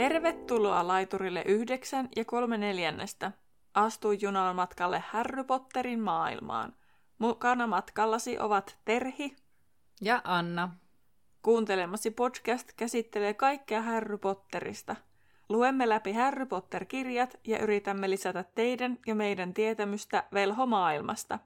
Tervetuloa 0.00 0.86
laiturille 0.86 1.42
yhdeksän 1.46 2.08
ja 2.16 2.24
kolme 2.24 2.58
neljännestä. 2.58 3.32
Astu 3.74 4.12
junaan 4.12 4.56
matkalle 4.56 5.02
Harry 5.08 5.44
Potterin 5.44 6.00
maailmaan. 6.00 6.74
Mukana 7.18 7.66
matkallasi 7.66 8.38
ovat 8.38 8.78
Terhi 8.84 9.36
Ja 10.00 10.20
Anna. 10.24 10.76
Kuuntelemasi 11.42 12.10
podcast 12.10 12.72
käsittelee 12.76 13.34
kaikkea 13.34 13.82
Harry 13.82 14.18
Potterista. 14.18 14.96
Luemme 15.48 15.88
läpi 15.88 16.12
Harry 16.12 16.46
Potter-kirjat 16.46 17.38
ja 17.44 17.58
yritämme 17.58 18.10
lisätä 18.10 18.44
teidän 18.54 18.98
ja 19.06 19.14
meidän 19.14 19.54
tietämystä 19.54 20.24
velhomaailmasta. 20.32 21.38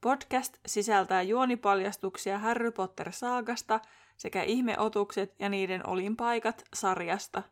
Podcast 0.00 0.58
sisältää 0.66 1.22
juonipaljastuksia 1.22 2.38
Harry 2.38 2.70
Potter-saagasta 2.70 3.80
sekä 4.16 4.42
ihmeotukset 4.42 5.34
ja 5.38 5.48
niiden 5.48 5.86
olinpaikat 5.86 6.64
sarjasta. 6.74 7.42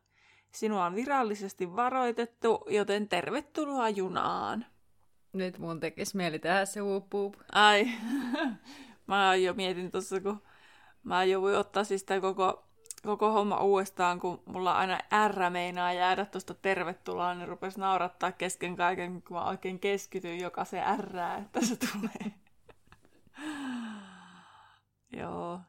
Sinua 0.54 0.84
on 0.84 0.94
virallisesti 0.94 1.76
varoitettu, 1.76 2.64
joten 2.68 3.08
tervetuloa 3.08 3.88
junaan. 3.88 4.66
Nyt 5.32 5.58
mun 5.58 5.80
tekis 5.80 6.14
mieli 6.14 6.38
tehdä 6.38 6.64
se 6.64 6.82
whoop 6.82 7.34
Ai, 7.52 7.88
mä 9.06 9.34
jo 9.34 9.54
mietin 9.54 9.90
tuossa, 9.90 10.20
kun 10.20 10.42
mä 11.02 11.24
jouduin 11.24 11.56
ottaa 11.56 11.84
siis 11.84 12.04
tämän 12.04 12.20
koko, 12.20 12.64
koko 13.02 13.32
homma 13.32 13.60
uudestaan, 13.60 14.20
kun 14.20 14.42
mulla 14.44 14.72
aina 14.72 14.98
R 15.28 15.50
meinaa 15.50 15.92
jäädä 15.92 16.24
tuosta 16.24 16.54
tervetuloa, 16.54 17.34
niin 17.34 17.48
rupesi 17.48 17.80
naurattaa 17.80 18.32
kesken 18.32 18.76
kaiken, 18.76 19.22
kun 19.22 19.36
mä 19.36 19.44
oikein 19.44 19.80
keskityin 19.80 20.40
joka 20.40 20.64
se 20.64 20.82
R, 20.96 21.16
että 21.42 21.60
se 21.60 21.76
tulee. 21.76 22.32
Joo, 25.20 25.60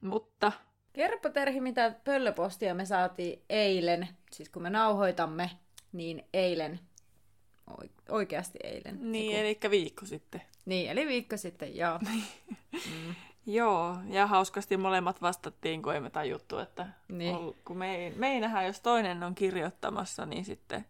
mutta 0.00 0.52
Kerropa 0.92 1.30
Terhi, 1.30 1.60
mitä 1.60 1.94
pöllöpostia 2.04 2.74
me 2.74 2.84
saatiin 2.86 3.42
eilen, 3.50 4.08
siis 4.32 4.48
kun 4.48 4.62
me 4.62 4.70
nauhoitamme, 4.70 5.50
niin 5.92 6.24
eilen, 6.32 6.80
oi- 7.70 7.90
oikeasti 8.08 8.58
eilen. 8.64 9.12
niin, 9.12 9.30
kun- 9.30 9.40
eli 9.40 9.58
viikko 9.70 10.06
sitten. 10.06 10.42
niin, 10.64 10.90
eli 10.90 11.06
viikko 11.06 11.36
sitten, 11.36 11.76
joo. 11.76 11.98
mm. 12.72 13.14
Joo, 13.46 13.96
ja 14.08 14.26
hauskasti 14.26 14.76
molemmat 14.76 15.22
vastattiin, 15.22 15.82
kun 15.82 15.94
ei 15.94 16.00
me 16.00 16.10
tajuttu, 16.10 16.58
että 16.58 16.86
Niin. 17.08 17.36
ol, 17.36 17.52
kun 17.64 17.78
me, 17.78 18.12
meinähän, 18.16 18.66
jos 18.66 18.80
toinen 18.80 19.22
on 19.22 19.34
kirjoittamassa, 19.34 20.26
niin 20.26 20.44
sitten, 20.44 20.86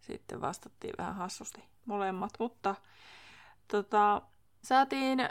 sitten 0.00 0.40
vastattiin 0.40 0.94
vähän 0.98 1.14
hassusti 1.14 1.64
molemmat. 1.84 2.30
Mutta 2.38 2.74
tota, 3.68 4.22
saatiin 4.62 5.28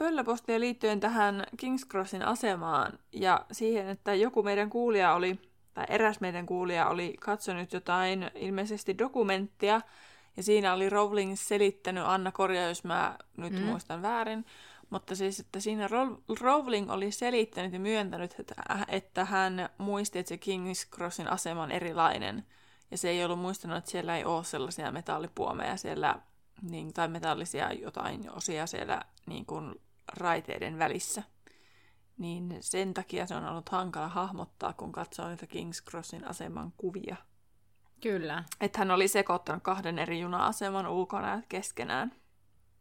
pöllöpostia 0.00 0.60
liittyen 0.60 1.00
tähän 1.00 1.46
Kings 1.56 1.86
Crossin 1.88 2.22
asemaan 2.22 2.98
ja 3.12 3.46
siihen, 3.52 3.88
että 3.88 4.14
joku 4.14 4.42
meidän 4.42 4.70
kuulija 4.70 5.14
oli, 5.14 5.38
tai 5.74 5.84
eräs 5.88 6.20
meidän 6.20 6.46
kuulija 6.46 6.88
oli 6.88 7.16
katsonut 7.20 7.72
jotain 7.72 8.30
ilmeisesti 8.34 8.98
dokumenttia, 8.98 9.80
ja 10.36 10.42
siinä 10.42 10.72
oli 10.74 10.90
Rowling 10.90 11.36
selittänyt, 11.36 12.04
Anna 12.06 12.32
korjaa, 12.32 12.68
jos 12.68 12.84
mä 12.84 13.18
nyt 13.36 13.52
Mm. 13.52 13.58
muistan 13.58 14.02
väärin, 14.02 14.44
mutta 14.90 15.14
siis, 15.14 15.40
että 15.40 15.60
siinä 15.60 15.86
Ro- 15.86 16.36
Rowling 16.40 16.90
oli 16.90 17.10
selittänyt 17.10 17.72
ja 17.72 17.80
myöntänyt, 17.80 18.34
että, 18.38 18.54
että 18.88 19.24
hän 19.24 19.68
muisti, 19.78 20.18
että 20.18 20.28
se 20.28 20.36
King's 20.36 20.96
Crossin 20.96 21.28
asema 21.28 21.62
on 21.62 21.70
erilainen. 21.70 22.46
Ja 22.90 22.98
se 22.98 23.08
ei 23.08 23.24
ollut 23.24 23.38
muistanut, 23.38 23.76
että 23.76 23.90
siellä 23.90 24.16
ei 24.16 24.24
ole 24.24 24.44
sellaisia 24.44 24.92
metallipuomeja 24.92 25.76
siellä, 25.76 26.16
niin, 26.62 26.92
tai 26.92 27.08
metallisia 27.08 27.72
jotain 27.72 28.30
osia 28.30 28.66
siellä 28.66 29.02
niin 29.26 29.46
kuin 29.46 29.74
raiteiden 30.16 30.78
välissä. 30.78 31.22
Niin 32.18 32.56
sen 32.60 32.94
takia 32.94 33.26
se 33.26 33.34
on 33.34 33.48
ollut 33.48 33.68
hankala 33.68 34.08
hahmottaa, 34.08 34.72
kun 34.72 34.92
katsoo 34.92 35.28
niitä 35.28 35.46
King's 35.46 35.90
Crossin 35.90 36.28
aseman 36.28 36.72
kuvia. 36.76 37.16
Kyllä. 38.00 38.44
Että 38.60 38.78
hän 38.78 38.90
oli 38.90 39.08
sekoittanut 39.08 39.62
kahden 39.62 39.98
eri 39.98 40.20
juna-aseman 40.20 40.86
ulkona 40.86 41.42
keskenään. 41.48 42.12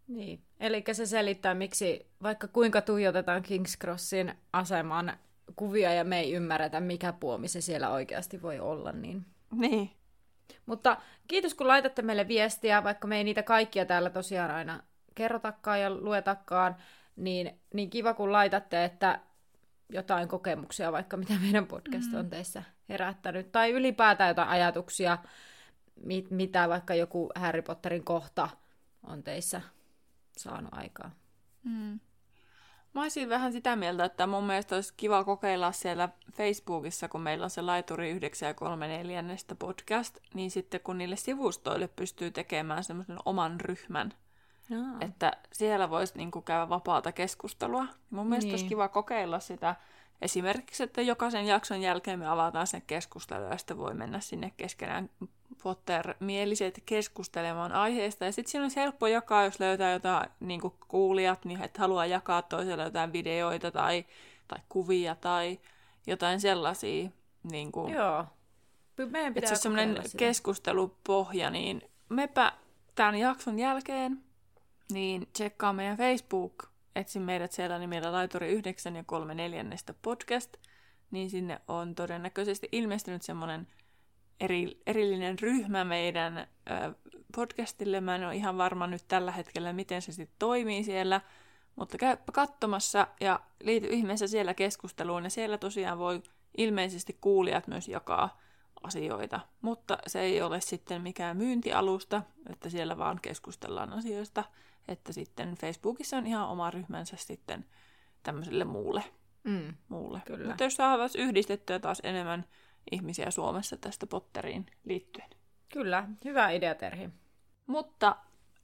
Niin. 0.08 0.44
Eli 0.60 0.84
se 0.92 1.06
selittää, 1.06 1.54
miksi 1.54 2.12
vaikka 2.24 2.48
kuinka 2.48 2.82
tuijotetaan 2.82 3.44
Kings 3.44 3.78
Crossin 3.78 4.34
aseman 4.54 5.18
kuvia 5.56 5.94
ja 5.94 6.04
me 6.04 6.20
ei 6.20 6.34
ymmärretä, 6.34 6.80
mikä 6.80 7.14
puomi 7.14 7.48
se 7.48 7.62
siellä 7.62 7.90
oikeasti 7.90 8.42
voi 8.42 8.60
olla, 8.60 8.92
niin 8.92 9.26
Niin. 9.52 9.92
Mutta 10.66 10.98
kiitos 11.28 11.54
kun 11.54 11.68
laitatte 11.68 12.02
meille 12.02 12.28
viestiä, 12.28 12.84
vaikka 12.84 13.08
me 13.08 13.18
ei 13.18 13.24
niitä 13.24 13.44
kaikkia 13.44 13.86
täällä 13.86 14.10
tosiaan 14.10 14.52
aina 14.52 14.84
kerrotakaan 15.16 15.82
ja 15.82 15.90
luetakaan, 15.90 16.76
niin, 17.20 17.60
niin 17.74 17.90
kiva 17.90 18.14
kun 18.14 18.32
laitatte, 18.32 18.86
että 18.86 19.20
jotain 19.90 20.28
kokemuksia 20.28 20.92
vaikka 20.92 21.18
mitä 21.18 21.34
meidän 21.42 21.68
podcast 21.68 22.14
on 22.14 22.30
teissä 22.30 22.64
herättänyt, 22.90 23.52
tai 23.52 23.72
ylipäätään 23.72 24.28
jotain 24.28 24.50
ajatuksia, 24.50 25.18
mit, 26.04 26.32
mitä 26.32 26.70
vaikka 26.70 26.96
joku 26.96 27.30
Harry 27.36 27.62
Potterin 27.62 28.04
kohta 28.04 28.50
on 29.04 29.24
teissä 29.24 29.62
saanut 30.38 30.74
aikaa. 30.74 31.12
Mm. 31.64 32.00
Mä 32.94 33.02
olisin 33.02 33.30
vähän 33.30 33.52
sitä 33.52 33.76
mieltä, 33.76 34.06
että 34.06 34.28
mun 34.28 34.44
mielestä 34.44 34.76
olisi 34.76 34.94
kiva 34.98 35.24
kokeilla 35.24 35.72
siellä 35.72 36.10
Facebookissa, 36.34 37.08
kun 37.08 37.22
meillä 37.22 37.44
on 37.44 37.50
se 37.50 37.62
Laituri 37.62 38.10
9 38.10 38.48
ja 38.48 38.54
3 38.54 38.88
neljännestä 38.88 39.56
podcast, 39.56 40.18
niin 40.34 40.52
sitten 40.52 40.82
kun 40.82 40.98
niille 40.98 41.16
sivustoille 41.16 41.88
pystyy 41.88 42.32
tekemään 42.32 42.84
semmoisen 42.84 43.18
oman 43.26 43.62
ryhmän, 43.62 44.14
Jaa. 44.70 44.98
että 45.02 45.32
siellä 45.52 45.90
voisi 45.90 46.14
niinku 46.18 46.42
käydä 46.42 46.70
vapaata 46.70 47.12
keskustelua. 47.12 47.86
Mun 48.10 48.28
mielestä 48.28 48.46
Niin. 48.48 48.54
olisi 48.54 48.66
kiva 48.66 48.88
kokeilla 48.88 49.40
sitä 49.40 49.76
esimerkiksi, 50.22 50.84
että 50.84 51.02
jokaisen 51.02 51.46
jakson 51.46 51.82
jälkeen 51.82 52.20
me 52.20 52.28
avataan 52.28 52.68
sen 52.68 52.82
keskustelu 52.88 53.44
ja 53.44 53.58
sitten 53.58 53.78
voi 53.78 53.94
mennä 53.94 54.20
sinne 54.20 54.54
keskenään 54.58 55.10
Potter-mieliset 55.64 56.84
keskustelemaan 56.86 57.72
aiheesta. 57.72 58.26
Ja 58.26 58.32
sitten 58.32 58.52
siinä 58.52 58.64
olisi 58.64 58.76
helppo 58.76 59.08
jakaa, 59.08 59.44
jos 59.44 59.60
löytää 59.60 59.92
jotain 59.92 60.30
niin 60.40 60.62
kuulijat, 60.88 61.46
niin 61.46 61.64
että 61.64 61.82
haluaa 61.82 62.06
jakaa 62.06 62.42
toiselle 62.42 62.84
jotain 62.84 63.14
videoita 63.14 63.72
tai, 63.72 64.06
tai 64.48 64.60
kuvia 64.70 65.16
tai 65.16 65.60
jotain 66.08 66.42
sellaisia. 66.42 67.10
Niin 67.52 67.72
kuin, 67.72 67.94
Joo. 67.94 68.26
Meidän 68.98 69.28
että 69.28 69.34
pitää 69.34 69.48
se 69.48 69.54
olisi 69.54 69.62
semmoinen 69.62 70.04
keskustelupohja, 70.18 71.50
niin 71.50 71.82
mepä 72.10 72.52
tämän 72.96 73.16
jakson 73.16 73.60
jälkeen, 73.60 74.24
niin 74.94 75.28
tsekkaa 75.34 75.74
meidän 75.74 75.98
Facebook, 75.98 76.64
etsi 76.96 77.20
meidät 77.20 77.52
siellä 77.52 77.80
nimellä 77.80 78.12
Laituri 78.12 78.52
9 78.52 78.96
ja 78.96 79.04
3 79.04 79.36
neljännestä 79.36 79.94
podcast, 80.02 80.58
niin 81.12 81.30
sinne 81.30 81.62
on 81.68 81.96
todennäköisesti 81.96 82.70
ilmestynyt 82.72 83.22
semmoinen 83.22 83.68
eri, 84.40 84.82
erillinen 84.88 85.40
ryhmä 85.40 85.84
meidän 85.84 86.38
ö, 86.38 86.46
podcastille. 87.36 88.02
Mä 88.02 88.16
en 88.16 88.26
ole 88.26 88.36
ihan 88.36 88.58
varma 88.58 88.88
nyt 88.88 89.04
tällä 89.08 89.32
hetkellä, 89.32 89.74
miten 89.74 90.02
se 90.02 90.12
sitten 90.12 90.36
toimii 90.40 90.84
siellä, 90.84 91.22
mutta 91.76 91.98
käypä 91.98 92.32
katsomassa 92.32 93.08
ja 93.20 93.40
liity 93.64 93.88
ihmeessä 93.88 94.28
siellä 94.28 94.54
keskusteluun. 94.54 95.24
Ja 95.24 95.30
siellä 95.30 95.58
tosiaan 95.58 95.98
voi 95.98 96.24
ilmeisesti 96.58 97.18
kuulijat 97.22 97.68
myös 97.68 97.88
jakaa 97.88 98.40
asioita, 98.84 99.40
mutta 99.62 99.98
se 100.08 100.20
ei 100.20 100.42
ole 100.42 100.62
sitten 100.62 101.02
mikään 101.02 101.38
myyntialusta, 101.38 102.22
että 102.50 102.70
siellä 102.70 102.98
vaan 102.98 103.20
keskustellaan 103.22 103.94
asioista, 103.94 104.44
että 104.90 105.14
sitten 105.14 105.56
Facebookissa 105.56 106.18
on 106.18 106.28
ihan 106.28 106.50
oma 106.50 106.72
ryhmänsä 106.72 107.18
sitten 107.20 107.66
tämmöiselle 108.24 108.64
muulle. 108.64 109.04
Mm. 109.44 109.74
muulle. 109.90 110.22
Kyllä. 110.26 110.48
Mutta 110.48 110.64
jos 110.64 110.76
saataisiin 110.76 111.24
yhdistettyä 111.24 111.80
taas 111.80 112.02
enemmän 112.04 112.46
ihmisiä 112.92 113.32
Suomessa 113.32 113.78
tästä 113.78 114.08
Potteriin 114.08 114.66
liittyen. 114.84 115.30
Kyllä, 115.74 116.08
hyvä 116.26 116.50
idea 116.50 116.76
Terhi. 116.76 117.10
Mutta 117.68 118.16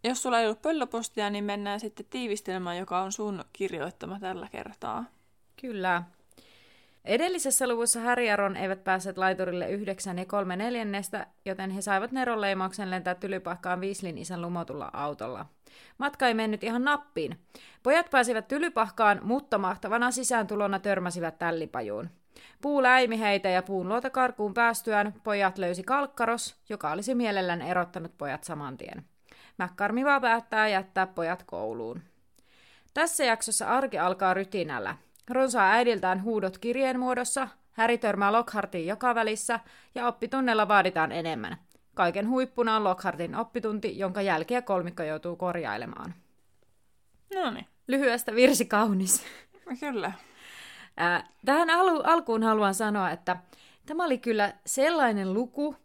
jos 0.04 0.24
sulla 0.24 0.40
ei 0.40 0.46
ollut 0.46 0.62
pöllöpostia, 0.62 1.30
niin 1.30 1.44
mennään 1.44 1.80
sitten 1.80 2.06
tiivistelmään, 2.10 2.78
joka 2.78 3.02
on 3.02 3.12
sun 3.12 3.44
kirjoittama 3.54 4.20
tällä 4.20 4.48
kertaa. 4.52 5.06
Kyllä. 5.62 6.04
Edellisessä 7.06 7.68
luvussa 7.68 8.00
Harry 8.00 8.24
ja 8.24 8.36
Ron 8.36 8.56
eivät 8.56 8.84
päässeet 8.84 9.18
laiturille 9.18 9.70
yhdeksän 9.70 10.18
ja 10.20 10.26
kolme 10.26 10.56
neljännestä, 10.56 11.28
joten 11.46 11.72
he 11.72 11.82
saivat 11.82 12.12
neronleimauksen 12.12 12.92
lentää 12.92 13.16
tylypahkaan 13.16 13.82
Viislin 13.82 14.18
isän 14.18 14.42
lumotulla 14.42 14.90
autolla. 14.94 15.46
Matka 15.98 16.28
ei 16.28 16.34
mennyt 16.34 16.64
ihan 16.64 16.84
nappiin. 16.84 17.40
Pojat 17.84 18.10
pääsivät 18.10 18.48
tylypahkaan, 18.48 19.20
mutta 19.24 19.58
mahtavana 19.58 20.12
sisääntulona 20.12 20.80
törmäsivät 20.80 21.40
tällipajuun. 21.40 22.10
Puu 22.62 22.84
läimi 22.84 23.20
heitä 23.20 23.50
ja 23.50 23.64
puun 23.64 23.90
luota 23.90 24.10
karkuun 24.10 24.54
päästyään 24.54 25.14
pojat 25.24 25.58
löysi 25.58 25.84
kalkkaros, 25.84 26.56
joka 26.70 26.92
olisi 26.92 27.16
mielellään 27.16 27.62
erottanut 27.62 28.18
pojat 28.18 28.44
saman 28.44 28.78
tien. 28.78 29.06
Mäkkarmi 29.58 30.06
vaan 30.06 30.22
päättää 30.22 30.68
jättää 30.68 31.08
pojat 31.08 31.44
kouluun. 31.44 32.02
Tässä 32.94 33.24
jaksossa 33.24 33.68
arki 33.68 34.00
alkaa 34.00 34.34
rytinällä. 34.34 34.96
Ron 35.30 35.52
saa 35.52 35.72
äidiltään 35.72 36.24
huudot 36.24 36.58
kirjeen 36.58 37.00
muodossa, 37.00 37.48
Häri 37.72 37.98
törmää 37.98 38.32
Lockhartiin 38.32 38.88
joka 38.88 39.16
välissä 39.16 39.60
ja 39.96 40.08
oppitunnella 40.08 40.68
vaaditaan 40.68 41.12
enemmän. 41.12 41.58
Kaiken 41.94 42.30
huippuna 42.30 42.76
on 42.76 42.84
Lockhartin 42.84 43.36
oppitunti, 43.36 44.00
jonka 44.00 44.22
jälkeä 44.22 44.62
kolmikko 44.62 45.04
joutuu 45.04 45.36
korjailemaan. 45.36 46.14
No 47.36 47.52
niin, 47.52 47.68
Lyhyestä 47.88 48.36
virsi 48.36 48.66
kaunis. 48.66 49.24
kyllä. 49.80 50.12
Ää, 50.98 51.28
Tähän 51.46 51.70
alu- 51.70 52.04
alkuun 52.04 52.44
haluan 52.44 52.76
sanoa, 52.76 53.12
että 53.12 53.38
Tämä 53.86 54.06
oli 54.06 54.18
kyllä 54.18 54.54
sellainen 54.66 55.34
luku, 55.34 55.76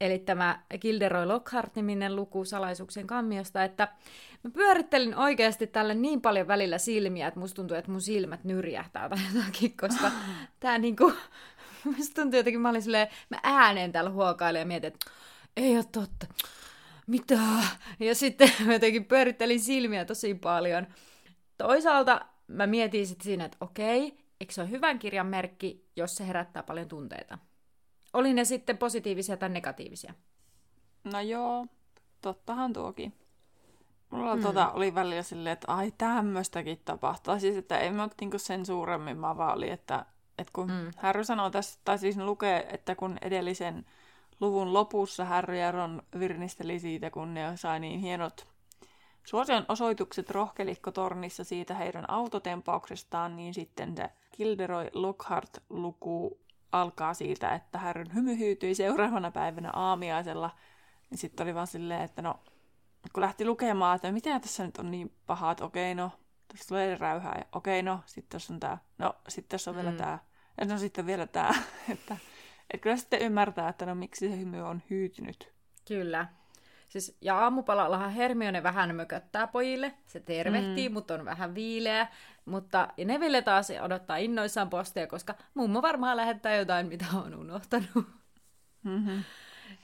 eli 0.00 0.18
tämä 0.18 0.60
Gilderoy 0.80 1.26
Lockhart-niminen 1.26 2.16
luku 2.16 2.44
salaisuuksien 2.44 3.06
kammiosta, 3.06 3.64
että 3.64 3.88
mä 4.42 4.50
pyörittelin 4.50 5.16
oikeasti 5.16 5.66
tälle 5.66 5.94
niin 5.94 6.20
paljon 6.20 6.48
välillä 6.48 6.78
silmiä, 6.78 7.28
että 7.28 7.40
musta 7.40 7.56
tuntuu, 7.56 7.76
että 7.76 7.90
mun 7.90 8.00
silmät 8.00 8.44
nyrjähtää 8.44 9.08
tai 9.08 9.18
jotakin, 9.34 9.76
koska 9.76 10.10
tää 10.60 10.78
niinku, 10.78 11.12
musta 11.84 12.22
tuntuu 12.22 12.38
jotenkin, 12.38 12.60
mä 12.60 12.70
olin 12.70 12.82
silleen, 12.82 13.08
mä 13.30 13.40
ääneen 13.42 13.92
täällä 13.92 14.10
huokailin 14.10 14.60
ja 14.60 14.66
mietin, 14.66 14.88
että 14.88 15.10
ei 15.56 15.76
ole 15.76 15.84
totta, 15.92 16.26
mitä? 17.06 17.38
Ja 18.00 18.14
sitten 18.14 18.50
mä 18.66 18.72
jotenkin 18.72 19.04
pyörittelin 19.04 19.60
silmiä 19.60 20.04
tosi 20.04 20.34
paljon. 20.34 20.86
Toisaalta 21.58 22.26
mä 22.46 22.66
mietin 22.66 23.06
sitten 23.06 23.24
siinä, 23.24 23.44
että 23.44 23.56
okei, 23.60 24.18
eikö 24.40 24.52
se 24.52 24.60
ole 24.60 24.70
hyvän 24.70 24.98
kirjan 24.98 25.26
merkki, 25.26 25.88
jos 25.96 26.16
se 26.16 26.26
herättää 26.26 26.62
paljon 26.62 26.88
tunteita? 26.88 27.38
Oli 28.14 28.32
ne 28.32 28.44
sitten 28.44 28.78
positiivisia 28.78 29.36
tai 29.36 29.48
negatiivisia? 29.48 30.14
No 31.04 31.20
joo, 31.20 31.66
tottahan 32.20 32.72
tuokin. 32.72 33.12
Mulla 34.10 34.36
mm. 34.36 34.42
tota 34.42 34.70
oli 34.70 34.94
välillä 34.94 35.22
silleen, 35.22 35.52
että 35.52 35.72
ai 35.72 35.92
tämmöistäkin 35.98 36.80
tapahtuu. 36.84 37.38
Siis, 37.38 37.56
että 37.56 37.78
ei 37.78 37.90
mä 37.90 38.08
niinku 38.20 38.38
sen 38.38 38.66
suuremmin, 38.66 39.18
mä 39.18 39.36
vaan 39.36 39.56
oli, 39.56 39.70
että, 39.70 40.06
että 40.38 40.52
kun 40.52 40.70
mm. 40.70 40.90
Harry 40.96 41.24
sanoo 41.24 41.50
tässä, 41.50 41.80
tai 41.84 41.98
siis 41.98 42.16
lukee, 42.16 42.66
että 42.70 42.94
kun 42.94 43.18
edellisen 43.22 43.86
luvun 44.40 44.72
lopussa 44.72 45.24
Harry 45.24 45.58
ja 45.58 45.72
Ron 45.72 46.02
virnisteli 46.18 46.78
siitä, 46.78 47.10
kun 47.10 47.34
ne 47.34 47.56
sai 47.56 47.80
niin 47.80 48.00
hienot 48.00 48.46
suosion 49.24 49.64
osoitukset 49.68 50.30
rohkelikkotornissa 50.30 51.44
siitä 51.44 51.74
heidän 51.74 52.10
autotempauksestaan, 52.10 53.36
niin 53.36 53.54
sitten 53.54 53.96
se 53.96 54.10
Gilderoy 54.36 54.88
Lockhart-luku 54.92 56.38
alkaa 56.80 57.14
siitä, 57.14 57.54
että 57.54 57.78
Harryn 57.78 58.14
hymy 58.14 58.38
hyytyi 58.38 58.74
seuraavana 58.74 59.30
päivänä 59.30 59.70
aamiaisella. 59.72 60.50
Niin 61.10 61.18
sitten 61.18 61.44
oli 61.44 61.54
vaan 61.54 61.66
silleen, 61.66 62.00
että 62.00 62.22
no, 62.22 62.40
kun 63.12 63.20
lähti 63.20 63.44
lukemaan, 63.44 63.96
että 63.96 64.12
mitä 64.12 64.40
tässä 64.40 64.66
nyt 64.66 64.78
on 64.78 64.90
niin 64.90 65.14
pahaa, 65.26 65.52
että 65.52 65.64
okei, 65.64 65.94
no, 65.94 66.10
tässä 66.48 66.68
tulee 66.68 66.96
räyhää, 66.96 67.34
ja 67.38 67.44
okei, 67.52 67.82
no, 67.82 68.00
sitten 68.06 68.30
tässä 68.30 68.54
on 68.54 68.60
tämä, 68.60 68.78
no, 68.98 69.14
sitten 69.28 69.48
tässä 69.48 69.70
on 69.70 69.76
mm. 69.76 69.82
vielä 69.82 69.96
tämä, 69.96 70.18
ja 70.60 70.66
no 70.66 70.78
sitten 70.78 71.06
vielä 71.06 71.26
tämä, 71.26 71.50
että, 71.92 72.16
että 72.70 72.82
kyllä 72.82 72.96
sitten 72.96 73.22
ymmärtää, 73.22 73.68
että 73.68 73.86
no 73.86 73.94
miksi 73.94 74.28
se 74.28 74.36
hymy 74.36 74.60
on 74.62 74.82
hyytynyt. 74.90 75.52
Kyllä. 75.88 76.26
Siis, 76.94 77.16
ja 77.20 77.38
aamupalallahan 77.38 78.10
Hermione 78.10 78.62
vähän 78.62 78.96
mököttää 78.96 79.46
pojille. 79.46 79.94
Se 80.06 80.20
tervehtii, 80.20 80.88
mm. 80.88 80.92
mutta 80.92 81.14
on 81.14 81.24
vähän 81.24 81.54
viileä. 81.54 82.08
Mutta 82.44 82.88
ja 82.96 83.04
Neville 83.04 83.42
taas 83.42 83.68
odottaa 83.82 84.16
innoissaan 84.16 84.70
postia, 84.70 85.06
koska 85.06 85.34
mummo 85.54 85.82
varmaan 85.82 86.16
lähettää 86.16 86.56
jotain, 86.56 86.86
mitä 86.86 87.04
on 87.14 87.34
unohtanut. 87.34 88.06
Mm-hmm. 88.82 89.24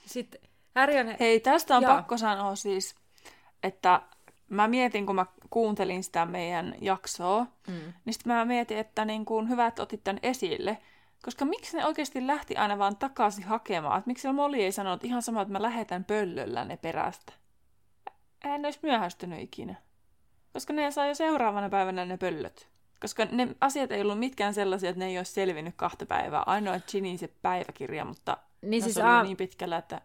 Sitten 0.07 0.41
Harry. 0.75 0.95
Hei, 1.21 1.41
tästä 1.41 1.77
on 1.77 1.83
Joo. 1.83 1.95
pakko 1.95 2.17
sanoa 2.17 2.57
siis, 2.57 2.95
että 3.63 4.03
mä 4.49 4.69
mietin, 4.69 5.07
kun 5.07 5.15
mä 5.15 5.27
kuuntelin 5.51 6.05
sitä 6.05 6.27
meidän 6.27 6.75
jaksoa, 6.81 7.47
mm. 7.67 7.93
niin 8.05 8.15
sitten 8.15 8.33
mä 8.33 8.45
mietin, 8.45 8.79
että 8.79 9.05
niin 9.05 9.25
kuin 9.25 9.49
hyvä, 9.49 9.67
että 9.67 9.83
otit 9.83 10.05
tämän 10.05 10.21
esille. 10.23 10.79
Koska 11.25 11.45
miksi 11.45 11.77
ne 11.77 11.87
oikeasti 11.87 12.27
lähti 12.27 12.57
aina 12.57 12.79
vaan 12.79 12.97
takaisin 12.97 13.45
hakemaan? 13.45 13.99
Et 13.99 14.07
miksi 14.07 14.33
Molly 14.33 14.57
ei 14.57 14.73
sanonut 14.73 15.05
ihan 15.05 15.23
sama, 15.23 15.43
että 15.43 15.53
mä 15.53 15.63
lähetän 15.63 16.05
pöllöllä 16.05 16.65
ne 16.65 16.77
perästä? 16.77 17.33
En 18.45 18.65
olisi 18.65 18.79
myöhästynyt 18.83 19.41
ikinä. 19.41 19.75
Koska 20.53 20.73
ne 20.73 20.91
saa 20.91 21.07
jo 21.07 21.15
seuraavana 21.15 21.69
päivänä 21.69 22.05
ne 22.05 22.17
pöllöt. 22.17 22.69
Koska 23.01 23.25
ne 23.25 23.49
asiat 23.61 23.93
ei 23.93 24.01
ollut 24.01 24.19
mitkään 24.19 24.55
sellaisia, 24.55 24.91
että 24.91 24.99
ne 24.99 25.07
ei 25.07 25.19
olisi 25.19 25.33
selvinnyt 25.33 25.75
kahta 25.77 26.07
päivää. 26.07 26.43
Ainoa 26.47 26.81
Ginny 26.93 27.19
se 27.19 27.29
päiväkirja, 27.43 28.05
mutta 28.05 28.37
niin 28.63 28.83
siis 28.83 28.97
oli 28.97 29.07
a... 29.07 29.23
niin 29.23 29.37
pitkällä, 29.37 29.77
että, 29.77 30.01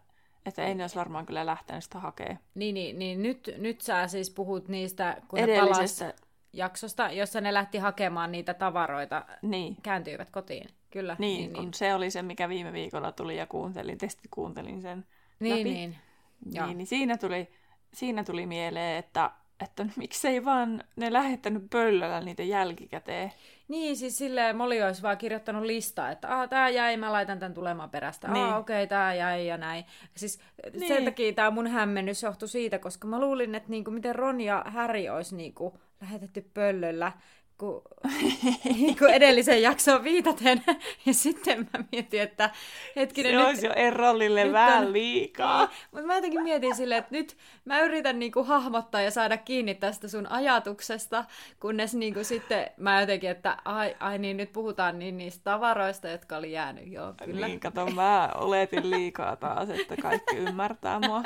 että 0.46 0.64
ei 0.64 0.74
ne 0.74 0.84
olisi 0.84 0.96
varmaan 0.96 1.26
kyllä 1.26 1.46
lähtenyt 1.46 1.84
sitä 1.84 1.98
hakemaan. 1.98 2.38
Niin, 2.54 2.74
niin, 2.74 2.98
niin 2.98 3.22
nyt, 3.22 3.50
nyt 3.58 3.80
sä 3.80 4.06
siis 4.06 4.30
puhut 4.30 4.68
niistä, 4.68 5.22
kun 5.28 5.38
Edellisestä... 5.38 6.04
ne 6.04 6.14
jaksosta, 6.52 7.10
jossa 7.10 7.40
ne 7.40 7.54
lähti 7.54 7.78
hakemaan 7.78 8.32
niitä 8.32 8.54
tavaroita, 8.54 9.24
niin. 9.42 9.76
kääntyivät 9.82 10.30
kotiin. 10.30 10.68
Kyllä. 10.96 11.16
Niin, 11.18 11.40
niin, 11.40 11.52
niin. 11.52 11.74
se 11.74 11.94
oli 11.94 12.10
se, 12.10 12.22
mikä 12.22 12.48
viime 12.48 12.72
viikolla 12.72 13.12
tuli 13.12 13.36
ja 13.36 13.46
kuuntelin, 13.46 13.98
kuuntelin 14.30 14.82
sen 14.82 15.04
niin, 15.40 15.58
läpi. 15.58 15.64
Niin, 15.64 15.96
niin, 16.44 16.78
niin 16.78 16.86
siinä, 16.86 17.16
tuli, 17.16 17.48
siinä 17.94 18.24
tuli 18.24 18.46
mieleen, 18.46 18.98
että, 18.98 19.30
että 19.64 19.86
miksei 19.96 20.44
vaan 20.44 20.84
ne 20.96 21.12
lähettänyt 21.12 21.70
pöllöllä 21.70 22.20
niitä 22.20 22.42
jälkikäteen. 22.42 23.32
Niin, 23.68 23.96
siis 23.96 24.18
silleen 24.18 24.56
Molly 24.56 24.82
olisi 24.82 25.02
vaan 25.02 25.18
kirjoittanut 25.18 25.62
listaa, 25.62 26.10
että 26.10 26.40
ah, 26.40 26.48
tää 26.48 26.68
jäi, 26.68 26.96
mä 26.96 27.12
laitan 27.12 27.38
tän 27.38 27.54
tulemaan 27.54 27.90
perästä. 27.90 28.28
Niin. 28.28 28.46
Ah, 28.46 28.58
okei, 28.58 28.76
okay, 28.76 28.86
tää 28.86 29.14
jäi 29.14 29.46
ja 29.46 29.56
näin. 29.56 29.84
Siis 30.16 30.40
niin. 30.72 30.88
sen 30.88 31.04
takia 31.04 31.32
tämä 31.32 31.50
mun 31.50 31.66
hämmennys 31.66 32.22
johtui 32.22 32.48
siitä, 32.48 32.78
koska 32.78 33.08
mä 33.08 33.20
luulin, 33.20 33.54
että 33.54 33.70
niinku, 33.70 33.90
miten 33.90 34.14
Ron 34.14 34.40
ja 34.40 34.64
Harry 34.66 35.08
olisi 35.08 35.36
niinku, 35.36 35.78
lähetetty 36.00 36.50
pöllöllä 36.54 37.12
kun, 37.58 37.82
niin 38.64 38.98
kuin 38.98 39.14
edelliseen 39.14 39.62
jaksoon 39.62 40.04
viitaten. 40.04 40.62
Ja 41.06 41.14
sitten 41.14 41.68
mä 41.72 41.84
mietin, 41.92 42.20
että 42.20 42.50
hetkinen... 42.96 43.32
Se 43.32 43.38
nyt, 43.38 43.46
olisi 43.46 43.66
jo 43.66 43.72
Errollille 43.76 44.44
nyt 44.44 44.52
vähän 44.52 44.86
on, 44.86 44.92
liikaa. 44.92 45.66
Niin, 45.66 45.76
mutta 45.92 46.06
mä 46.06 46.14
jotenkin 46.14 46.42
mietin 46.42 46.76
silleen, 46.76 46.98
että 46.98 47.14
nyt 47.14 47.36
mä 47.64 47.80
yritän 47.80 48.18
niin 48.18 48.32
kuin 48.32 48.46
hahmottaa 48.46 49.00
ja 49.00 49.10
saada 49.10 49.36
kiinni 49.36 49.74
tästä 49.74 50.08
sun 50.08 50.26
ajatuksesta, 50.26 51.24
kunnes 51.60 51.94
niin 51.94 52.14
kuin 52.14 52.24
sitten 52.24 52.70
mä 52.76 53.00
jotenkin, 53.00 53.30
että 53.30 53.56
ai, 53.64 53.96
ai 54.00 54.18
niin, 54.18 54.36
nyt 54.36 54.52
puhutaan 54.52 54.98
niin 54.98 55.18
niistä 55.18 55.44
tavaroista, 55.44 56.08
jotka 56.08 56.36
oli 56.36 56.52
jäänyt. 56.52 56.92
Joo, 56.92 57.14
kyllä. 57.24 57.46
Niin, 57.46 57.60
kato, 57.60 57.86
mä 57.86 58.30
oletin 58.34 58.90
liikaa 58.90 59.36
taas, 59.36 59.70
että 59.70 59.96
kaikki 59.96 60.36
ymmärtää 60.36 61.00
mua. 61.00 61.22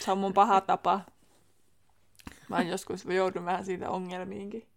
Se 0.00 0.12
on 0.12 0.18
mun 0.18 0.34
paha 0.34 0.60
tapa. 0.60 1.00
Mä 2.48 2.62
joskus 2.62 3.04
joudun 3.04 3.44
vähän 3.44 3.64
siitä 3.64 3.90
ongelmiinkin. 3.90 4.68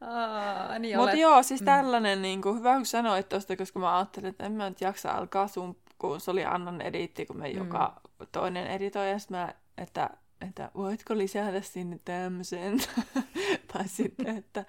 Aa, 0.00 0.78
niin 0.78 0.98
Mutta 0.98 1.16
joo, 1.16 1.42
siis 1.42 1.60
mm. 1.60 1.64
tällainen, 1.64 2.22
niin 2.22 2.42
kuin, 2.42 2.58
hyvä 2.58 2.76
kun 2.76 2.86
sanoit 2.86 3.28
tuosta, 3.28 3.56
koska 3.56 3.78
mä 3.78 3.96
ajattelin, 3.96 4.28
että 4.28 4.46
en 4.46 4.52
mä 4.52 4.68
nyt 4.68 4.80
jaksa 4.80 5.10
alkaa 5.10 5.48
sun, 5.48 5.76
kun 5.98 6.20
se 6.20 6.30
oli 6.30 6.44
Annan 6.44 6.80
editti, 6.80 7.26
kun 7.26 7.38
me 7.38 7.48
mm. 7.48 7.56
joka 7.56 8.00
toinen 8.32 8.66
editoi, 8.66 9.10
ja 9.10 9.16
mä, 9.30 9.54
että, 9.78 10.10
että 10.40 10.70
voitko 10.74 11.18
lisätä 11.18 11.60
sinne 11.60 12.00
tämmöisen, 12.04 12.78
tai 13.72 13.88
sitten, 13.88 14.36
että 14.36 14.64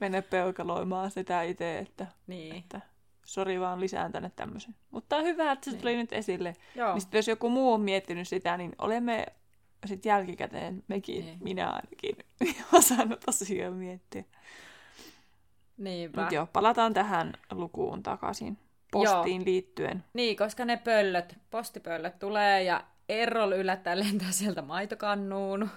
mene 0.00 0.22
peukaloimaan 0.22 1.10
sitä 1.10 1.42
itse, 1.42 1.78
että, 1.78 2.06
niin. 2.26 2.56
että 2.56 2.80
sori 3.24 3.60
vaan 3.60 3.80
lisään 3.80 4.12
tänne 4.12 4.32
tämmöisen. 4.36 4.74
Mutta 4.90 5.16
on 5.16 5.24
hyvä, 5.24 5.52
että 5.52 5.64
se 5.64 5.70
niin. 5.70 5.80
tuli 5.80 5.96
nyt 5.96 6.12
esille. 6.12 6.56
Joo. 6.74 6.92
Niin 6.92 7.00
sit, 7.00 7.14
jos 7.14 7.28
joku 7.28 7.50
muu 7.50 7.72
on 7.72 7.80
miettinyt 7.80 8.28
sitä, 8.28 8.56
niin 8.56 8.72
olemme 8.78 9.26
sitten 9.86 10.10
jälkikäteen, 10.10 10.82
mekin, 10.88 11.24
niin. 11.24 11.38
minä 11.42 11.70
ainakin, 11.70 12.16
osannut 12.78 13.20
tosiaan 13.20 13.74
miettiä. 13.74 14.24
Niinpä. 15.78 16.22
Mut 16.22 16.32
joo, 16.32 16.46
palataan 16.52 16.94
tähän 16.94 17.32
lukuun 17.50 18.02
takaisin 18.02 18.58
postiin 18.90 19.40
joo. 19.40 19.44
liittyen. 19.44 20.04
Niin, 20.12 20.36
koska 20.36 20.64
ne 20.64 20.76
pöllöt, 20.76 21.36
postipöllöt 21.50 22.18
tulee 22.18 22.62
ja 22.62 22.84
Errol 23.08 23.52
yllättäen 23.52 23.98
lentää 23.98 24.30
sieltä 24.30 24.62
maitokannuun. 24.62 25.70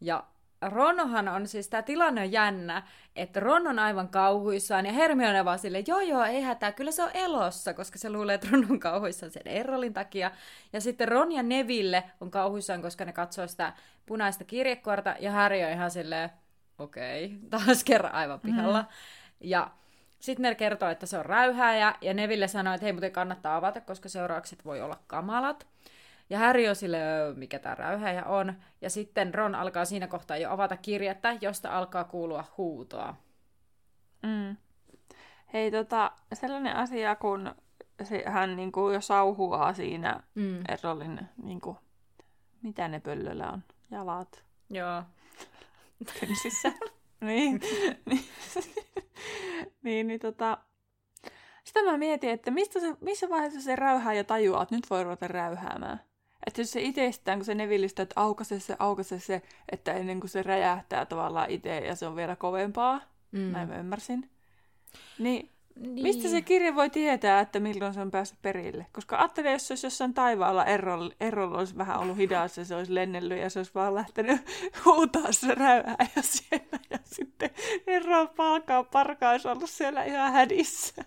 Ja 0.00 0.24
Ronhan 0.62 1.28
on 1.28 1.46
siis, 1.46 1.68
tämä 1.68 1.82
tilanne 1.82 2.20
on 2.20 2.32
jännä, 2.32 2.82
että 3.16 3.40
Ron 3.40 3.66
on 3.66 3.78
aivan 3.78 4.08
kauhuissaan 4.08 4.86
ja 4.86 4.92
Hermione 4.92 5.44
vaan 5.44 5.58
silleen, 5.58 5.84
joo 5.86 6.00
joo, 6.00 6.24
ei 6.24 6.40
hätää, 6.40 6.72
kyllä 6.72 6.90
se 6.90 7.02
on 7.02 7.10
elossa, 7.14 7.74
koska 7.74 7.98
se 7.98 8.10
luulee, 8.10 8.34
että 8.34 8.48
Ron 8.52 8.66
on 8.70 8.80
kauhuissaan 8.80 9.32
sen 9.32 9.42
Errolin 9.46 9.92
takia. 9.92 10.30
Ja 10.72 10.80
sitten 10.80 11.08
Ron 11.08 11.32
ja 11.32 11.42
Neville 11.42 12.04
on 12.20 12.30
kauhuissaan, 12.30 12.82
koska 12.82 13.04
ne 13.04 13.12
katsoo 13.12 13.46
sitä 13.46 13.72
punaista 14.06 14.44
kirjekuorta 14.44 15.14
ja 15.20 15.32
Harry 15.32 15.62
on 15.62 15.70
ihan 15.70 15.90
silleen, 15.90 16.30
okei, 16.82 17.24
okay. 17.24 17.38
taas 17.50 17.84
kerran 17.84 18.12
aivan 18.12 18.40
pihalla. 18.40 18.82
Mm. 18.82 18.88
Ja 19.40 19.70
sitten 20.22 20.42
ne 20.42 20.54
kertoo, 20.54 20.88
että 20.88 21.06
se 21.06 21.18
on 21.18 21.26
räyhääjä, 21.26 21.94
ja 22.00 22.14
Neville 22.14 22.48
sanoo, 22.48 22.74
että 22.74 22.84
hei, 22.84 22.92
muuten 22.92 23.12
kannattaa 23.12 23.56
avata, 23.56 23.80
koska 23.80 24.08
seuraukset 24.08 24.64
voi 24.64 24.80
olla 24.80 24.98
kamalat. 25.06 25.66
Ja 26.30 26.38
Harry 26.38 26.68
on 26.68 26.76
sille, 26.76 26.98
mikä 27.36 27.58
tämä 27.58 27.74
räyhääjä 27.74 28.24
on. 28.24 28.54
Ja 28.80 28.90
sitten 28.90 29.34
Ron 29.34 29.54
alkaa 29.54 29.84
siinä 29.84 30.06
kohtaa 30.06 30.36
jo 30.36 30.50
avata 30.50 30.76
kirjettä, 30.76 31.36
josta 31.40 31.78
alkaa 31.78 32.04
kuulua 32.04 32.44
huutoa. 32.56 33.14
Mm. 34.22 34.56
Hei, 35.52 35.70
tota, 35.70 36.12
sellainen 36.32 36.76
asia, 36.76 37.16
kun 37.16 37.54
se, 38.02 38.24
hän 38.26 38.56
niin 38.56 38.72
kuin 38.72 38.94
jo 38.94 39.00
sauhuaa 39.00 39.74
siinä 39.74 40.20
mm. 40.34 40.62
Errolin, 40.68 41.20
niin 41.42 41.60
kuin, 41.60 41.76
mitä 42.62 42.88
ne 42.88 43.00
pöllöllä 43.00 43.50
on, 43.50 43.62
jalat. 43.90 44.44
Joo 44.70 45.02
kynsissä. 46.20 46.72
niin, 47.20 47.60
niin, 48.06 48.24
niin, 49.82 50.06
niin 50.06 50.20
tota, 50.20 50.58
sitä 51.64 51.82
mä 51.82 51.98
mietin, 51.98 52.30
että 52.30 52.50
mistä 52.50 52.80
se, 52.80 52.96
missä 53.00 53.28
vaiheessa 53.28 53.60
se 53.60 53.76
räyhää 53.76 54.14
ja 54.14 54.24
tajuaa, 54.24 54.62
että 54.62 54.74
nyt 54.74 54.90
voi 54.90 55.04
ruveta 55.04 55.28
räyhäämään. 55.28 56.00
Että 56.46 56.60
jos 56.60 56.72
se 56.72 56.80
itsestään, 56.80 57.38
kun 57.38 57.44
se 57.44 57.54
nevillistä, 57.54 58.02
että 58.02 58.20
aukaise 58.20 58.60
se, 58.60 58.76
aukaise 58.78 59.18
se, 59.18 59.42
että 59.72 59.92
ennen 59.92 60.20
kuin 60.20 60.30
se 60.30 60.42
räjähtää 60.42 61.06
tavallaan 61.06 61.50
itse 61.50 61.78
ja 61.78 61.96
se 61.96 62.06
on 62.06 62.16
vielä 62.16 62.36
kovempaa, 62.36 63.00
mm. 63.32 63.52
näin 63.52 63.68
mä 63.68 63.78
ymmärsin. 63.78 64.30
Niin 65.18 65.51
Niin. 65.76 66.02
Mistä 66.02 66.28
se 66.28 66.42
kirja 66.42 66.74
voi 66.74 66.90
tietää, 66.90 67.40
että 67.40 67.60
milloin 67.60 67.94
se 67.94 68.00
on 68.00 68.10
päässyt 68.10 68.38
perille? 68.42 68.86
Koska 68.92 69.16
ajattelee, 69.16 69.52
jos 69.52 69.68
se 69.68 69.72
olisi 69.72 69.86
jossain 69.86 70.14
taivaalla 70.14 70.64
Errolla, 70.64 71.12
Errolla 71.20 71.58
olisi 71.58 71.78
vähän 71.78 71.98
ollut 71.98 72.16
hidas 72.16 72.58
ja 72.58 72.64
se 72.64 72.74
olisi 72.74 72.94
lennellyt 72.94 73.38
ja 73.38 73.50
se 73.50 73.58
olisi 73.58 73.74
vaan 73.74 73.94
lähtenyt 73.94 74.40
huutaa 74.84 75.32
se 75.32 75.54
räyhää 75.54 76.06
ja 76.16 76.22
siellä. 76.22 76.78
Ja 76.90 76.98
sitten 77.04 77.50
Erro 77.86 78.26
palkaa 78.26 78.84
parka 78.84 79.30
olisi 79.30 79.48
ollut 79.48 79.70
siellä 79.70 80.04
ihan 80.04 80.32
hädissä. 80.32 81.04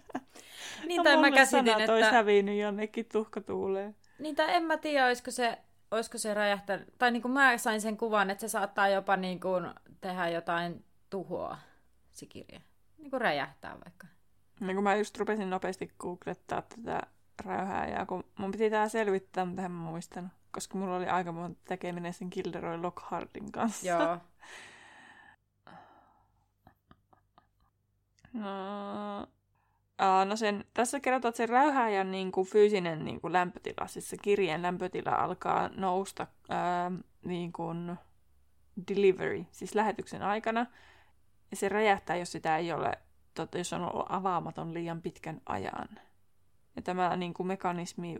Niin, 0.85 1.03
tai 1.03 1.17
mä 1.17 1.31
käsitin, 1.31 1.65
sanat 1.65 1.89
olisi 1.89 2.05
että... 2.05 2.15
hävinnyt 2.15 2.59
jonnekin 2.59 3.05
tuhkatuuleen. 3.11 3.95
Niin, 4.19 4.35
tai 4.35 4.55
en 4.55 4.63
mä 4.63 4.77
tiedä, 4.77 5.05
olisiko 5.05 5.31
se, 5.31 5.57
olisiko 5.91 6.17
se 6.17 6.33
räjähtänyt. 6.33 6.87
Tai 6.97 7.11
niin 7.11 7.21
kuin 7.21 7.31
mä 7.31 7.57
sain 7.57 7.81
sen 7.81 7.97
kuvan, 7.97 8.29
että 8.29 8.41
se 8.41 8.47
saattaa 8.47 8.87
jopa 8.87 9.17
niin 9.17 9.39
kuin 9.39 9.69
tehdä 10.01 10.29
jotain 10.29 10.85
tuhoa, 11.09 11.57
se 12.11 12.25
kirja. 12.25 12.59
Niin 12.97 13.11
kuin 13.11 13.21
räjähtää 13.21 13.77
vaikka. 13.85 14.07
Niin 14.59 14.75
kun 14.75 14.83
mä 14.83 14.95
just 14.95 15.17
rupesin 15.17 15.49
nopeasti 15.49 15.91
googlettaa 15.99 16.61
tätä 16.61 17.01
räyhää, 17.45 17.87
ja 17.87 18.05
kun 18.05 18.23
mun 18.37 18.51
piti 18.51 18.69
tää 18.69 18.89
selvittää, 18.89 19.45
mutta 19.45 19.61
en 19.61 19.71
mä 19.71 19.89
muistanut. 19.89 20.31
Koska 20.51 20.77
mulla 20.77 20.95
oli 20.95 21.07
aika 21.07 21.31
monta 21.31 21.61
tekeminen 21.65 22.13
sen 22.13 22.27
Gilderoy 22.31 22.81
Lockhartin 22.81 23.51
kanssa. 23.51 23.87
Joo. 23.87 24.17
No, 28.33 29.27
Aa, 29.97 30.25
no 30.25 30.35
sen, 30.35 30.65
tässä 30.73 30.99
kerrotaan, 30.99 31.29
että 31.29 31.37
se 31.37 31.45
räyhääjän 31.45 32.11
niin 32.11 32.31
kuin 32.31 32.47
fyysinen 32.47 33.05
niin 33.05 33.21
kuin 33.21 33.33
lämpötila, 33.33 33.87
siis 33.87 34.09
se 34.09 34.17
kirjeen 34.17 34.61
lämpötila 34.61 35.11
alkaa 35.11 35.69
nousta 35.75 36.27
ää, 36.49 36.91
niin 37.25 37.53
kuin 37.53 37.95
delivery, 38.87 39.45
siis 39.51 39.75
lähetyksen 39.75 40.21
aikana. 40.21 40.65
Ja 41.51 41.57
se 41.57 41.69
räjähtää, 41.69 42.15
jos 42.15 42.31
sitä 42.31 42.57
ei 42.57 42.71
ole, 42.71 42.97
tota, 43.35 43.57
jos 43.57 43.73
on 43.73 43.81
ollut 43.93 44.05
avaamaton 44.09 44.73
liian 44.73 45.01
pitkän 45.01 45.41
ajan. 45.45 45.87
Ja 46.75 46.81
tämä 46.81 47.15
niin 47.15 47.33
kuin 47.33 47.47
mekanismi 47.47 48.17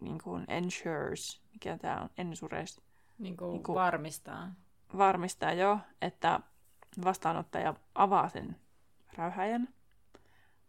niin 0.00 0.18
kuin 0.24 0.44
ensures, 0.48 1.42
mikä 1.52 1.78
tämä 1.78 2.00
on, 2.00 2.10
ensures, 2.18 2.80
Niin 3.18 3.36
kuin 3.36 3.52
Niin 3.52 3.62
kuin- 3.62 3.74
varmistaa. 3.74 4.52
varmistaa 4.98 5.52
jo, 5.52 5.78
että 6.02 6.40
vastaanottaja 7.04 7.74
avaa 7.94 8.28
sen 8.28 8.56
räyhäjän, 9.16 9.68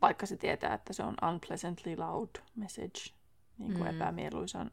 vaikka 0.01 0.25
se 0.25 0.37
tietää, 0.37 0.73
että 0.73 0.93
se 0.93 1.03
on 1.03 1.15
unpleasantly 1.33 1.95
loud 1.97 2.29
message, 2.55 2.99
niin 3.57 3.73
kuin 3.73 3.83
Mm. 3.83 3.95
epämieluisan. 3.95 4.71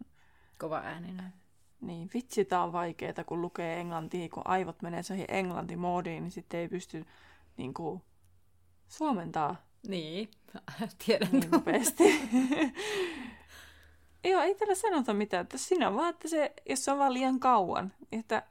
Kova 0.59 0.77
ääninen. 0.79 1.33
Niin 1.81 2.11
vitsi, 2.15 2.45
tää 2.45 2.63
on 2.63 2.73
vaikeeta, 2.73 3.25
kun 3.25 3.43
lukee 3.43 3.81
englantia, 3.81 4.29
kun 4.29 4.43
aivot 4.47 4.83
menee 4.83 5.03
siihen 5.03 5.27
englantimoodiin, 5.31 6.23
niin 6.23 6.31
sitten 6.33 6.61
ei 6.61 6.69
pysty 6.69 7.07
niin 7.57 7.75
kuin, 7.75 8.03
suomentaa 8.89 9.57
Niin, 9.89 10.31
tiedän. 11.07 11.29
niin 11.33 11.51
nopeasti. 11.51 12.05
Joo, 14.25 14.43
ei 14.43 14.55
tällä 14.55 14.75
sanota 14.75 15.15
mitään. 15.15 15.43
Että 15.43 15.59
sinä 15.59 15.95
vaan, 15.95 16.11
että 16.11 16.29
se, 16.29 16.53
jos 16.69 16.85
se 16.85 16.93
on 16.93 16.99
vaan 16.99 17.15
liian 17.15 17.41
kauan, 17.41 17.93
että, 18.13 18.43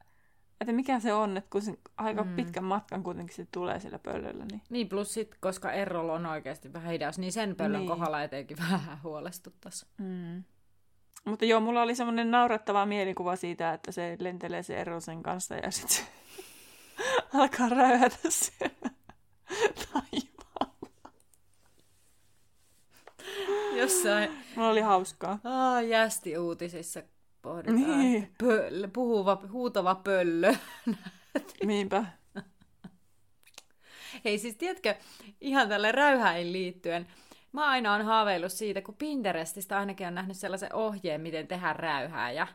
että 0.62 0.74
mikä 0.74 1.00
se 1.00 1.14
on, 1.14 1.38
että 1.38 1.50
kun 1.50 1.62
se 1.62 1.74
aika 1.98 2.24
Mm. 2.24 2.36
pitkän 2.36 2.64
matkan 2.64 3.04
kuitenkin 3.04 3.36
se 3.36 3.48
tulee 3.52 3.80
sillä 3.80 4.00
pöllöllä, 4.00 4.46
niin 4.52 4.62
Niin, 4.70 4.90
plus 4.90 5.14
sit, 5.14 5.36
koska 5.40 5.72
Errol 5.72 6.10
on 6.10 6.26
oikeasti 6.26 6.74
vähän 6.74 6.92
hidas, 6.92 7.20
niin 7.20 7.32
sen 7.34 7.56
pöllön 7.56 7.80
Niin. 7.80 7.90
kohdalla 7.90 8.24
etenkin 8.24 8.58
vähän 8.72 9.04
huolestuttaisi. 9.04 9.86
Mm. 9.98 10.44
Mutta 11.26 11.46
joo, 11.46 11.60
mulla 11.60 11.82
oli 11.82 11.96
semmoinen 11.96 12.32
naurettava 12.32 12.86
mielikuva 12.86 13.36
siitä, 13.36 13.74
että 13.74 13.92
se 13.92 14.18
lentelee 14.20 14.64
se 14.64 14.78
Erosen 14.82 15.24
kanssa 15.24 15.56
ja 15.56 15.72
sitten 15.72 16.06
alkaa 17.34 17.70
räyhätä 17.70 18.18
siellä 18.30 18.90
taivaalla. 19.94 21.12
Jossain 23.76 24.46
Mulla 24.56 24.70
oli 24.70 24.82
hauskaa. 24.82 25.40
Aa, 25.44 25.82
jästi 25.82 26.38
uutisissa 26.38 27.04
pohditaan. 27.42 28.00
Niin. 28.00 28.34
Pöllö, 28.38 28.88
puhuva, 28.88 29.42
huutava 29.52 29.96
pöllö. 29.96 30.56
Niinpä. 31.66 32.06
Hei 34.26 34.38
siis 34.38 34.56
tiedätkö, 34.56 34.96
ihan 35.42 35.70
tälle 35.70 35.92
räyhäin 35.92 36.54
liittyen, 36.54 37.08
mä 37.52 37.66
aina 37.66 37.94
on 37.94 38.06
haaveillut 38.06 38.52
siitä, 38.52 38.82
kun 38.82 38.96
Pinterestistä 38.96 39.80
ainakin 39.80 40.08
on 40.08 40.16
nähnyt 40.16 40.38
sellaisen 40.38 40.76
ohjeen, 40.76 41.22
miten 41.22 41.48
tehdä 41.48 41.74
räyhää 41.74 42.32
ja 42.32 42.48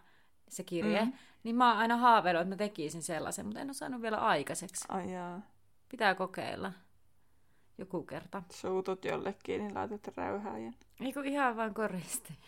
se 0.49 0.63
kirje, 0.63 1.01
mm. 1.01 1.07
Mm. 1.07 1.13
niin 1.43 1.57
mä 1.57 1.69
oon 1.69 1.79
aina 1.79 1.97
haaveillut, 1.97 2.41
että 2.41 2.55
mä 2.55 2.57
tekisin 2.57 3.03
sellaisen, 3.03 3.47
mutta 3.47 3.61
en 3.61 3.69
ole 3.69 3.75
saanut 3.75 4.03
vielä 4.03 4.17
aikaiseksi. 4.17 4.85
Ai 4.89 5.13
jaa. 5.13 5.41
Pitää 5.91 6.15
kokeilla. 6.15 6.73
Joku 7.79 8.03
kerta. 8.03 8.43
Suutut 8.51 9.05
jollekin, 9.05 9.61
niin 9.61 9.75
laitat 9.75 10.17
räyhääjän. 10.17 10.75
Ei 11.01 11.13
kun 11.13 11.25
ihan 11.25 11.57
vaan 11.57 11.75
koristi. 11.75 12.39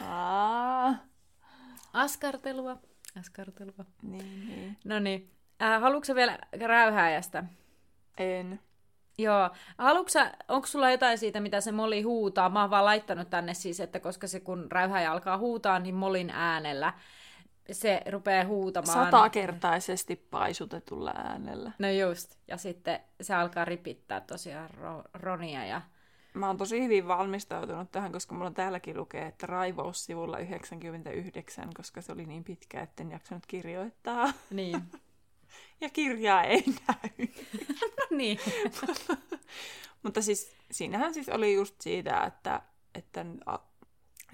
Aa. 0.00 0.94
Askartelua. 1.92 2.76
Askartelua. 3.20 3.84
Niin, 4.02 4.48
niin. 4.48 4.76
No 4.84 4.98
niin. 4.98 5.30
Äh, 5.62 5.80
haluatko 5.80 6.14
vielä 6.14 6.38
räyhääjästä? 6.66 7.44
En. 8.18 8.60
Joo. 9.18 9.50
Haluatko 9.78 10.12
onko 10.48 10.66
sulla 10.66 10.90
jotain 10.90 11.18
siitä, 11.18 11.40
mitä 11.40 11.60
se 11.60 11.72
moli 11.72 12.02
huutaa? 12.02 12.48
Mä 12.48 12.60
oon 12.60 12.70
vaan 12.70 12.84
laittanut 12.84 13.30
tänne 13.30 13.54
siis, 13.54 13.80
että 13.80 14.00
koska 14.00 14.26
se 14.26 14.40
kun 14.40 14.72
räyhäjä 14.72 15.12
alkaa 15.12 15.38
huutaa, 15.38 15.78
niin 15.78 15.94
molin 15.94 16.30
äänellä 16.30 16.92
se 17.72 18.02
rupeaa 18.10 18.44
huutamaan. 18.44 19.04
Satakertaisesti 19.04 20.16
paisutetulla 20.16 21.12
äänellä. 21.16 21.72
No 21.78 21.90
just. 21.90 22.34
Ja 22.48 22.56
sitten 22.56 23.00
se 23.20 23.34
alkaa 23.34 23.64
ripittää 23.64 24.20
tosiaan 24.20 24.70
ro- 24.70 25.10
Ronia 25.14 25.64
ja... 25.66 25.82
Mä 26.34 26.46
oon 26.46 26.56
tosi 26.56 26.82
hyvin 26.82 27.08
valmistautunut 27.08 27.92
tähän, 27.92 28.12
koska 28.12 28.34
mulla 28.34 28.50
täälläkin 28.50 28.96
lukee, 28.96 29.26
että 29.26 29.46
raivous 29.46 30.04
sivulla 30.04 30.38
99, 30.38 31.68
koska 31.74 32.02
se 32.02 32.12
oli 32.12 32.26
niin 32.26 32.44
pitkä, 32.44 32.80
etten 32.82 33.10
jaksanut 33.10 33.46
kirjoittaa. 33.46 34.32
Niin. 34.50 34.82
Ja 35.80 35.90
kirjaa 35.90 36.42
ei 36.42 36.64
näy. 36.88 37.28
no 37.98 38.06
niin. 38.16 38.38
Mutta 40.02 40.22
siis 40.22 40.56
siinähän 40.70 41.14
siis 41.14 41.28
oli 41.28 41.54
just 41.54 41.80
siitä, 41.80 42.20
että, 42.20 42.62
että 42.94 43.24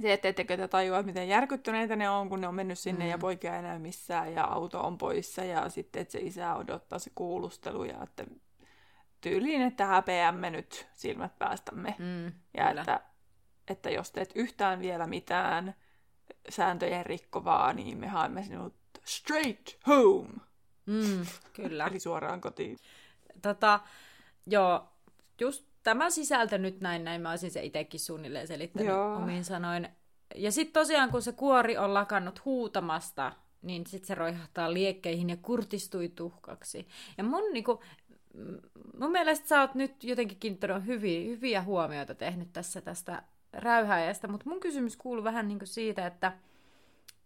se, 0.03 0.13
että 0.13 0.29
ettekö 0.29 0.57
te 0.57 0.69
tajua, 0.69 1.03
miten 1.03 1.29
järkyttyneitä 1.29 1.97
ne 1.97 2.11
on, 2.11 2.29
kun 2.29 2.41
ne 2.41 2.49
on 2.49 2.55
mennyt 2.55 2.79
sinne 2.79 3.05
Mm. 3.05 3.11
ja 3.11 3.19
poikia 3.19 3.57
ei 3.57 3.63
näy 3.63 3.79
missään 3.79 4.33
ja 4.33 4.45
auto 4.45 4.81
on 4.81 4.99
poissa 4.99 5.45
ja 5.45 5.69
sitten, 5.69 6.03
että 6.03 6.13
se 6.13 6.19
isä 6.19 6.55
odottaa 6.55 6.99
se 6.99 7.11
kuulustelu 7.15 7.85
ja 7.85 8.03
että 8.03 8.25
tyyliin, 9.21 9.63
että 9.63 9.87
häpeämme 9.87 10.51
nyt 10.51 10.89
silmät 10.93 11.39
päästämme. 11.39 11.95
Mm, 11.99 12.27
Ja 12.55 12.69
kyllä. 12.69 12.81
että, 12.81 13.01
että 13.71 13.91
jos 13.91 14.11
teet 14.13 14.33
yhtään 14.35 14.81
vielä 14.81 15.07
mitään 15.07 15.75
sääntöjen 16.49 17.07
rikkovaa, 17.07 17.73
niin 17.73 17.99
me 17.99 18.07
haemme 18.09 18.43
sinut 18.43 18.75
straight 19.05 19.87
home. 19.87 20.29
Mm, 20.87 21.27
kyllä. 21.53 21.87
Eli 21.87 22.01
suoraan 22.01 22.41
kotiin. 22.41 22.79
Tota, 23.43 23.81
joo, 24.47 24.89
just 25.41 25.65
tämä 25.83 26.11
sisältö 26.11 26.59
nyt 26.59 26.81
näin, 26.81 27.05
näin 27.05 27.21
mä 27.21 27.31
olisin 27.31 27.51
se 27.51 27.65
itsekin 27.65 28.01
suunnilleen 28.01 28.49
selittänyt 28.49 28.89
Joo. 28.89 29.17
omiin 29.17 29.45
sanoin. 29.45 29.89
Ja 30.35 30.53
sitten 30.53 30.73
tosiaan, 30.73 31.11
kun 31.11 31.23
se 31.23 31.33
kuori 31.33 31.79
on 31.79 31.95
lakannut 31.95 32.45
huutamasta, 32.45 33.33
niin 33.63 33.87
sitten 33.87 34.07
se 34.07 34.15
roihahtaa 34.15 34.73
liekkeihin 34.73 35.31
ja 35.31 35.37
kurtistui 35.37 36.09
tuhkaksi. 36.09 36.89
Ja 37.19 37.25
mun, 37.25 37.53
niinku, 37.53 37.83
mun 39.01 39.11
mielestä 39.11 39.49
sä 39.49 39.61
oot 39.61 39.75
nyt 39.75 40.05
jotenkin 40.05 40.39
kiinnittänyt 40.39 40.87
hyviä, 40.87 41.21
hyviä 41.21 41.63
huomioita 41.63 42.15
tehnyt 42.15 42.53
tässä 42.53 42.81
tästä 42.81 43.23
räyhääjästä, 43.53 44.29
mutta 44.29 44.51
mun 44.51 44.61
kysymys 44.61 44.97
kuuluu 44.97 45.25
vähän 45.25 45.49
niinku 45.49 45.67
siitä, 45.67 46.07
että 46.07 46.33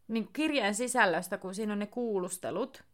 niin 0.09 0.28
kirjeen 0.32 0.75
sisällöstä, 0.75 1.38
kun 1.38 1.54
siinä 1.54 1.73
on 1.73 1.78
ne 1.78 1.87
kuulustelut, 1.87 2.85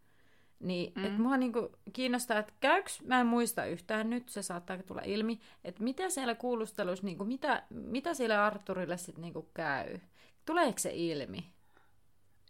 niin 0.61 0.93
mm. 0.97 1.05
Et 1.05 1.19
mua 1.19 1.37
niinku 1.37 1.73
kiinnostaa, 1.93 2.39
että 2.39 2.53
käyks, 2.61 3.03
mä 3.03 3.21
en 3.21 3.27
muista 3.27 3.65
yhtään 3.65 4.11
nyt, 4.11 4.29
se 4.29 4.43
saattaa 4.43 4.79
tulla 4.79 5.03
ilmi, 5.05 5.41
että 5.65 5.83
mitä 5.83 6.11
siellä 6.11 6.35
kuulusteluissa, 6.35 7.07
niinku, 7.07 7.25
mitä, 7.25 7.63
mitä 7.71 8.15
siellä 8.15 8.47
Arturille 8.47 8.97
sitten 8.97 9.23
niinku 9.23 9.49
käy? 9.55 9.99
Tuleeko 10.45 10.79
se 10.79 10.91
ilmi? 10.95 11.53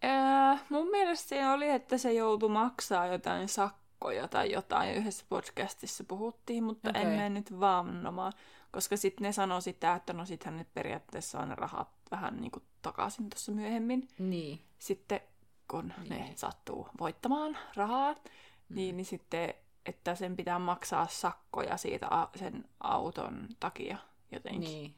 Ää, 0.03 0.59
mun 0.69 0.91
mielestä 0.91 1.29
se 1.29 1.49
oli, 1.49 1.69
että 1.69 1.99
se 1.99 2.13
joutui 2.13 2.49
maksaa 2.49 3.07
jotain 3.07 3.49
sakkoja 3.49 4.29
tai 4.29 4.53
jotain. 4.53 4.95
Yhdessä 4.95 5.25
podcastissa 5.29 6.05
puhuttiin, 6.05 6.65
mutta 6.65 6.91
okay. 6.91 7.03
en 7.03 7.09
mene 7.09 7.31
nyt 7.31 7.61
vannomaan. 7.61 8.33
Koska 8.73 8.97
sitten 8.97 9.23
ne 9.25 9.33
sanoi 9.33 9.63
sitä, 9.63 9.95
että 9.95 10.13
no 10.13 10.25
sit 10.25 10.45
hän 10.45 10.57
nyt 10.57 10.75
periaatteessa 10.75 11.41
on 11.41 11.59
rahat 11.59 11.89
vähän 12.11 12.37
niin 12.37 12.51
kuin 12.51 12.63
takaisin 12.83 13.31
tuossa 13.31 13.53
myöhemmin. 13.53 14.09
Niin. 14.19 14.61
Sitten 14.79 15.21
kun 15.71 15.93
Niin. 15.99 16.09
ne 16.11 16.33
sattuu 16.37 16.89
voittamaan 17.01 17.57
rahaa, 17.77 18.13
mm. 18.13 18.75
niin, 18.77 18.97
niin 18.97 19.05
sitten, 19.05 19.55
että 19.87 20.15
sen 20.15 20.37
pitää 20.37 20.59
maksaa 20.59 21.07
sakkoja 21.07 21.77
siitä 21.77 22.07
a- 22.11 22.31
sen 22.37 22.69
auton 22.81 23.49
takia 23.61 23.99
jotenkin. 24.33 24.61
Niin. 24.61 24.95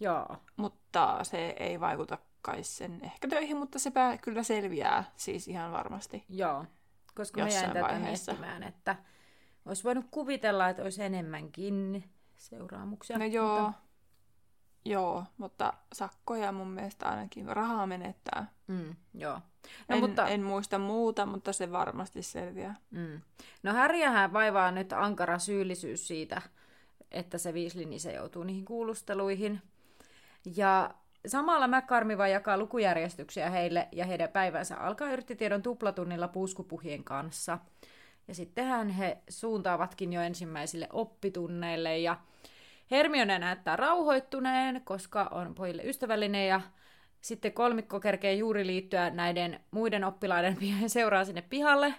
Joo. 0.00 0.26
Mutta 0.56 1.18
se 1.24 1.54
ei 1.58 1.80
vaikuta 1.80 2.18
kai 2.42 2.62
sen 2.64 3.04
ehkä 3.04 3.28
töihin, 3.28 3.56
mutta 3.56 3.78
se 3.78 3.90
pää 3.90 4.18
kyllä 4.18 4.42
selviää 4.42 5.04
siis 5.16 5.48
ihan 5.48 5.72
varmasti. 5.72 6.24
Joo. 6.28 6.64
Koska 7.14 7.40
mä 7.40 7.48
jäin 7.48 7.68
tätä 7.68 7.80
vaiheessa. 7.80 8.32
miettimään, 8.32 8.62
että 8.62 8.96
olisi 9.66 9.84
voinut 9.84 10.06
kuvitella, 10.10 10.68
että 10.68 10.82
olisi 10.82 11.02
enemmänkin 11.02 12.04
seuraamuksia. 12.36 13.18
No 13.18 13.24
joo, 13.24 13.60
Mutta, 13.62 13.72
joo, 14.84 15.24
mutta 15.38 15.72
sakkoja 15.92 16.52
mun 16.52 16.68
mielestä 16.70 17.08
ainakin 17.08 17.48
rahaa 17.56 17.86
menettää. 17.86 18.46
Mm, 18.72 18.96
joo. 19.14 19.40
No, 19.88 19.96
en, 19.96 20.00
mutta, 20.00 20.28
en 20.28 20.42
muista 20.42 20.78
muuta, 20.78 21.26
mutta 21.26 21.52
se 21.52 21.72
varmasti 21.72 22.22
selviää. 22.22 22.74
mm. 22.90 23.20
no 23.62 23.72
Häriähän 23.72 24.32
vaivaa 24.32 24.70
nyt 24.70 24.92
ankara 24.92 25.38
syyllisyys 25.38 26.08
siitä, 26.08 26.42
että 27.10 27.38
se 27.38 27.52
niin 27.52 28.00
se 28.00 28.12
joutuu 28.12 28.44
niihin 28.44 28.64
kuulusteluihin. 28.64 29.62
Ja 30.56 30.94
samalla 31.26 31.68
McCarmi 31.68 32.18
vaan 32.18 32.30
jakaa 32.30 32.58
lukujärjestyksiä 32.58 33.50
heille 33.50 33.88
ja 33.92 34.06
heidän 34.06 34.28
päivänsä 34.28 34.76
alkaa 34.76 35.10
yrttitiedon 35.10 35.62
tuplatunnilla 35.62 36.28
puuskupuhien 36.28 37.04
kanssa. 37.04 37.58
Ja 38.28 38.34
sittenhän 38.34 38.90
he 38.90 39.18
suuntaavatkin 39.28 40.12
jo 40.12 40.20
ensimmäisille 40.20 40.88
oppitunneille 40.92 41.98
ja 41.98 42.16
Hermione 42.90 43.38
näyttää 43.38 43.76
rauhoittuneen, 43.76 44.82
koska 44.84 45.28
on 45.30 45.54
pojille 45.54 45.82
ystävällinen 45.82 46.48
ja 46.48 46.60
sitten 47.22 47.52
kolmikko 47.52 48.00
kerkee 48.00 48.34
juuri 48.34 48.66
liittyä 48.66 49.10
näiden 49.10 49.60
muiden 49.70 50.04
oppilaiden 50.04 50.56
seuraa 50.86 51.24
sinne 51.24 51.42
pihalle 51.42 51.94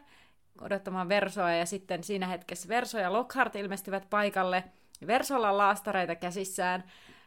odottamaan 0.62 1.10
Versoa 1.10 1.51
ja 1.51 1.65
sitten 1.65 2.03
siinä 2.03 2.27
hetkessä 2.27 2.68
Verso 2.68 3.00
ja 3.00 3.13
Lockhart 3.13 3.56
ilmestyvät 3.56 4.10
paikalle. 4.10 4.63
Versolla 5.08 5.50
on 5.50 5.58
laastareita 5.58 6.15
käsissään 6.15 6.84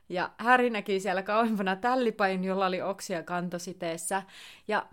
ja 0.08 0.30
Harry 0.38 0.70
näki 0.70 1.00
siellä 1.00 1.22
kauempana 1.22 1.76
tällipain, 1.76 2.44
jolla 2.44 2.66
oli 2.66 2.82
oksia 2.82 3.22
kantositeessä. 3.22 4.22
Ja 4.68 4.86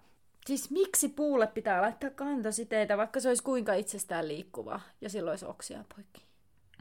siis 0.46 0.72
miksi 0.72 1.10
puulle 1.10 1.48
pitää 1.48 1.82
laittaa 1.82 2.10
kantositeitä, 2.10 2.98
vaikka 2.98 3.20
se 3.20 3.28
olisi 3.28 3.44
kuinka 3.44 3.74
itsestään 3.74 4.28
liikkuva 4.28 4.80
ja 5.02 5.10
silloin 5.10 5.32
olisi 5.32 5.46
oksia 5.46 5.84
poikki? 5.96 6.24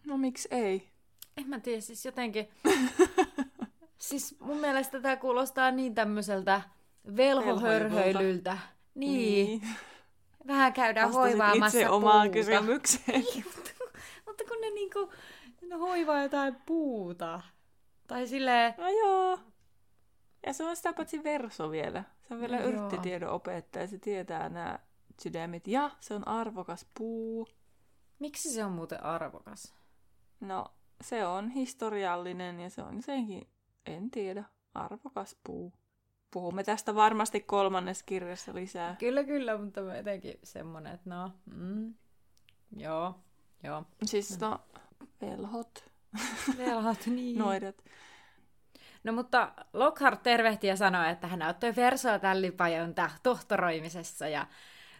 No 0.04 0.18
miksi 0.18 0.48
ei? 0.50 0.88
En 1.36 1.48
mä 1.48 1.60
tiedä, 1.60 1.80
siis 1.80 2.04
jotenkin... 2.04 2.48
siis 4.02 4.36
mun 4.40 4.56
mielestä 4.56 5.00
tämä 5.00 5.16
kuulostaa 5.16 5.70
niin 5.70 5.94
tämmöiseltä 5.94 6.62
velhohörhöilyltä. 7.16 8.58
Niin. 8.94 9.60
niin. 9.60 9.76
Vähän 10.46 10.72
käydään 10.72 11.08
Vastasit 11.08 11.30
hoivaamassa 11.30 11.78
itse 11.78 11.88
omaan 11.90 12.28
puuta. 12.28 12.32
kysymykseen. 12.32 13.20
Niin, 13.34 13.44
mutta, 14.26 14.44
kun 14.48 14.60
ne 14.60 14.70
niinku 14.70 15.12
ne 15.62 15.76
hoivaa 15.76 16.22
jotain 16.22 16.56
puuta. 16.66 17.40
Tai 18.06 18.26
silleen, 18.26 18.74
No 18.78 18.88
joo. 18.88 19.38
Ja 20.46 20.52
se 20.52 20.64
on 20.64 20.76
sitä 20.76 20.92
paitsi 20.92 21.24
verso 21.24 21.70
vielä. 21.70 22.04
Se 22.28 22.34
on 22.34 22.40
vielä 22.40 22.56
Joo. 22.56 22.68
yrttitiedon 22.68 23.30
opettaja. 23.30 23.86
Se 23.86 23.98
tietää 23.98 24.48
nämä 24.48 24.78
sydämet. 25.22 25.68
Ja 25.68 25.90
se 26.00 26.14
on 26.14 26.28
arvokas 26.28 26.86
puu. 26.98 27.48
miksi 28.18 28.50
se 28.50 28.64
on 28.64 28.72
muuten 28.72 29.04
arvokas? 29.04 29.74
No, 30.40 30.66
se 31.00 31.26
on 31.26 31.48
historiallinen 31.50 32.60
ja 32.60 32.70
se 32.70 32.82
on 32.82 33.02
senkin, 33.02 33.46
en 33.86 34.10
tiedä, 34.10 34.44
arvokas 34.74 35.36
puu. 35.44 35.72
Puhumme 36.30 36.64
tästä 36.64 36.94
varmasti 36.94 37.40
kolmannessa 37.40 38.04
kirjassa 38.06 38.54
lisää. 38.54 38.96
Kyllä, 38.98 39.24
kyllä, 39.24 39.58
mutta 39.58 39.80
jotenkin 39.80 40.38
semmonen, 40.44 40.94
että 40.94 41.10
no, 41.10 41.32
mm, 41.54 41.94
joo, 42.76 43.14
joo. 43.62 43.84
Siis 44.04 44.40
no, 44.40 44.60
velhot, 45.20 45.92
Velhat, 46.58 47.06
niin. 47.06 47.38
noidat. 47.44 47.84
No 49.04 49.12
mutta 49.12 49.52
Lockhart 49.72 50.22
tervehti 50.22 50.66
ja 50.66 50.76
sanoi, 50.76 51.10
että 51.10 51.26
hän 51.26 51.42
auttoi 51.42 51.76
Versoa 51.76 52.18
tällipajon 52.18 52.94
tohtoroimisessa 53.22 54.28
ja 54.28 54.46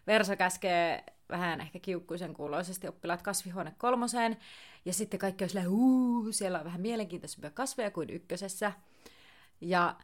Verso 0.06 0.36
käskee 0.36 1.04
vähän 1.32 1.60
ehkä 1.60 1.78
kiukkuisen 1.78 2.34
kuuloisesti 2.34 2.88
oppilaat 2.88 3.22
kasvihuone 3.22 3.74
kolmoseen 3.78 4.36
ja 4.84 4.92
sitten 4.92 5.20
kaikki 5.20 5.44
on 5.44 5.50
silleen, 5.50 5.70
huu, 5.70 6.32
siellä 6.32 6.58
on 6.58 6.64
vähän 6.64 6.80
mielenkiintoisempia 6.80 7.50
kasveja 7.50 7.90
kuin 7.90 8.10
ykkösessä. 8.10 8.72
Ja 9.60 9.96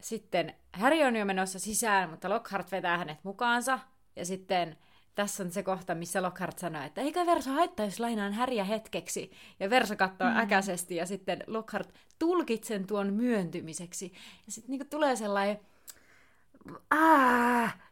sitten 0.00 0.54
Harry 0.72 1.02
on 1.02 1.16
jo 1.16 1.24
menossa 1.24 1.58
sisään, 1.58 2.10
mutta 2.10 2.28
Lockhart 2.28 2.72
vetää 2.72 2.98
hänet 2.98 3.18
mukaansa 3.22 3.78
ja 4.16 4.24
sitten 4.24 4.76
tässä 5.14 5.42
on 5.42 5.50
se 5.50 5.62
kohta, 5.62 5.94
missä 5.94 6.22
Lockhart 6.22 6.58
sanoo, 6.58 6.82
että 6.82 7.00
eikä 7.00 7.26
Verso 7.26 7.50
haittaa, 7.50 7.86
jos 7.86 8.00
lainaan 8.00 8.32
Häriä 8.32 8.64
hetkeksi. 8.64 9.32
Ja 9.60 9.70
Verso 9.70 9.96
katsoo 9.96 10.30
mm. 10.30 10.36
äkäisesti 10.36 10.96
ja 10.96 11.06
sitten 11.06 11.44
Lockhart 11.46 11.94
tulkitsen 12.18 12.86
tuon 12.86 13.12
myöntymiseksi. 13.12 14.12
Ja 14.46 14.52
sitten 14.52 14.70
niinku 14.70 14.86
tulee 14.90 15.16
sellainen, 15.16 15.60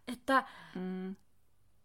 että 0.08 0.44
Mm. 0.74 1.16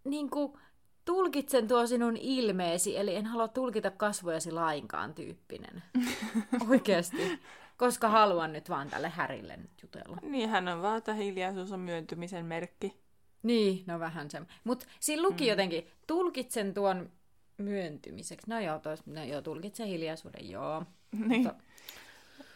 niinku, 0.04 0.60
tulkitsen 1.06 1.68
tuo 1.68 1.88
sinun 1.88 2.18
ilmeesi, 2.18 2.98
eli 2.98 3.16
en 3.16 3.26
halua 3.26 3.48
tulkita 3.48 3.92
kasvojasi 3.92 4.52
lainkaan 4.52 5.14
tyyppinen. 5.14 5.84
Oikeasti. 6.70 7.40
Koska 7.78 8.10
haluan 8.10 8.54
nyt 8.54 8.70
vaan 8.70 8.90
tälle 8.90 9.10
Härille 9.10 9.58
nyt 9.58 9.82
jutella. 9.82 10.18
Niin, 10.22 10.50
hän 10.50 10.68
on 10.68 10.82
vaan, 10.82 10.98
että 10.98 11.14
hiljaisuus 11.14 11.72
on 11.72 11.80
myöntymisen 11.80 12.46
merkki. 12.46 12.98
Niin, 13.44 13.84
no 13.88 14.00
vähän 14.00 14.32
se. 14.32 14.42
Mutta 14.64 14.86
siinä 15.00 15.22
luki 15.24 15.44
mm. 15.44 15.50
jotenkin, 15.50 15.88
tulkitsen 16.08 16.74
tuon 16.74 17.10
myöntymiseksi. 17.58 18.50
No 18.50 18.60
joo, 18.60 18.80
tois, 18.80 19.06
no 19.06 19.24
joo, 19.24 19.42
tulkitsen 19.42 19.88
hiljaisuuden, 19.88 20.50
joo. 20.50 20.84
Niin. 21.28 21.44
Mutta, 21.44 21.64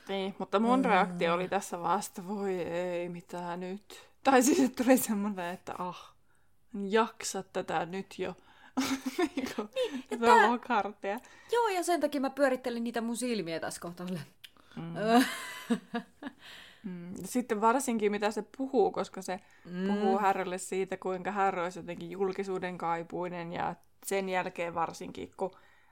Niin, 0.07 0.35
mutta 0.39 0.59
mun 0.59 0.79
Mm. 0.79 0.85
reaktio 0.85 1.33
oli 1.33 1.47
tässä 1.47 1.79
vasta, 1.81 2.27
voi 2.27 2.53
ei, 2.61 3.09
mitä 3.09 3.57
nyt. 3.57 4.09
Tai 4.23 4.41
siis 4.43 4.59
että 4.59 4.83
tuli 4.83 4.97
semmoinen, 4.97 5.53
että 5.53 5.73
ah, 5.77 6.14
jaksa 6.83 7.43
tätä 7.43 7.85
nyt 7.85 8.19
jo. 8.19 8.35
niinku, 9.35 9.69
tämä 10.09 10.25
tää- 10.25 10.49
on 10.49 10.59
kartea. 10.59 11.19
joo, 11.51 11.67
ja 11.67 11.83
sen 11.83 12.01
takia 12.01 12.21
mä 12.21 12.29
pyörittelin 12.29 12.83
niitä 12.83 13.01
mun 13.01 13.17
silmiä 13.17 13.59
tässä 13.59 13.81
kohtaa. 13.81 14.07
Mm. 14.75 14.93
Mm. 16.83 17.13
Sitten 17.23 17.61
varsinkin 17.61 18.11
mitä 18.11 18.31
se 18.31 18.43
puhuu, 18.57 18.91
koska 18.91 19.21
se 19.21 19.39
Mm. 19.65 19.87
puhuu 19.87 20.17
Härrylle 20.19 20.57
siitä, 20.57 20.97
kuinka 20.97 21.31
Härry 21.31 21.63
olisi 21.63 21.79
jotenkin 21.79 22.11
julkisuuden 22.11 22.77
kaipuinen 22.77 23.53
ja 23.53 23.75
sen 24.05 24.29
jälkeen 24.29 24.75
varsinkin, 24.75 25.31
kun 25.37 25.51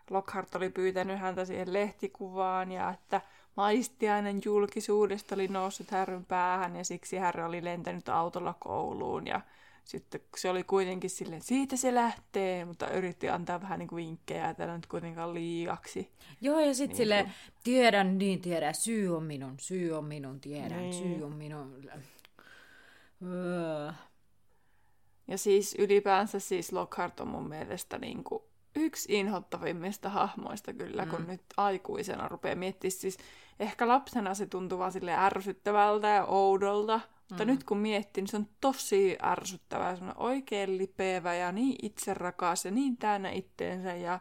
Lockhart 0.09 0.55
oli 0.55 0.69
pyytänyt 0.69 1.19
häntä 1.19 1.45
siihen 1.45 1.73
lehtikuvaan 1.73 2.71
ja 2.71 2.89
että 2.91 3.21
maistiainen 3.57 4.41
julkisuudesta 4.45 5.35
oli 5.35 5.47
noussut 5.47 5.91
Härryn 5.91 6.25
päähän 6.25 6.75
ja 6.75 6.85
siksi 6.85 7.17
Härry 7.17 7.43
oli 7.43 7.63
lentänyt 7.63 8.09
autolla 8.09 8.55
kouluun 8.59 9.27
ja 9.27 9.41
sitten 9.83 10.21
se 10.37 10.49
oli 10.49 10.63
kuitenkin 10.63 11.09
silleen, 11.09 11.41
siitä 11.41 11.75
se 11.75 11.95
lähtee, 11.95 12.65
mutta 12.65 12.89
yritti 12.89 13.29
antaa 13.29 13.61
vähän 13.61 13.79
niin 13.79 13.87
kuin 13.89 14.05
vinkkejä, 14.05 14.49
että 14.49 14.75
nyt 14.75 14.85
kuitenkaan 14.87 15.33
liiaksi. 15.33 16.11
Joo, 16.41 16.59
ja 16.59 16.73
sitten 16.73 16.87
Niin 16.89 16.97
silleen, 16.97 17.25
kuin- 17.25 17.33
tiedän, 17.63 18.17
niin 18.17 18.41
tiedän, 18.41 18.75
syy 18.75 19.15
on 19.17 19.23
minun, 19.23 19.55
syy 19.59 19.91
on 19.91 20.05
minun, 20.05 20.41
tiedän, 20.41 20.77
Niin. 20.79 20.93
syy 20.93 21.23
on 21.23 21.33
minun. 21.35 21.83
Öö. 23.25 23.91
Ja 25.27 25.37
siis 25.37 25.75
ylipäänsä 25.79 26.39
siis 26.39 26.71
Lockhart 26.73 27.19
on 27.19 27.27
mun 27.27 27.49
mielestä 27.49 27.97
niin 27.97 28.23
kuin 28.23 28.43
yksi 28.75 29.19
inhottavimmista 29.19 30.09
hahmoista 30.09 30.73
kyllä, 30.73 31.05
mm. 31.05 31.11
kun 31.11 31.27
nyt 31.27 31.41
aikuisena 31.57 32.27
rupeaa 32.27 32.55
miettimään. 32.55 32.91
Siis 32.91 33.17
ehkä 33.59 33.87
lapsena 33.87 34.33
se 34.33 34.45
tuntuu 34.45 34.79
vaan 34.79 34.91
sille 34.91 35.13
ärsyttävältä 35.13 36.07
ja 36.07 36.25
oudolta, 36.25 36.99
mutta 37.29 37.45
Mm. 37.45 37.51
nyt 37.51 37.63
kun 37.63 37.77
miettii, 37.77 38.21
niin 38.21 38.29
se 38.29 38.37
on 38.37 38.47
tosi 38.61 39.17
ärsyttävää, 39.23 39.95
se 39.95 40.03
on 40.03 40.13
oikein 40.17 40.77
lipeävä 40.77 41.33
ja 41.35 41.51
niin 41.51 41.75
itserakas 41.81 42.65
ja 42.65 42.71
niin 42.71 42.97
täynnä 42.97 43.29
itteensä 43.29 43.95
ja 43.95 44.19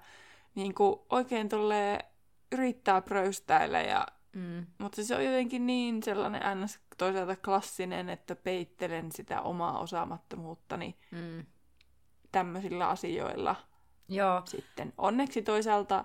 niin 0.54 0.74
kuin 0.74 1.00
oikein 1.10 1.48
tolleen 1.48 2.04
yrittää 2.52 3.00
pröystäillä 3.00 3.80
ja 3.80 4.06
Mm. 4.36 4.66
mutta 4.78 5.04
se 5.04 5.16
on 5.16 5.24
jotenkin 5.24 5.66
niin 5.66 6.02
sellainen 6.02 6.42
ns. 6.64 6.80
toisaalta 6.98 7.36
klassinen, 7.36 8.08
että 8.08 8.36
peittelen 8.36 9.12
sitä 9.12 9.40
omaa 9.40 9.78
osaamattomuuttani 9.78 10.96
Mm. 11.10 11.46
tämmöisillä 12.32 12.88
asioilla 12.88 13.56
Joo, 14.08 14.42
sitten. 14.44 14.92
Onneksi 14.98 15.42
toisaalta 15.42 16.04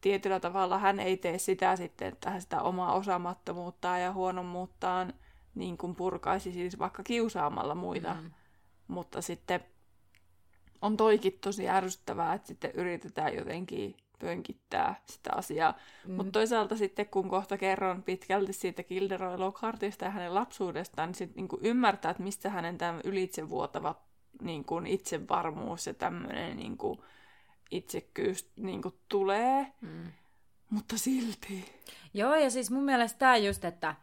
tietyllä 0.00 0.40
tavalla 0.40 0.78
hän 0.78 1.00
ei 1.00 1.16
tee 1.16 1.38
sitä 1.38 1.76
sitten, 1.76 2.08
että 2.08 2.30
hän 2.30 2.40
sitä 2.40 2.62
omaa 2.62 2.94
osaamattomuuttaan 2.94 4.02
ja 4.02 4.12
huonommuuttaan 4.12 5.14
niin 5.58 5.78
kuin 5.78 5.94
purkaisi 5.94 6.52
siis 6.52 6.78
vaikka 6.78 7.02
kiusaamalla 7.02 7.74
muita. 7.74 8.14
Mm. 8.14 8.30
Mutta 8.88 9.22
sitten 9.22 9.64
on 10.82 10.96
toikin 10.96 11.38
tosi 11.40 11.68
ärsyttävää, 11.68 12.34
että 12.34 12.48
sitten 12.48 12.70
yritetään 12.74 13.34
jotenkin 13.34 13.96
pönkittää 14.18 15.00
sitä 15.06 15.30
asiaa. 15.34 15.74
Mm. 16.06 16.14
Mutta 16.14 16.32
toisaalta 16.32 16.76
sitten, 16.76 17.06
kun 17.06 17.28
kohta 17.28 17.58
kerron 17.58 18.02
pitkälti 18.02 18.52
siitä 18.52 18.82
Gilderoy 18.82 19.38
Lockhartista 19.38 20.04
ja 20.04 20.10
hänen 20.10 20.34
lapsuudestaan, 20.34 21.08
niin 21.08 21.14
sitten 21.14 21.36
niinku 21.36 21.58
ymmärtää, 21.62 22.10
että 22.10 22.22
mistä 22.22 22.50
hänen 22.50 22.78
tämä 22.78 23.00
ylitsevuotava 23.04 23.94
niinku, 24.42 24.82
itsevarmuus 24.86 25.86
ja 25.86 25.94
tämmöinen 25.94 26.56
niinku, 26.56 27.04
itsekkyys 27.70 28.50
niinku, 28.56 28.94
tulee. 29.08 29.72
Mm. 29.80 30.12
Mutta 30.70 30.98
silti. 30.98 31.64
Joo, 32.14 32.34
ja 32.34 32.50
siis 32.50 32.70
mun 32.70 32.84
mielestä 32.84 33.18
tämä 33.18 33.36
just, 33.36 33.64
että, 33.64 33.94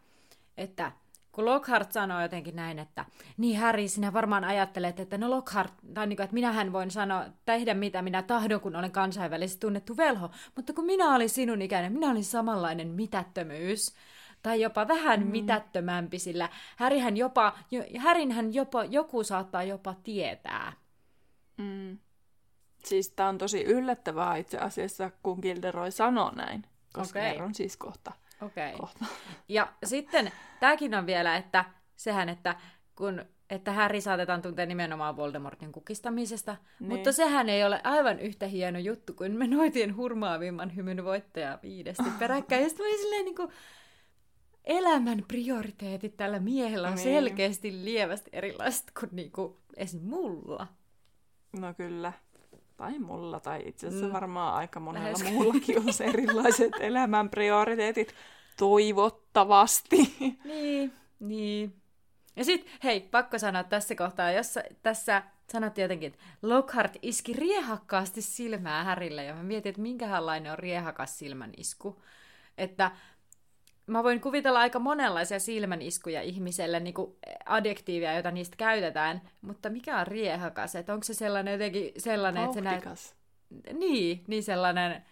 että 0.58 0.92
kun 1.36 1.46
Lockhart 1.46 1.92
sanoo 1.92 2.22
jotenkin 2.22 2.56
näin, 2.56 2.80
että 2.80 3.06
niin 3.38 3.60
Harry, 3.60 3.88
sinä 3.88 4.14
varmaan 4.14 4.44
ajattelet, 4.44 5.00
että 5.00 5.18
no 5.18 5.30
Lockhart, 5.30 5.74
tai 5.94 6.08
niin 6.08 6.18
kuin, 6.18 6.24
että 6.24 6.34
minähän 6.34 6.74
voin 6.74 6.92
sanoa, 6.92 7.26
tehdä 7.46 7.74
mitä 7.74 8.02
minä 8.02 8.22
tahdon, 8.22 8.62
kun 8.62 8.76
olen 8.76 8.92
kansainvälisesti 8.92 9.60
tunnettu 9.60 9.98
velho, 9.98 10.30
mutta 10.56 10.74
kun 10.74 10.86
minä 10.86 11.16
olin 11.16 11.30
sinun 11.30 11.62
ikäinen, 11.62 11.94
minä 11.94 12.12
olin 12.12 12.24
samanlainen 12.24 12.88
mitättömyys 12.88 13.96
tai 14.44 14.62
jopa 14.62 14.88
vähän 14.88 15.20
mm. 15.24 15.28
mitättömämpi, 15.28 16.20
sillä 16.20 16.50
Härihän 16.76 17.18
jopa, 17.18 17.58
Härinhän 17.98 18.54
jopa, 18.54 18.86
joku 18.86 19.24
saattaa 19.24 19.64
jopa 19.64 19.96
tietää. 20.04 20.74
Mm. 21.58 21.98
Siis 22.86 23.10
tämä 23.10 23.30
on 23.30 23.38
tosi 23.38 23.64
yllättävää 23.64 24.38
itse 24.38 24.58
asiassa, 24.58 25.12
kun 25.24 25.40
Gilderoy 25.42 25.92
sanoo 25.92 26.32
näin, 26.36 26.64
koska 26.94 27.20
okay. 27.20 27.46
on 27.46 27.56
siis 27.56 27.78
kohta. 27.78 28.12
Okay. 28.42 28.72
kohta. 28.80 29.06
Ja 29.50 29.74
sitten 29.86 30.32
tämäkin 30.60 30.96
on 30.96 31.06
vielä, 31.06 31.36
että 31.36 31.66
sehän, 31.96 32.30
että 32.30 32.56
kun 32.96 33.26
että 33.50 33.72
Harry 33.72 34.02
saatetaan 34.02 34.42
tuntea 34.42 34.66
nimenomaan 34.66 35.18
Voldemortin 35.18 35.72
kukistamisesta, 35.72 36.56
niin. 36.80 36.90
mutta 36.90 37.12
sehän 37.12 37.50
ei 37.50 37.64
ole 37.64 37.82
aivan 37.84 38.20
yhtä 38.20 38.48
hieno 38.48 38.80
juttu 38.80 39.14
kuin 39.14 39.32
me 39.32 39.48
noitien 39.48 39.96
hurmaavimman 39.96 40.76
hymyn 40.76 41.04
voittaja 41.04 41.60
viidesti 41.64 42.04
peräkkäin. 42.20 42.64
Ja 42.64 42.70
sitten 42.70 42.98
silleen 43.02 43.26
niin 43.26 43.36
kuin, 43.36 43.50
elämän 44.64 45.24
prioriteetit 45.28 46.18
tällä 46.18 46.40
miehellä 46.40 46.88
on 46.88 46.96
niin. 46.96 47.04
selkeästi 47.04 47.86
lievästi 47.86 48.30
erilaiset 48.34 48.92
kuin 49.00 49.10
niinku 49.12 49.62
esim. 49.78 50.02
mulla. 50.02 50.68
No 51.60 51.74
kyllä. 51.74 52.14
Tai 52.78 53.00
mulla, 53.00 53.40
tai 53.40 53.64
itse 53.66 53.88
asiassa 53.88 54.08
mm. 54.08 54.14
varmaan 54.14 54.56
aika 54.56 54.80
monella 54.80 55.20
Lähes. 55.20 55.34
muullakin 55.34 55.78
on 55.80 56.08
erilaiset 56.08 56.72
elämän 56.80 57.30
prioriteetit. 57.30 58.16
Toivottavasti. 58.58 60.16
Niin, 60.44 60.94
niin. 61.20 61.74
Ja 62.36 62.46
sitten, 62.46 62.74
hei, 62.84 63.00
pakko 63.02 63.40
sanoa 63.40 63.64
tässä 63.64 63.96
kohtaa, 63.96 64.32
jos 64.32 64.60
tässä 64.84 65.24
sanottiin 65.52 65.84
jotenkin, 65.84 66.08
että 66.08 66.20
Lockhart 66.42 66.98
iski 67.02 67.34
riehakkaasti 67.34 68.22
silmää 68.22 68.84
Härille, 68.84 69.24
ja 69.24 69.36
mä 69.36 69.44
mietin, 69.44 69.70
että 69.70 69.82
minkälainen 69.82 70.52
on 70.52 70.60
riehakas 70.60 71.20
silmän 71.20 71.52
isku. 71.58 72.02
Että 72.58 72.92
mä 73.88 74.04
voin 74.04 74.22
kuvitella 74.22 74.60
aika 74.60 74.80
monenlaisia 74.80 75.40
silmäniskuja 75.40 76.22
ihmiselle, 76.22 76.80
niin 76.80 76.94
kuin 76.94 77.16
adjektiivia, 77.46 78.14
joita 78.14 78.32
niistä 78.32 78.56
käytetään, 78.58 79.22
mutta 79.42 79.70
mikä 79.70 80.00
on 80.00 80.08
riehakas? 80.08 80.76
Että 80.76 80.94
onko 80.94 81.04
se 81.04 81.14
sellainen 81.14 81.52
jotenkin 81.52 81.92
sellainen, 81.98 82.44
että 82.44 82.54
se 82.54 82.62
näet... 82.62 83.16
Niin, 83.74 84.24
niin 84.28 84.44
sellainen... 84.44 85.06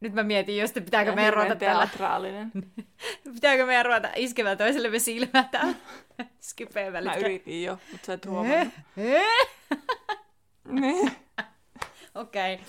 Nyt 0.00 0.12
mä 0.12 0.22
mietin 0.22 0.60
just, 0.60 0.76
että 0.76 0.84
pitääkö 0.84 1.12
meidän 1.12 1.34
ruveta 1.34 1.56
teatraalinen. 1.56 2.52
pitääkö 3.34 3.66
meidän 3.66 3.86
ruveta 3.86 4.08
iskemään 4.16 4.58
toisellemme 4.58 4.98
silmää 4.98 5.48
täällä 5.50 5.74
Skipeen 6.40 6.92
välissä. 6.92 7.20
Mä 7.20 7.26
yritin 7.26 7.64
jo, 7.64 7.78
mutta 7.92 8.06
sä 8.06 8.12
et 8.12 8.26
huomannut. 8.26 8.74
niin. 10.80 11.12
Okei. 12.14 12.54
Okay. 12.54 12.66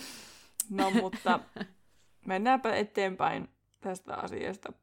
No 0.70 0.92
mutta 0.92 1.40
mennäänpä 2.26 2.76
eteenpäin 2.76 3.50
tästä 3.82 4.16
asiasta. 4.16 4.74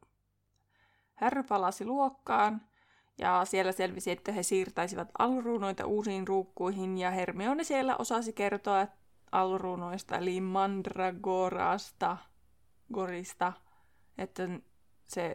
Harry 1.23 1.43
palasi 1.43 1.85
luokkaan, 1.85 2.61
ja 3.19 3.45
siellä 3.45 3.73
selvisi, 3.73 4.11
että 4.11 4.33
he 4.33 4.43
siirtäisivät 4.43 5.09
alruunoita 5.19 5.87
uusiin 5.87 6.29
ruukkuihin, 6.29 6.99
ja 6.99 7.11
Hermione 7.11 7.65
siellä 7.65 7.97
osasi 7.97 8.33
kertoa 8.33 8.87
alruunoista, 9.33 10.17
eli 10.17 10.41
mandragorasta, 10.41 12.17
gorista, 12.95 13.53
että 14.19 14.43
se, 15.07 15.35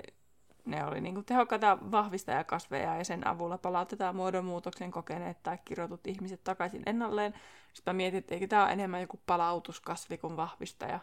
ne 0.65 0.85
oli 0.85 1.01
niin 1.01 1.25
tehokkaita 1.25 1.77
vahvistajakasveja, 1.91 2.95
ja 2.95 3.05
sen 3.05 3.27
avulla 3.27 3.57
palautetaan 3.57 4.15
muodonmuutoksen 4.15 4.91
kokeneet 4.91 5.43
tai 5.43 5.57
kirjoitut 5.65 6.07
ihmiset 6.07 6.43
takaisin 6.43 6.83
ennalleen. 6.85 7.33
Sitten 7.73 7.95
mä 7.95 7.97
mietin, 7.97 8.17
että 8.17 8.33
eikö 8.33 8.47
tämä 8.47 8.63
ole 8.63 8.71
enemmän 8.71 9.01
joku 9.01 9.19
palautuskasvi 9.25 10.17
kuin 10.17 10.37
vahvistaja, 10.37 10.99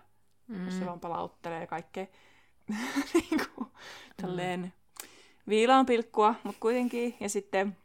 mm. 0.46 0.64
jos 0.64 0.78
se 0.78 0.86
vaan 0.86 1.00
palauttelee 1.00 1.66
kaikkea 1.66 2.06
niin 3.14 3.40
kuin, 3.54 3.68
tälleen 4.22 4.60
mm. 4.60 4.72
viilaan 5.48 5.86
pilkkua, 5.86 6.34
mutta 6.42 6.60
kuitenkin. 6.60 7.16
Ja 7.20 7.28
sitten, 7.28 7.76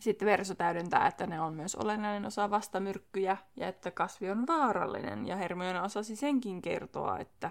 sitten 0.00 0.26
Verso 0.26 0.54
täydentää, 0.54 1.06
että 1.06 1.26
ne 1.26 1.40
on 1.40 1.54
myös 1.54 1.74
olennainen 1.74 2.26
osa 2.26 2.50
vastamyrkkyjä 2.50 3.36
ja 3.56 3.68
että 3.68 3.90
kasvi 3.90 4.30
on 4.30 4.46
vaarallinen. 4.46 5.26
Ja 5.26 5.36
Hermione 5.36 5.80
osasi 5.80 6.16
senkin 6.16 6.62
kertoa, 6.62 7.18
että 7.18 7.50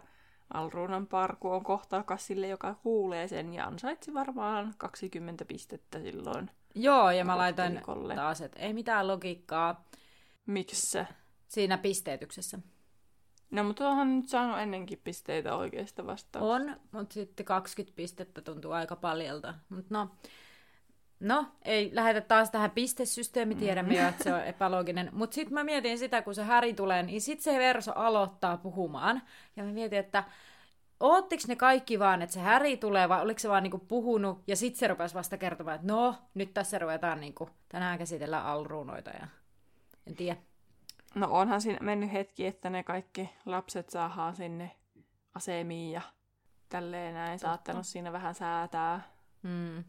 Alruunan 0.54 1.08
parku 1.08 1.50
on 1.52 1.64
kohtaakas 1.64 2.28
sille, 2.28 2.48
joka 2.48 2.74
kuulee 2.74 3.28
sen 3.28 3.54
ja 3.54 3.66
ansaitsi 3.66 4.14
varmaan 4.14 4.74
20 4.78 5.46
pistettä 5.46 6.00
silloin. 6.00 6.52
Joo, 6.76 7.12
ja 7.12 7.26
mä 7.26 7.38
laitoin 7.38 7.82
taas, 8.16 8.42
että 8.42 8.60
ei 8.60 8.74
mitään 8.74 9.08
logiikkaa. 9.08 9.86
Miksi? 10.46 10.98
Siinä 11.48 11.78
pisteytyksessä. 11.78 12.60
No, 13.52 13.64
mutta 13.64 13.90
onhan 13.90 14.20
nyt 14.20 14.30
saanut 14.30 14.60
ennenkin 14.60 15.02
pisteitä 15.04 15.56
oikeasta 15.56 16.06
vastaan. 16.06 16.46
On, 16.46 16.76
mutta 16.92 17.14
sitten 17.14 17.46
20 17.46 17.96
pistettä 17.96 18.42
tuntuu 18.42 18.72
aika 18.72 18.96
paljolta. 18.96 19.54
Mutta 19.70 19.88
no, 19.90 20.10
no, 21.20 21.46
ei 21.66 21.90
lähetä 21.94 22.22
taas 22.22 22.52
tähän 22.52 22.72
pistesysteemi, 22.72 23.56
tiedämme 23.56 23.94
mm. 23.94 24.00
jo, 24.00 24.08
että 24.08 24.24
se 24.24 24.34
on 24.34 24.44
epälooginen. 24.44 25.10
Mutta 25.12 25.36
sitten 25.36 25.54
mä 25.54 25.64
mietin 25.64 25.98
sitä, 25.98 26.22
kun 26.22 26.36
se 26.36 26.44
Häri 26.44 26.74
tulee, 26.74 27.04
niin 27.04 27.22
sitten 27.22 27.54
se 27.54 27.60
Verso 27.60 27.92
aloittaa 27.96 28.58
puhumaan. 28.58 29.22
Ja 29.56 29.64
mä 29.64 29.72
mietin, 29.72 30.00
että 30.00 30.24
oottiko 31.00 31.44
ne 31.48 31.56
kaikki 31.56 32.00
vaan, 32.00 32.22
että 32.22 32.34
se 32.34 32.40
Häri 32.40 32.78
tulee, 32.78 33.10
vai 33.10 33.22
oliko 33.22 33.40
se 33.40 33.50
vaan 33.50 33.64
niinku 33.64 33.80
puhunut, 33.80 34.44
ja 34.48 34.56
sitten 34.56 34.80
se 34.80 34.88
rupesi 34.88 35.16
vasta 35.16 35.38
kertomaan, 35.38 35.76
että 35.76 35.88
no, 35.88 36.16
nyt 36.34 36.54
tässä 36.54 36.80
ruvetaan 36.80 37.20
niinku, 37.20 37.50
tänään 37.70 37.98
käsitellä 37.98 38.44
alruunoita, 38.46 39.10
ja 39.10 39.28
en 40.08 40.16
tiedä. 40.16 40.47
No 41.18 41.28
onhan 41.32 41.62
siinä 41.62 41.80
mennyt 41.82 42.12
hetki, 42.12 42.46
että 42.46 42.70
ne 42.70 42.84
kaikki 42.84 43.30
lapset 43.46 43.90
saadaan 43.90 44.36
sinne 44.36 44.76
asemiin 45.34 45.92
ja 45.92 46.02
tälleen 46.70 47.14
näin 47.14 47.40
totta. 47.40 47.48
saattanut 47.48 47.88
siinä 47.88 48.12
vähän 48.12 48.36
säätää. 48.36 49.02
Mm. 49.44 49.84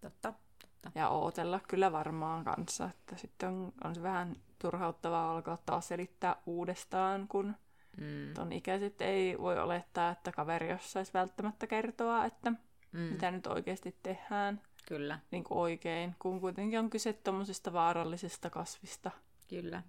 Totta, 0.00 0.32
totta. 0.62 0.90
Ja 0.94 1.08
ootella 1.08 1.60
kyllä 1.68 1.92
varmaan 1.92 2.44
kanssa, 2.44 2.84
että 2.84 3.16
sitten 3.16 3.48
on, 3.48 3.72
on 3.84 3.94
se 3.94 4.02
vähän 4.02 4.36
turhauttavaa 4.58 5.32
alkaa 5.32 5.58
taas 5.66 5.88
selittää 5.88 6.36
uudestaan, 6.46 7.28
kun 7.28 7.54
mm. 7.96 8.34
ton 8.34 8.52
ikäiset 8.52 9.02
ei 9.02 9.38
voi 9.38 9.58
olettaa, 9.58 10.10
että 10.10 10.32
kaveri 10.32 10.72
osaisi 10.72 11.12
välttämättä 11.14 11.66
kertoa, 11.66 12.24
että 12.24 12.50
mm. 12.92 12.98
mitä 13.00 13.30
nyt 13.30 13.46
oikeasti 13.46 13.96
tehdään. 14.02 14.60
Kyllä. 14.88 15.18
Niin 15.30 15.44
kuin 15.44 15.58
oikein, 15.58 16.16
kun 16.18 16.40
kuitenkin 16.40 16.78
on 16.78 16.90
kyse 16.90 17.12
tuommoisesta 17.12 17.72
vaarallisesta 17.72 18.50
kasvista. 18.50 19.10
Kyllä. 19.48 19.82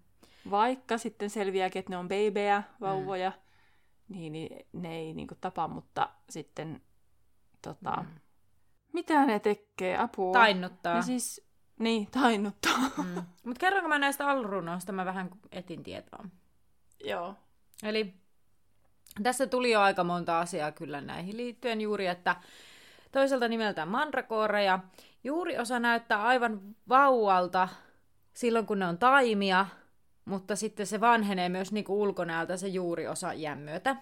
Vaikka 0.50 0.98
sitten 0.98 1.30
selviääkin, 1.30 1.80
että 1.80 1.90
ne 1.90 1.98
on 1.98 2.08
beibejä, 2.08 2.64
vauvoja, 2.82 3.30
mm. 3.30 4.16
niin, 4.16 4.34
niin 4.34 4.66
ne 4.74 4.98
ei 4.98 5.14
niin 5.14 5.28
kuin, 5.28 5.38
tapa, 5.42 5.68
mutta 5.68 6.10
sitten 6.30 6.82
tota, 7.62 7.96
mm. 8.02 8.08
mitä 8.94 9.26
ne 9.26 9.40
tekee? 9.40 9.98
Apua. 9.98 10.34
Tainnuttaa. 10.34 10.96
Ja 10.96 11.02
siis, 11.02 11.48
niin, 11.80 12.08
tainnuttaa. 12.12 12.80
Mm. 12.98 13.24
Mutta 13.46 13.60
kerronko 13.60 13.90
mä 13.90 14.00
näistä 14.00 14.30
alrunoista, 14.30 14.92
mä 14.92 15.06
vähän 15.06 15.30
etin 15.52 15.84
tietoa. 15.84 16.26
Joo. 17.04 17.36
Eli 17.84 18.14
tässä 19.24 19.48
tuli 19.48 19.72
jo 19.72 19.82
aika 19.82 20.04
monta 20.04 20.40
asiaa 20.40 20.72
kyllä 20.72 21.02
näihin 21.02 21.38
liittyen 21.38 21.82
juuri, 21.82 22.08
että 22.08 22.36
toiselta 23.12 23.48
nimeltään 23.48 23.88
Mandragora 23.88 24.62
ja 24.62 24.80
juuri 25.24 25.58
osa 25.58 25.80
näyttää 25.80 26.24
aivan 26.24 26.62
vauvalta 26.90 27.70
silloin, 28.34 28.66
kun 28.66 28.80
ne 28.80 28.88
on 28.88 28.98
taimia, 28.98 29.66
mutta 30.26 30.56
sitten 30.56 30.88
se 30.88 31.02
vanhenee 31.02 31.50
myös 31.50 31.72
niin 31.72 31.86
ulkonäöltä 31.88 32.58
se 32.58 32.68
juuri 32.68 33.08
osa 33.08 33.34
jämmötä. 33.34 33.96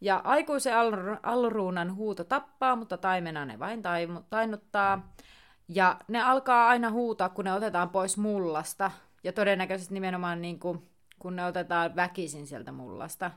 Ja 0.00 0.20
aikuisen 0.24 0.72
alruunan 1.22 1.94
huuto 1.94 2.24
tappaa, 2.24 2.76
mutta 2.76 2.96
taimena 2.96 3.44
ne 3.44 3.58
vain 3.58 3.82
tainnuttaa. 4.30 5.12
Ja 5.68 5.96
ne 6.08 6.22
alkaa 6.22 6.68
aina 6.68 6.90
huutaa, 6.90 7.28
kun 7.28 7.44
ne 7.44 7.52
otetaan 7.52 7.90
pois 7.90 8.16
mullasta. 8.16 8.90
Ja 9.24 9.32
todennäköisesti 9.32 9.94
nimenomaan 9.94 10.42
niin 10.42 10.58
kuin, 10.58 10.88
kun 11.18 11.36
ne 11.36 11.44
otetaan 11.44 11.96
väkisin 11.96 12.46
sieltä 12.46 12.72
mullasta. 12.72 13.30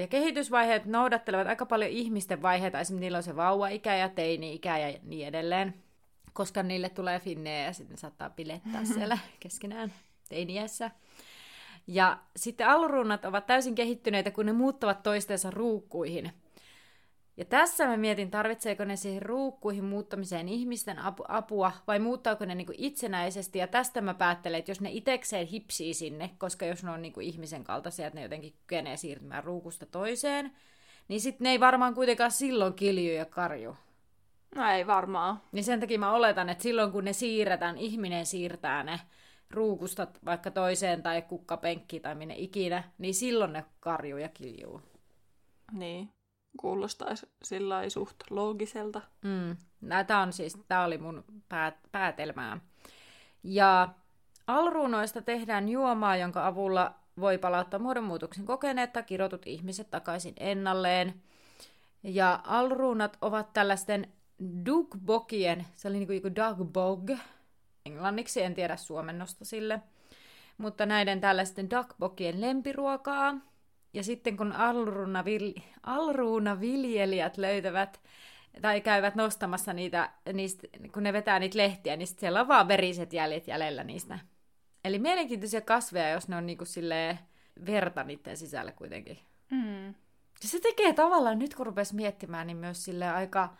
Ja 0.00 0.06
kehitysvaiheet 0.06 0.86
noudattelevat 0.86 1.46
aika 1.46 1.66
paljon 1.66 1.90
ihmisten 1.90 2.42
vaiheita, 2.42 2.80
esimerkiksi 2.80 3.00
niillä 3.00 3.16
on 3.16 3.22
se 3.22 3.36
vauva-ikä 3.36 3.94
ja 3.96 4.08
teini-ikä 4.08 4.78
ja 4.78 4.98
niin 5.02 5.28
edelleen, 5.28 5.74
koska 6.32 6.62
niille 6.62 6.88
tulee 6.88 7.20
finnejä 7.20 7.64
ja 7.64 7.72
sitten 7.72 7.98
saattaa 7.98 8.30
pilettää 8.30 8.84
siellä 8.84 9.18
keskenään 9.40 9.92
teiniässä. 10.28 10.90
Ja 11.86 12.18
sitten 12.36 12.68
alruunat 12.68 13.24
ovat 13.24 13.46
täysin 13.46 13.74
kehittyneitä, 13.74 14.30
kun 14.30 14.46
ne 14.46 14.52
muuttavat 14.52 15.02
toistensa 15.02 15.50
ruukkuihin. 15.50 16.32
Ja 17.36 17.44
tässä 17.44 17.86
mä 17.86 17.96
mietin, 17.96 18.30
tarvitseeko 18.30 18.84
ne 18.84 18.96
siihen 18.96 19.22
ruukkuihin 19.22 19.84
muuttamiseen 19.84 20.48
ihmisten 20.48 20.96
apua 21.28 21.72
vai 21.86 21.98
muuttaako 21.98 22.44
ne 22.44 22.54
niinku 22.54 22.72
itsenäisesti. 22.76 23.58
Ja 23.58 23.66
tästä 23.66 24.00
mä 24.00 24.14
päättelen, 24.14 24.58
että 24.58 24.70
jos 24.70 24.80
ne 24.80 24.90
itekseen 24.92 25.46
hipsii 25.46 25.94
sinne, 25.94 26.30
koska 26.38 26.66
jos 26.66 26.84
ne 26.84 26.90
on 26.90 27.02
niinku 27.02 27.20
ihmisen 27.20 27.64
kaltaisia, 27.64 28.06
että 28.06 28.18
ne 28.18 28.22
jotenkin 28.22 28.52
kykenee 28.52 28.96
siirtymään 28.96 29.44
ruukusta 29.44 29.86
toiseen, 29.86 30.52
niin 31.08 31.20
sitten 31.20 31.44
ne 31.44 31.50
ei 31.50 31.60
varmaan 31.60 31.94
kuitenkaan 31.94 32.30
silloin 32.30 32.74
kilju 32.74 33.12
ja 33.12 33.24
karju. 33.24 33.76
No 34.54 34.70
ei 34.70 34.86
varmaan. 34.86 35.40
Niin 35.52 35.64
sen 35.64 35.80
takia 35.80 35.98
mä 35.98 36.12
oletan, 36.12 36.48
että 36.48 36.62
silloin 36.62 36.92
kun 36.92 37.04
ne 37.04 37.12
siirretään, 37.12 37.78
ihminen 37.78 38.26
siirtää 38.26 38.82
ne 38.82 39.00
ruukustat 39.50 40.18
vaikka 40.24 40.50
toiseen 40.50 41.02
tai 41.02 41.22
kukkapenkkiin 41.22 42.02
tai 42.02 42.14
minne 42.14 42.34
ikinä, 42.36 42.84
niin 42.98 43.14
silloin 43.14 43.52
ne 43.52 43.64
karjuu 43.80 44.18
ja 44.18 44.28
kiljuu. 44.28 44.82
Niin. 45.72 46.10
Kuulostaisi 46.60 47.26
sillä 47.42 47.88
suht 47.90 48.16
loogiselta. 48.30 49.00
Mm. 49.22 49.56
Tämä 50.06 50.22
on 50.22 50.32
siis, 50.32 50.58
tämä 50.68 50.84
oli 50.84 50.98
mun 50.98 51.24
päät- 51.48 51.88
päätelmää. 51.92 52.60
Ja 53.42 53.88
alruunoista 54.46 55.22
tehdään 55.22 55.68
juomaa, 55.68 56.16
jonka 56.16 56.46
avulla 56.46 56.94
voi 57.20 57.38
palauttaa 57.38 57.80
muodonmuutoksen 57.80 58.44
kokeneet 58.44 58.92
tai 58.92 59.02
kirotut 59.02 59.46
ihmiset 59.46 59.90
takaisin 59.90 60.34
ennalleen. 60.40 61.22
Ja 62.02 62.40
alruunat 62.44 63.18
ovat 63.20 63.52
tällaisten 63.52 64.12
dugbokien, 64.66 65.66
se 65.76 65.88
oli 65.88 65.96
niin 65.96 66.06
kuin 66.06 66.16
joku 66.16 66.30
dugbog, 66.36 67.10
englanniksi, 67.86 68.42
en 68.42 68.54
tiedä 68.54 68.76
suomennosta 68.76 69.44
sille, 69.44 69.80
mutta 70.58 70.86
näiden 70.86 71.20
tällaisten 71.20 71.70
dugbokien 71.70 72.40
lempiruokaa. 72.40 73.34
Ja 73.92 74.02
sitten 74.04 74.36
kun 74.36 74.52
alruuna 75.82 76.60
viljelijät 76.60 77.36
löytävät 77.36 78.00
tai 78.62 78.80
käyvät 78.80 79.14
nostamassa 79.14 79.72
niitä, 79.72 80.10
niistä, 80.32 80.68
kun 80.92 81.02
ne 81.02 81.12
vetää 81.12 81.38
niitä 81.38 81.58
lehtiä, 81.58 81.96
niin 81.96 82.06
siellä 82.06 82.40
on 82.40 82.48
vaan 82.48 82.68
veriset 82.68 83.12
jäljet 83.12 83.48
jäljellä 83.48 83.84
niistä. 83.84 84.18
Eli 84.84 84.98
mielenkiintoisia 84.98 85.60
kasveja, 85.60 86.10
jos 86.10 86.28
ne 86.28 86.36
on 86.36 86.46
niinku 86.46 86.64
verta 87.66 88.04
niiden 88.04 88.36
sisällä 88.36 88.72
kuitenkin. 88.72 89.18
Mm. 89.50 89.86
Ja 90.42 90.48
se 90.48 90.60
tekee 90.60 90.92
tavallaan, 90.92 91.38
nyt 91.38 91.54
kun 91.54 91.66
rupes 91.66 91.92
miettimään, 91.92 92.46
niin 92.46 92.56
myös 92.56 92.84
sille 92.84 93.08
aika, 93.10 93.56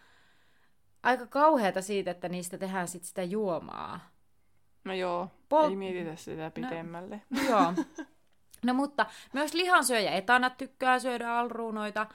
aika 1.02 1.26
kauheata 1.26 1.82
siitä, 1.82 2.10
että 2.10 2.28
niistä 2.28 2.58
tehdään 2.58 2.88
sit 2.88 3.04
sitä 3.04 3.22
juomaa. 3.22 4.13
No 4.84 4.94
joo, 4.94 5.30
Pol- 5.48 5.70
ei 5.70 5.76
mietitä 5.76 6.16
sitä 6.16 6.50
pitemmälle. 6.50 7.22
No, 7.30 7.42
joo. 7.42 7.72
No 8.64 8.74
mutta 8.74 9.06
myös 9.32 9.54
lihansyöjä 9.54 10.12
etanat 10.12 10.56
tykkää 10.56 10.98
syödä 10.98 11.38
alruunoita. 11.38 12.06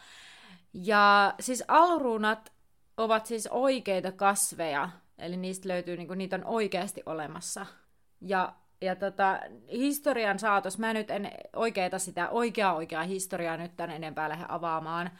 Ja 0.73 1.33
siis 1.39 1.63
alruunat 1.67 2.51
ovat 2.97 3.25
siis 3.25 3.47
oikeita 3.47 4.11
kasveja, 4.11 4.89
eli 5.17 5.37
niistä 5.37 5.67
löytyy, 5.69 5.97
niin 5.97 6.07
kuin, 6.07 6.17
niitä 6.17 6.35
on 6.35 6.45
oikeasti 6.45 7.03
olemassa. 7.05 7.65
Ja, 8.21 8.53
ja 8.81 8.95
tota, 8.95 9.39
historian 9.71 10.39
saatos, 10.39 10.77
mä 10.77 10.93
nyt 10.93 11.11
en 11.11 11.31
oikeita 11.55 11.99
sitä 11.99 12.29
oikeaa 12.29 12.73
oikeaa 12.73 13.03
historiaa 13.03 13.57
nyt 13.57 13.77
tän 13.77 13.91
enempää 13.91 14.29
lähde 14.29 14.45
avaamaan, 14.47 15.11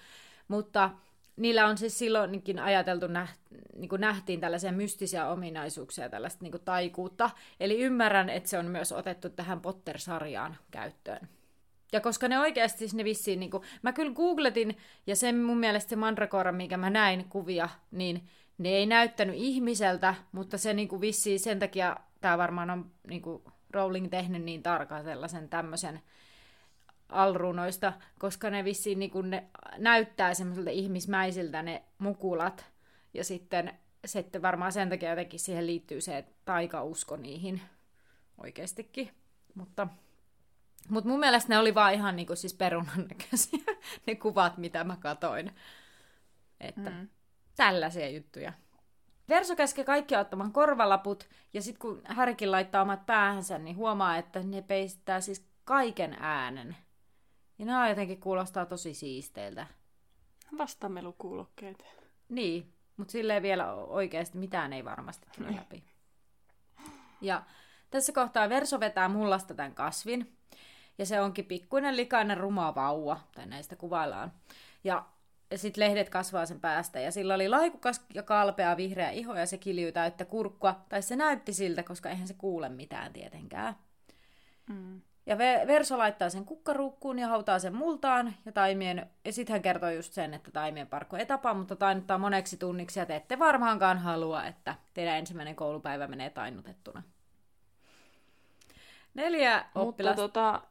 mutta 0.47 0.89
niillä 1.39 1.67
on 1.67 1.78
siis 1.78 1.99
silloinkin 1.99 2.60
ajateltu, 2.60 3.06
niin 3.75 3.89
kuin 3.89 4.02
nähtiin 4.02 4.39
tällaisia 4.39 4.71
mystisiä 4.71 5.28
ominaisuuksia, 5.28 6.10
tällaista 6.10 6.43
niin 6.43 6.52
kuin 6.52 6.63
taikuutta. 6.65 7.30
Eli 7.60 7.80
ymmärrän, 7.80 8.30
että 8.30 8.49
se 8.49 8.58
on 8.58 8.65
myös 8.65 8.91
otettu 8.91 9.30
tähän 9.30 9.62
Potter-sarjaan 9.62 10.58
käyttöön. 10.71 11.30
Ja 11.91 12.02
koska 12.02 12.28
ne 12.28 12.39
oikeasti 12.39 12.80
siis 12.80 12.93
ne 12.93 13.04
vissiin, 13.04 13.39
niin 13.39 13.52
kuin, 13.52 13.63
mä 13.82 13.93
kyllä 13.93 14.13
googletin, 14.13 14.78
ja 15.08 15.15
sen 15.15 15.38
mun 15.38 15.58
mielestä 15.58 15.89
se 15.89 15.95
mandragora, 15.95 16.52
mikä 16.52 16.78
mä 16.78 16.89
näin 16.89 17.25
kuvia, 17.30 17.69
niin 17.91 18.28
ne 18.58 18.69
ei 18.69 18.86
näyttänyt 18.86 19.36
ihmiseltä, 19.38 20.15
mutta 20.32 20.58
se 20.58 20.73
niin 20.73 20.88
kuin 20.88 21.02
vissiin 21.02 21.39
sen 21.39 21.60
takia, 21.60 21.97
tämä 22.21 22.38
varmaan 22.38 22.69
on 22.69 22.91
niin 23.08 23.21
kuin 23.21 23.43
Rowling 23.71 24.10
tehnyt 24.10 24.43
niin 24.43 24.63
tarkan 24.63 25.04
sellaisen 25.04 25.49
tämmöisen 25.49 25.99
alrunoista, 27.09 27.93
koska 28.19 28.49
ne 28.49 28.63
vissiin 28.63 28.99
niin 28.99 29.11
kuin 29.11 29.29
ne 29.29 29.47
näyttää 29.77 30.33
semmoisilta 30.33 30.69
ihmismäisiltä 30.69 31.63
ne 31.63 31.83
mukulat, 31.97 32.65
ja 33.13 33.23
sitten, 33.23 33.73
sitten 34.05 34.41
varmaan 34.41 34.71
sen 34.71 34.89
takia 34.89 35.09
jotenkin 35.09 35.39
siihen 35.39 35.67
liittyy 35.67 36.01
se 36.01 36.25
taikausko 36.45 37.17
niihin 37.17 37.61
oikeastikin, 38.37 39.11
mutta 39.55 39.87
mutta 40.89 41.09
mun 41.09 41.19
mielestä 41.19 41.49
ne 41.49 41.59
oli 41.59 41.75
vaan 41.75 41.93
ihan 41.93 42.15
niinku 42.15 42.35
siis 42.35 42.53
perunan 42.53 43.07
näköisiä, 43.09 43.59
ne 44.07 44.15
kuvat, 44.15 44.57
mitä 44.57 44.83
mä 44.83 44.97
katoin. 44.99 45.51
Että 46.59 46.89
mm. 46.89 47.07
tällaisia 47.55 48.09
juttuja. 48.09 48.53
Verso 49.29 49.55
käskee 49.55 49.85
kaikki 49.85 50.15
ottamaan 50.15 50.51
korvalaput, 50.51 51.29
ja 51.53 51.61
sitten 51.61 51.79
kun 51.79 52.01
Härikin 52.05 52.51
laittaa 52.51 52.81
omat 52.81 53.05
päähänsä, 53.05 53.57
niin 53.57 53.75
huomaa, 53.75 54.17
että 54.17 54.39
ne 54.43 54.61
peistää 54.61 55.21
siis 55.21 55.45
kaiken 55.63 56.17
äänen. 56.19 56.77
Ja 57.59 57.65
nämä 57.65 57.89
jotenkin 57.89 58.19
kuulostaa 58.19 58.65
tosi 58.65 58.93
siisteiltä. 58.93 59.67
Vastamelukuulokkeet. 60.57 61.85
Niin, 62.29 62.73
mutta 62.97 63.11
silleen 63.11 63.41
vielä 63.41 63.73
oikeasti 63.73 64.37
mitään 64.37 64.73
ei 64.73 64.85
varmasti 64.85 65.27
tule 65.37 65.55
läpi. 65.55 65.83
Ja 67.21 67.43
tässä 67.89 68.11
kohtaa 68.11 68.49
Verso 68.49 68.79
vetää 68.79 69.09
mullasta 69.09 69.53
tämän 69.53 69.75
kasvin, 69.75 70.37
ja 70.97 71.05
se 71.05 71.21
onkin 71.21 71.45
pikkuinen 71.45 71.97
likainen 71.97 72.37
ruma 72.37 72.75
vauva, 72.75 73.19
tai 73.35 73.45
näistä 73.45 73.75
kuvaillaan. 73.75 74.31
Ja 74.83 75.05
sitten 75.55 75.83
lehdet 75.83 76.09
kasvaa 76.09 76.45
sen 76.45 76.59
päästä, 76.59 76.99
ja 76.99 77.11
sillä 77.11 77.33
oli 77.33 77.49
laikukas 77.49 78.05
ja 78.13 78.23
kalpea 78.23 78.77
vihreä 78.77 79.09
iho, 79.09 79.35
ja 79.35 79.45
se 79.45 79.57
kiljuu 79.57 79.91
täyttä 79.91 80.25
kurkkua, 80.25 80.85
tai 80.89 81.01
se 81.01 81.15
näytti 81.15 81.53
siltä, 81.53 81.83
koska 81.83 82.09
eihän 82.09 82.27
se 82.27 82.33
kuule 82.33 82.69
mitään 82.69 83.13
tietenkään. 83.13 83.75
Mm. 84.69 85.01
Ja 85.29 85.37
Verso 85.37 85.97
laittaa 85.97 86.29
sen 86.29 86.45
kukkaruukkuun 86.45 87.19
ja 87.19 87.27
hautaa 87.27 87.59
sen 87.59 87.75
multaan, 87.75 88.35
ja 88.45 88.51
taimien, 88.51 89.09
ja 89.25 89.33
sitten 89.33 89.53
hän 89.53 89.61
kertoo 89.61 89.89
just 89.89 90.13
sen, 90.13 90.33
että 90.33 90.51
taimien 90.51 90.87
parkko 90.87 91.17
ei 91.17 91.25
tapa, 91.25 91.53
mutta 91.53 91.75
tainnuttaa 91.75 92.17
moneksi 92.17 92.57
tunniksi, 92.57 92.99
ja 92.99 93.05
te 93.05 93.15
ette 93.15 93.39
varmaankaan 93.39 93.97
halua, 93.97 94.45
että 94.45 94.75
teidän 94.93 95.17
ensimmäinen 95.17 95.55
koulupäivä 95.55 96.07
menee 96.07 96.29
tainnutettuna. 96.29 97.03
Neljä 99.13 99.65
oppilasta. 99.75 100.21
Mutta 100.21 100.39
tota, 100.39 100.61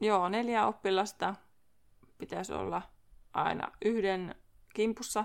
Joo, 0.00 0.28
neljä 0.28 0.66
oppilasta 0.66 1.34
pitäisi 2.18 2.52
olla 2.52 2.82
aina 3.34 3.72
yhden 3.84 4.34
kimpussa. 4.74 5.24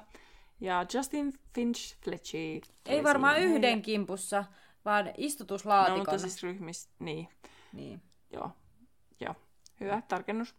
Ja 0.59 0.85
Justin 0.93 1.33
Finch 1.55 1.97
Fletchy. 2.03 2.61
Ei 2.85 3.03
varmaan 3.03 3.39
yhden 3.39 3.81
kimpussa, 3.81 4.43
vaan 4.85 5.11
istutuslaatikon. 5.17 5.97
No, 5.97 6.03
mutta 6.03 6.17
siis 6.17 6.43
ryhmissä, 6.43 6.89
niin. 6.99 7.29
Niin. 7.73 8.01
Joo, 8.33 8.51
joo. 9.19 9.35
Hyvä 9.79 10.01
tarkennus. 10.07 10.55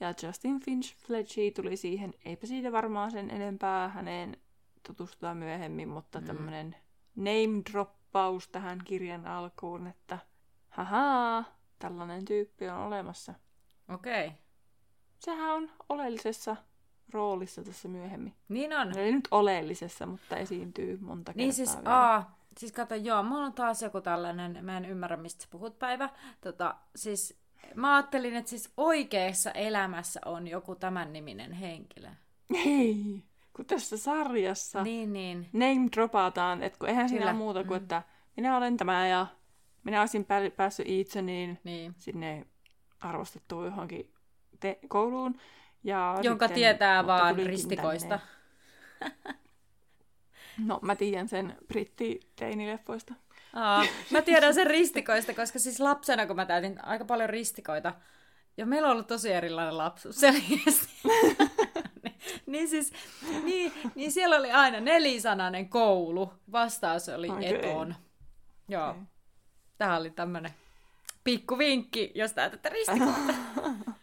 Ja 0.00 0.14
Justin 0.22 0.60
Finch 0.60 0.96
Fletchy 0.96 1.50
tuli 1.50 1.76
siihen, 1.76 2.14
eipä 2.24 2.46
siitä 2.46 2.72
varmaan 2.72 3.10
sen 3.10 3.30
enempää 3.30 3.88
häneen 3.88 4.36
tutustutaan 4.86 5.36
myöhemmin, 5.36 5.88
mutta 5.88 6.20
mm. 6.20 6.26
tämmöinen 6.26 6.76
name 7.16 7.62
droppaus 7.72 8.48
tähän 8.48 8.78
kirjan 8.84 9.26
alkuun, 9.26 9.86
että 9.86 10.18
haha, 10.68 11.44
tällainen 11.78 12.24
tyyppi 12.24 12.68
on 12.68 12.78
olemassa. 12.78 13.34
Okei. 13.88 14.26
Okay. 14.26 14.38
Sehän 15.18 15.54
on 15.54 15.70
oleellisessa 15.88 16.56
roolissa 17.12 17.62
tässä 17.62 17.88
myöhemmin. 17.88 18.34
Niin 18.48 18.72
on. 18.72 18.98
Ei 18.98 19.12
nyt 19.12 19.28
oleellisessa, 19.30 20.06
mutta 20.06 20.36
esiintyy 20.36 20.98
monta 21.00 21.32
niin 21.34 21.50
kertaa 21.50 21.66
siis, 21.66 21.76
vielä. 21.76 21.96
Aa, 21.96 22.37
siis 22.58 22.72
kato, 22.72 22.94
joo, 22.94 23.22
mulla 23.22 23.44
on 23.44 23.52
taas 23.52 23.82
joku 23.82 24.00
tällainen, 24.00 24.64
mä 24.64 24.76
en 24.76 24.84
ymmärrä, 24.84 25.16
mistä 25.16 25.42
sä 25.42 25.48
puhut, 25.50 25.78
Päivä. 25.78 26.10
Tota, 26.40 26.74
siis 26.96 27.38
mä 27.74 27.96
ajattelin, 27.96 28.36
että 28.36 28.50
siis 28.50 28.72
oikeassa 28.76 29.50
elämässä 29.50 30.20
on 30.24 30.48
joku 30.48 30.74
tämän 30.74 31.12
niminen 31.12 31.52
henkilö. 31.52 32.08
Hei, 32.64 33.22
kun 33.52 33.66
tässä 33.66 33.96
sarjassa 33.96 34.82
niin, 34.82 35.12
niin. 35.12 35.48
name 35.52 35.88
dropataan, 35.96 36.62
että 36.62 36.78
kun 36.78 36.88
eihän 36.88 37.08
siinä 37.08 37.32
muuta 37.32 37.64
kuin, 37.64 37.80
mm. 37.80 37.82
että 37.82 38.02
minä 38.36 38.56
olen 38.56 38.76
tämä 38.76 39.08
ja 39.08 39.26
minä 39.84 40.00
olisin 40.00 40.26
päässyt 40.56 40.88
itse, 40.88 41.22
niin, 41.22 41.60
niin. 41.64 41.94
sinne 41.98 42.46
arvostettua 43.00 43.64
johonkin 43.64 44.12
te- 44.60 44.78
kouluun. 44.88 45.38
Ja 45.84 46.18
Jonka 46.22 46.46
sitten, 46.46 46.54
tietää 46.54 47.06
vaan 47.06 47.36
ristikoista. 47.36 48.20
no, 50.66 50.78
mä 50.82 50.96
tiedän 50.96 51.28
sen 51.28 51.56
britti-teinileffoista. 51.68 53.14
Aa, 53.54 53.84
mä 54.10 54.22
tiedän 54.22 54.54
sen 54.54 54.66
ristikoista, 54.66 55.34
koska 55.34 55.58
siis 55.58 55.80
lapsena, 55.80 56.26
kun 56.26 56.36
mä 56.36 56.46
täytin 56.46 56.84
aika 56.84 57.04
paljon 57.04 57.30
ristikoita, 57.30 57.94
ja 58.56 58.66
meillä 58.66 58.86
on 58.86 58.92
ollut 58.92 59.06
tosi 59.06 59.32
erilainen 59.32 59.78
lapsuus 59.78 60.20
selkeästi. 60.20 60.88
niin, 62.46 62.68
siis, 62.68 62.92
niin, 63.44 63.72
niin 63.94 64.12
siellä 64.12 64.36
oli 64.36 64.50
aina 64.50 64.80
nelisanainen 64.80 65.68
koulu. 65.68 66.32
Vastaus 66.52 67.08
oli 67.08 67.30
okay. 67.30 67.44
eton. 67.44 67.94
Joo. 68.68 68.90
Okay. 68.90 69.02
Tämä 69.78 69.96
oli 69.96 70.10
tämmöinen 70.10 70.50
pikku 71.24 71.58
vinkki, 71.58 72.12
jos 72.14 72.32
täytätte 72.32 72.68
ristikoita. 72.68 73.34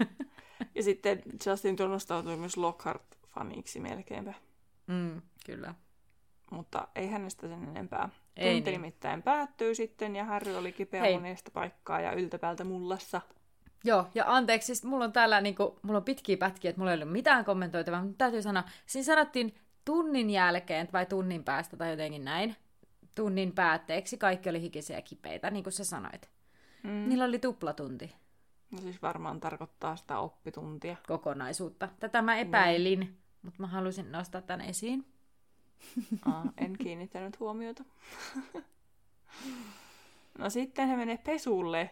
ja 0.76 0.84
sitten 0.84 1.24
Justin 1.46 1.76
tunnustautui 1.76 2.38
myös 2.38 2.58
Lockhart-faniksi 2.58 3.80
melkeinpä. 3.80 4.34
Mm, 4.88 5.22
kyllä. 5.46 5.76
Mutta 6.52 6.88
ei 6.96 7.08
hänestä 7.08 7.48
sen 7.48 7.64
enempää. 7.64 8.10
Ei 8.38 8.54
Tunti 8.54 8.72
niin. 8.72 8.82
nimittäin 8.82 9.24
päättyy 9.24 9.76
sitten 9.76 10.16
ja 10.16 10.26
Harry 10.26 10.56
oli 10.56 10.72
kipeä 10.72 11.02
Hei. 11.02 11.14
monesta 11.14 11.52
paikkaa 11.52 12.02
ja 12.02 12.12
yltäpäältä 12.12 12.64
mullassa. 12.64 13.22
Joo, 13.84 14.08
ja 14.16 14.24
anteeksi, 14.28 14.66
siis 14.66 14.84
mulla 14.84 15.06
on 15.06 15.14
täällä 15.14 15.42
niinku, 15.42 15.80
mulla 15.82 15.98
on 15.98 16.04
pitkiä 16.04 16.38
pätkiä, 16.38 16.70
että 16.70 16.80
mulla 16.80 16.92
ei 16.92 16.98
ole 16.98 17.06
mitään 17.06 17.46
kommentoitavaa, 17.46 18.02
mutta 18.02 18.18
täytyy 18.18 18.42
sanoa, 18.42 18.64
siinä 18.86 19.06
sanottiin 19.06 19.56
tunnin 19.86 20.30
jälkeen 20.30 20.90
vai 20.94 21.06
tunnin 21.06 21.44
päästä 21.44 21.78
tai 21.78 21.92
jotenkin 21.92 22.26
näin, 22.26 22.56
tunnin 23.16 23.52
päätteeksi 23.52 24.18
kaikki 24.18 24.50
oli 24.50 24.62
hikisiä 24.62 24.96
ja 24.96 25.02
kipeitä, 25.02 25.52
niin 25.52 25.64
kuin 25.64 25.74
sä 25.74 25.84
sanoit. 25.84 26.30
Mm. 26.84 27.10
Niillä 27.10 27.26
oli 27.26 27.40
tuplatunti. 27.40 28.16
No 28.72 28.78
siis 28.78 29.02
varmaan 29.02 29.40
tarkoittaa 29.40 29.96
sitä 29.96 30.20
oppituntia. 30.20 30.96
Kokonaisuutta. 31.08 31.90
Tätä 32.00 32.22
mä 32.22 32.38
epäilin, 32.38 33.00
mm. 33.00 33.16
mutta 33.42 33.62
mä 33.62 33.68
halusin 33.68 34.12
nostaa 34.12 34.42
tämän 34.42 34.62
esiin. 34.62 35.06
Aa, 36.26 36.46
en 36.58 36.78
kiinnittänyt 36.78 37.40
huomiota. 37.40 37.84
no 40.40 40.50
sitten 40.50 40.88
he 40.88 40.96
menee 40.96 41.18
pesulle. 41.18 41.90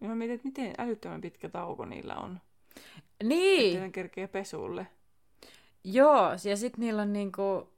Ja 0.00 0.08
mä 0.08 0.14
mietin, 0.14 0.34
että 0.34 0.48
miten 0.48 0.74
älyttömän 0.78 1.20
pitkä 1.20 1.48
tauko 1.48 1.84
niillä 1.84 2.16
on. 2.16 2.40
Niin! 3.24 3.76
Että 3.76 3.90
kerkee 3.90 4.26
pesulle. 4.26 4.86
Joo, 5.84 6.30
ja 6.44 6.56
sitten 6.56 6.80
niillä 6.80 7.02
on 7.02 7.12
niinku... 7.12 7.72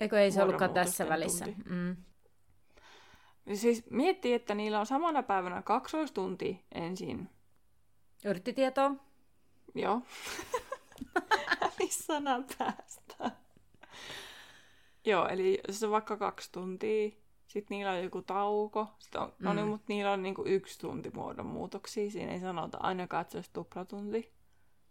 Eikö 0.00 0.20
ei 0.20 0.30
se 0.30 0.42
ollutkaan 0.42 0.74
tässä 0.74 1.08
välissä? 1.08 1.46
Mm. 1.70 1.96
Siis 3.54 3.90
miettii, 3.90 4.34
että 4.34 4.54
niillä 4.54 4.80
on 4.80 4.86
samana 4.86 5.22
päivänä 5.22 5.62
kaksoistunti 5.62 6.64
ensin. 6.74 7.30
Yrttitietoa? 8.24 8.94
Joo. 9.74 10.02
Missä 11.78 12.04
sanan 12.04 12.44
päästä? 12.58 13.30
Joo, 15.08 15.28
eli 15.28 15.60
se 15.70 15.86
on 15.86 15.92
vaikka 15.92 16.16
kaksi 16.16 16.52
tuntia, 16.52 17.10
sitten 17.46 17.76
niillä 17.76 17.92
on 17.92 18.02
joku 18.02 18.22
tauko, 18.22 18.86
sitten 18.98 19.20
on, 19.20 19.32
mm. 19.38 19.44
no 19.44 19.52
niin, 19.52 19.64
mm. 19.64 19.70
mutta 19.70 19.84
niillä 19.88 20.12
on 20.12 20.22
niinku 20.22 20.44
yksi 20.46 20.78
tunti 20.78 21.10
muodonmuutoksia, 21.14 22.10
siinä 22.10 22.32
ei 22.32 22.40
sanota 22.40 22.78
ainakaan, 22.80 23.20
että 23.20 23.32
se 23.32 23.38
olisi 23.38 23.50
tuplatunti. 23.52 24.32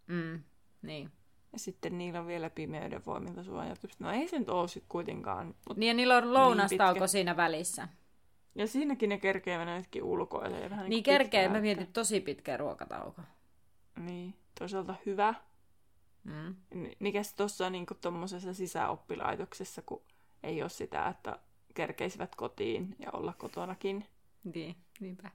Mm, 0.06 0.42
niin. 0.82 1.10
Ja 1.52 1.58
sitten 1.58 1.98
niillä 1.98 2.20
on 2.20 2.26
vielä 2.26 2.50
pimeyden 2.50 3.02
voimilta 3.06 3.42
suojatus. 3.42 4.00
No 4.00 4.12
ei 4.12 4.28
se 4.28 4.38
nyt 4.38 4.50
ole 4.50 4.68
sitten 4.68 4.88
kuitenkaan. 4.88 5.54
Niin 5.76 5.88
ja 5.88 5.94
niillä 5.94 6.16
on 6.16 6.34
lounastauko 6.34 7.00
niin 7.00 7.08
siinä 7.08 7.36
välissä. 7.36 7.88
Ja 8.54 8.66
siinäkin 8.66 9.08
ne 9.08 9.18
kerkee 9.18 9.58
mennä 9.58 9.76
nytkin 9.76 10.02
ulkoille. 10.02 10.70
Vähän 10.70 10.84
niin, 10.84 10.90
niin 10.90 11.02
kerkee, 11.02 11.48
mä 11.48 11.60
mietin 11.60 11.92
tosi 11.92 12.20
pitkä 12.20 12.56
ruokatauko. 12.56 13.22
Niin, 13.98 14.34
toisaalta 14.58 14.94
hyvä. 15.06 15.34
Mm. 16.28 16.54
Mikäs 16.98 17.34
tuossa 17.34 17.70
niin 17.70 17.86
tuommoisessa 18.00 18.54
sisäoppilaitoksessa, 18.54 19.82
kun 19.82 20.02
ei 20.42 20.62
ole 20.62 20.70
sitä, 20.70 21.08
että 21.08 21.38
kerkeisivät 21.74 22.34
kotiin 22.34 22.96
ja 22.98 23.10
olla 23.12 23.32
kotonakin. 23.32 24.04
Niin, 24.44 24.76
niinpä. 25.00 25.30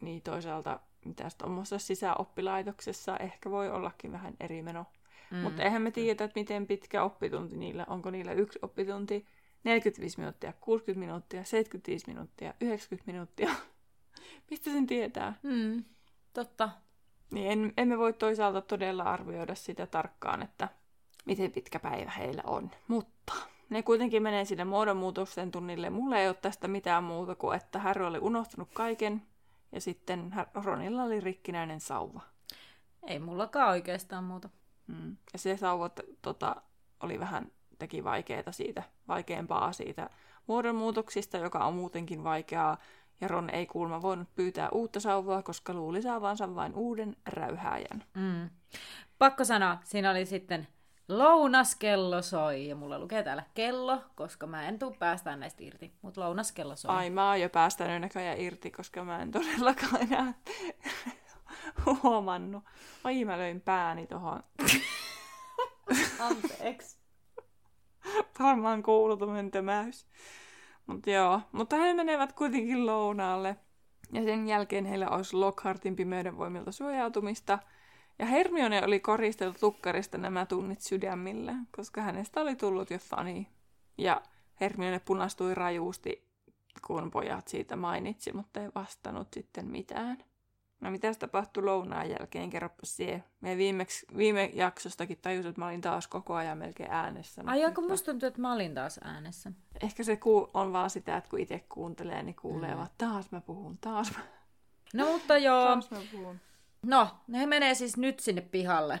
Niin 0.00 0.22
toisaalta 0.22 0.80
mitäs 1.04 1.34
tuommoisessa 1.34 1.86
sisäoppilaitoksessa 1.86 3.16
ehkä 3.16 3.50
voi 3.50 3.70
ollakin 3.70 4.12
vähän 4.12 4.34
eri 4.40 4.62
meno. 4.62 4.86
Mm. 5.30 5.38
Mutta 5.38 5.62
eihän 5.62 5.82
me 5.82 5.90
tiedä, 5.90 6.24
että 6.24 6.40
miten 6.40 6.66
pitkä 6.66 7.02
oppitunti 7.02 7.56
niillä, 7.56 7.86
onko 7.88 8.10
niillä 8.10 8.32
yksi 8.32 8.58
oppitunti 8.62 9.26
45 9.64 10.18
minuuttia, 10.18 10.52
60 10.60 11.06
minuuttia, 11.06 11.44
75 11.44 12.06
minuuttia, 12.06 12.54
90 12.60 13.12
minuuttia. 13.12 13.50
Mistä 14.50 14.70
sen 14.70 14.86
tietää? 14.86 15.34
Mm, 15.42 15.84
totta. 16.32 16.70
Niin 17.30 17.50
en, 17.50 17.72
emme 17.76 17.98
voi 17.98 18.12
toisaalta 18.12 18.60
todella 18.60 19.02
arvioida 19.02 19.54
sitä 19.54 19.86
tarkkaan, 19.86 20.42
että 20.42 20.68
miten 21.24 21.52
pitkä 21.52 21.78
päivä 21.78 22.10
heillä 22.10 22.42
on. 22.46 22.70
Mutta 22.88 23.32
ne 23.70 23.82
kuitenkin 23.82 24.22
menee 24.22 24.44
sinne 24.44 24.64
muodonmuutoksen 24.64 25.50
tunnille. 25.50 25.90
Mulla 25.90 26.18
ei 26.18 26.28
ole 26.28 26.36
tästä 26.42 26.68
mitään 26.68 27.04
muuta 27.04 27.34
kuin, 27.34 27.56
että 27.56 27.78
Harry 27.78 28.06
oli 28.06 28.18
unohtanut 28.18 28.68
kaiken 28.74 29.22
ja 29.72 29.80
sitten 29.80 30.34
Ronilla 30.54 31.02
oli 31.02 31.20
rikkinäinen 31.20 31.80
sauva. 31.80 32.20
Ei 33.06 33.18
mullakaan 33.18 33.70
oikeastaan 33.70 34.24
muuta. 34.24 34.48
Mm. 34.86 35.16
Ja 35.32 35.38
se 35.38 35.56
sauva 35.56 35.90
tota, 36.22 36.56
oli 37.00 37.20
vähän, 37.20 37.52
teki 37.78 38.04
vaikeaa 38.04 38.52
siitä, 38.52 38.82
vaikeampaa 39.08 39.72
siitä 39.72 40.10
muodonmuutoksista, 40.46 41.38
joka 41.38 41.64
on 41.64 41.74
muutenkin 41.74 42.24
vaikeaa. 42.24 42.78
Ja 43.20 43.28
Ron 43.28 43.50
ei 43.50 43.66
kuulma 43.66 44.02
voinut 44.02 44.34
pyytää 44.34 44.68
uutta 44.70 45.00
sauvaa, 45.00 45.42
koska 45.42 45.74
luuli 45.74 46.02
saavansa 46.02 46.54
vain 46.54 46.74
uuden 46.74 47.16
räyhääjän. 47.26 48.04
Mm. 48.14 48.50
Pakko 49.18 49.44
sanoa, 49.44 49.78
siinä 49.84 50.10
oli 50.10 50.26
sitten 50.26 50.66
lounaskello 51.08 52.22
soi, 52.22 52.68
ja 52.68 52.76
mulla 52.76 52.98
lukee 52.98 53.22
täällä 53.22 53.42
kello, 53.54 54.02
koska 54.14 54.46
mä 54.46 54.68
en 54.68 54.78
tuu 54.78 54.96
päästään 54.98 55.40
näistä 55.40 55.64
irti, 55.64 55.92
mutta 56.02 56.20
lounaskello 56.20 56.76
soi. 56.76 56.96
Ai 56.96 57.10
mä 57.10 57.28
oon 57.28 57.40
jo 57.40 57.48
päästänyt 57.48 58.00
näköjään 58.00 58.40
irti, 58.40 58.70
koska 58.70 59.04
mä 59.04 59.22
en 59.22 59.30
todellakaan 59.30 60.02
enää 60.02 60.34
huomannut. 62.02 62.64
Ai 63.04 63.24
mä 63.24 63.38
löin 63.38 63.60
pääni 63.60 64.06
tohon. 64.06 64.42
Anteeksi. 66.20 66.98
Varmaan 68.38 68.82
kuulutuminen 68.82 69.50
tömäys. 69.50 70.06
Mutta 70.86 71.10
joo, 71.10 71.40
mutta 71.52 71.76
he 71.76 71.94
menevät 71.94 72.32
kuitenkin 72.32 72.86
lounaalle. 72.86 73.56
Ja 74.12 74.24
sen 74.24 74.48
jälkeen 74.48 74.84
heillä 74.84 75.08
olisi 75.08 75.36
Lockhartin 75.36 75.96
pimeyden 75.96 76.38
voimilta 76.38 76.72
suojautumista. 76.72 77.58
Ja 78.18 78.26
Hermione 78.26 78.84
oli 78.84 79.00
koristellut 79.00 79.60
tukkarista 79.60 80.18
nämä 80.18 80.46
tunnit 80.46 80.80
sydämillä, 80.80 81.54
koska 81.76 82.00
hänestä 82.00 82.40
oli 82.40 82.56
tullut 82.56 82.90
jo 82.90 82.98
fani. 82.98 83.48
Ja 83.98 84.22
Hermione 84.60 84.98
punastui 84.98 85.54
rajuusti, 85.54 86.28
kun 86.86 87.10
pojat 87.10 87.48
siitä 87.48 87.76
mainitsi, 87.76 88.32
mutta 88.32 88.60
ei 88.60 88.68
vastannut 88.74 89.28
sitten 89.34 89.66
mitään. 89.66 90.18
No 90.80 90.90
mitä 90.90 91.14
tapahtui 91.14 91.62
lounaan 91.62 92.10
jälkeen, 92.10 92.50
kerropa 92.50 92.80
sie. 92.84 93.24
Me 93.40 93.56
viimeksi, 93.56 94.06
viime 94.16 94.50
jaksostakin 94.54 95.18
tajusin, 95.22 95.48
että 95.48 95.60
mä 95.60 95.66
olin 95.66 95.80
taas 95.80 96.08
koko 96.08 96.34
ajan 96.34 96.58
melkein 96.58 96.90
äänessä. 96.90 97.42
Ai 97.46 97.62
joku 97.62 97.88
musta 97.88 98.06
tuntuu, 98.06 98.26
että 98.26 98.40
mä 98.40 98.52
olin 98.52 98.74
taas 98.74 99.00
äänessä. 99.04 99.52
Ehkä 99.82 100.04
se 100.04 100.16
ku- 100.16 100.50
on 100.54 100.72
vaan 100.72 100.90
sitä, 100.90 101.16
että 101.16 101.30
kun 101.30 101.40
itse 101.40 101.58
kuuntelee, 101.68 102.22
niin 102.22 102.36
kuulee 102.36 102.70
mm. 102.70 102.76
vaan 102.76 102.88
taas 102.98 103.30
mä 103.30 103.40
puhun, 103.40 103.78
taas 103.78 104.12
mä... 104.16 104.22
No 104.94 105.12
mutta 105.12 105.38
joo. 105.38 105.64
taas 105.66 105.90
mä 105.90 105.98
puhun. 106.12 106.40
No, 106.82 107.08
ne 107.26 107.46
menee 107.46 107.74
siis 107.74 107.96
nyt 107.96 108.20
sinne 108.20 108.40
pihalle. 108.40 109.00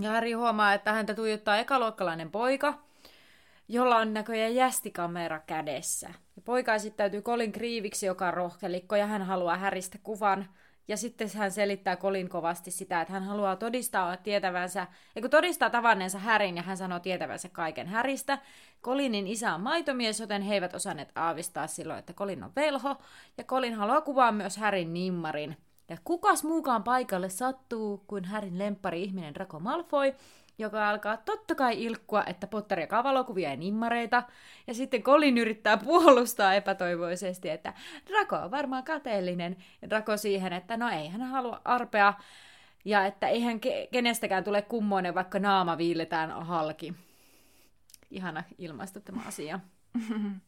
Ja 0.00 0.10
Harry 0.10 0.32
huomaa, 0.32 0.74
että 0.74 0.92
häntä 0.92 1.14
tuijottaa 1.14 1.58
ekaluokkalainen 1.58 2.30
poika, 2.30 2.78
jolla 3.72 3.96
on 3.96 4.14
näköjään 4.14 4.54
jästikamera 4.54 5.40
kädessä. 5.46 6.08
Ja 6.36 6.42
poika 6.44 6.74
esittäytyy 6.74 7.22
Kolin 7.22 7.52
kriiviksi, 7.52 8.06
joka 8.06 8.28
on 8.28 8.34
rohkelikko, 8.34 8.96
ja 8.96 9.06
hän 9.06 9.22
haluaa 9.22 9.56
Häristä 9.56 9.98
kuvan. 10.02 10.48
Ja 10.88 10.96
sitten 10.96 11.30
hän 11.36 11.50
selittää 11.50 11.96
Kolin 11.96 12.28
kovasti 12.28 12.70
sitä, 12.70 13.00
että 13.00 13.12
hän 13.12 13.22
haluaa 13.24 13.56
todistaa 13.56 14.16
tietävänsä, 14.16 14.86
kun 15.20 15.30
todistaa 15.30 15.70
tavanneensa 15.70 16.18
Härin, 16.18 16.56
ja 16.56 16.62
hän 16.62 16.76
sanoo 16.76 17.00
tietävänsä 17.00 17.48
kaiken 17.48 17.86
Häristä. 17.86 18.38
Kolinin 18.80 19.26
isä 19.26 19.54
on 19.54 19.60
maitomies, 19.60 20.20
joten 20.20 20.42
he 20.42 20.54
eivät 20.54 20.74
osanneet 20.74 21.12
aavistaa 21.14 21.66
silloin, 21.66 21.98
että 21.98 22.12
Kolin 22.12 22.44
on 22.44 22.52
velho, 22.56 22.96
ja 23.38 23.44
Kolin 23.44 23.74
haluaa 23.74 24.00
kuvaa 24.00 24.32
myös 24.32 24.56
Härin 24.56 24.94
nimmarin. 24.94 25.56
Ja 25.88 25.96
kukas 26.04 26.44
muukaan 26.44 26.82
paikalle 26.82 27.28
sattuu 27.28 28.04
kuin 28.06 28.24
Härin 28.24 28.58
lemppari 28.58 29.02
ihminen 29.02 29.34
Draco 29.34 29.60
Malfoy, 29.60 30.12
joka 30.60 30.88
alkaa 30.88 31.16
totta 31.16 31.54
kai 31.54 31.82
ilkkua, 31.82 32.24
että 32.24 32.46
Potter 32.46 32.80
jakaa 32.80 33.04
valokuvia 33.04 33.50
ja 33.50 33.56
nimmareita. 33.56 34.22
Ja 34.66 34.74
sitten 34.74 35.02
Colin 35.02 35.38
yrittää 35.38 35.76
puolustaa 35.76 36.54
epätoivoisesti, 36.54 37.50
että 37.50 37.74
Draco 38.08 38.36
on 38.36 38.50
varmaan 38.50 38.84
kateellinen. 38.84 39.56
Ja 39.82 39.90
Draco 39.90 40.16
siihen, 40.16 40.52
että 40.52 40.76
no 40.76 40.88
ei 40.88 41.08
hän 41.08 41.22
halua 41.22 41.60
arpea. 41.64 42.14
Ja 42.84 43.06
että 43.06 43.28
eihän 43.28 43.56
ke- 43.56 43.88
kenestäkään 43.92 44.44
tule 44.44 44.62
kummoinen, 44.62 45.14
vaikka 45.14 45.38
naama 45.38 45.78
viiletään 45.78 46.46
halki. 46.46 46.94
Ihana 48.10 48.44
ilmaista 48.58 49.00
tämä 49.00 49.20
asia. 49.26 49.60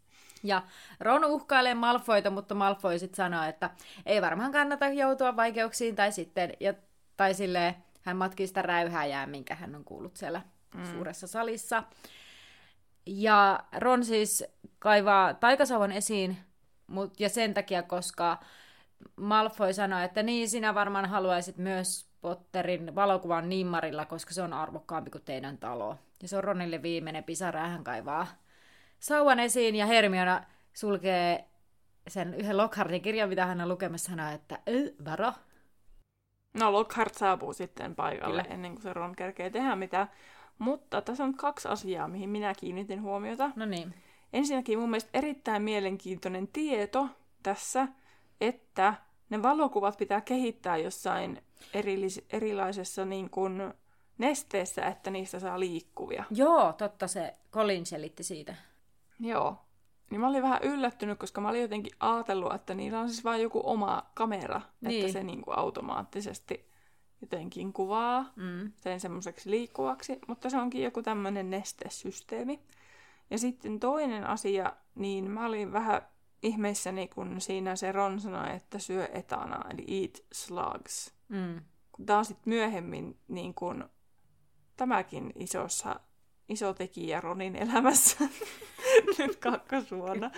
Ja 0.44 0.62
Ron 1.00 1.24
uhkailee 1.24 1.74
Malfoita, 1.74 2.30
mutta 2.30 2.54
Malfoy 2.54 2.98
sitten 2.98 3.16
sanoo, 3.16 3.44
että 3.44 3.70
ei 4.06 4.22
varmaan 4.22 4.52
kannata 4.52 4.88
joutua 4.88 5.36
vaikeuksiin, 5.36 5.96
tai 5.96 6.12
sitten, 6.12 6.52
ja, 6.60 6.74
tai 7.16 7.34
silleen, 7.34 7.74
hän 8.02 8.16
matkii 8.16 8.46
sitä 8.46 8.62
räyhääjää, 8.62 9.26
minkä 9.26 9.54
hän 9.54 9.74
on 9.74 9.84
kuullut 9.84 10.16
siellä 10.16 10.40
mm. 10.74 10.84
suuressa 10.84 11.26
salissa. 11.26 11.82
Ja 13.06 13.64
Ron 13.76 14.04
siis 14.04 14.44
kaivaa 14.78 15.34
taikasauvan 15.34 15.92
esiin, 15.92 16.36
mut, 16.86 17.20
ja 17.20 17.28
sen 17.28 17.54
takia, 17.54 17.82
koska 17.82 18.38
Malfoy 19.16 19.72
sanoi, 19.72 20.04
että 20.04 20.22
niin, 20.22 20.48
sinä 20.48 20.74
varmaan 20.74 21.06
haluaisit 21.06 21.56
myös 21.56 22.06
Potterin 22.20 22.94
valokuvan 22.94 23.48
nimmarilla, 23.48 24.04
koska 24.04 24.34
se 24.34 24.42
on 24.42 24.52
arvokkaampi 24.52 25.10
kuin 25.10 25.24
teidän 25.24 25.58
talo. 25.58 25.96
Ja 26.22 26.28
se 26.28 26.36
on 26.36 26.44
Ronille 26.44 26.82
viimeinen 26.82 27.24
pisara, 27.24 27.68
hän 27.68 27.84
kaivaa 27.84 28.26
sauvan 28.98 29.40
esiin 29.40 29.74
ja 29.74 29.86
Hermiona 29.86 30.44
sulkee 30.72 31.44
sen 32.08 32.34
yhden 32.34 32.56
Lockhartin 32.56 33.02
kirjan, 33.02 33.28
mitä 33.28 33.46
hän 33.46 33.60
on 33.60 33.68
lukemassa, 33.68 34.10
sanoo, 34.10 34.32
että 34.32 34.58
varo. 35.04 35.32
No 36.54 36.72
Lockhart 36.72 37.14
saapuu 37.14 37.52
sitten 37.52 37.94
paikalle 37.94 38.42
Kyllä. 38.42 38.54
ennen 38.54 38.72
kuin 38.72 38.82
se 38.82 38.92
Ron 38.92 39.16
kerkee 39.16 39.50
tehdä 39.50 39.76
mitä. 39.76 40.08
Mutta 40.58 41.02
tässä 41.02 41.24
on 41.24 41.34
kaksi 41.34 41.68
asiaa, 41.68 42.08
mihin 42.08 42.30
minä 42.30 42.54
kiinnitin 42.54 43.02
huomiota. 43.02 43.50
No 43.56 43.66
niin. 43.66 43.94
Ensinnäkin 44.32 44.78
mun 44.78 44.90
mielestä 44.90 45.10
erittäin 45.14 45.62
mielenkiintoinen 45.62 46.48
tieto 46.48 47.08
tässä, 47.42 47.88
että 48.40 48.94
ne 49.30 49.42
valokuvat 49.42 49.98
pitää 49.98 50.20
kehittää 50.20 50.76
jossain 50.76 51.42
erillis- 51.74 52.24
erilaisessa 52.30 53.04
niin 53.04 53.30
kuin 53.30 53.74
nesteessä, 54.18 54.86
että 54.86 55.10
niistä 55.10 55.40
saa 55.40 55.60
liikkuvia. 55.60 56.24
Joo, 56.30 56.72
totta 56.72 57.08
se 57.08 57.32
Colin 57.52 57.86
selitti 57.86 58.22
siitä. 58.22 58.54
Joo. 59.20 59.56
Niin 60.12 60.20
mä 60.20 60.28
olin 60.28 60.42
vähän 60.42 60.58
yllättynyt, 60.62 61.18
koska 61.18 61.40
mä 61.40 61.48
olin 61.48 61.62
jotenkin 61.62 61.92
ajatellut, 62.00 62.54
että 62.54 62.74
niillä 62.74 63.00
on 63.00 63.08
siis 63.08 63.24
vain 63.24 63.42
joku 63.42 63.60
oma 63.64 64.02
kamera, 64.14 64.60
niin. 64.80 65.00
että 65.00 65.12
se 65.12 65.22
niin 65.22 65.42
kuin 65.42 65.58
automaattisesti 65.58 66.68
jotenkin 67.20 67.72
kuvaa 67.72 68.32
Mm. 68.36 68.72
sen 68.76 69.00
semmoiseksi 69.00 69.50
liikkuvaksi, 69.50 70.18
mutta 70.28 70.50
se 70.50 70.56
onkin 70.56 70.82
joku 70.82 71.02
tämmöinen 71.02 71.50
nestesysteemi. 71.50 72.60
Ja 73.30 73.38
sitten 73.38 73.80
toinen 73.80 74.26
asia, 74.26 74.72
niin 74.94 75.30
mä 75.30 75.46
olin 75.46 75.72
vähän 75.72 76.02
ihmeissäni, 76.42 77.08
kun 77.08 77.40
siinä 77.40 77.76
se 77.76 77.92
Ron 77.92 78.20
sanoi, 78.20 78.56
että 78.56 78.78
syö 78.78 79.08
etana, 79.12 79.60
eli 79.70 80.02
eat 80.02 80.18
slugs. 80.32 81.14
Mm. 81.28 81.60
Kun 81.92 82.06
on 82.10 82.24
sitten 82.24 82.50
myöhemmin 82.52 83.18
niin 83.28 83.54
kun, 83.54 83.88
tämäkin 84.76 85.32
isossa, 85.36 86.00
iso 86.48 86.74
tekijä 86.74 87.20
Ronin 87.20 87.56
elämässä 87.56 88.24
nyt 89.18 89.36
kakkosvuonna. 89.36 90.30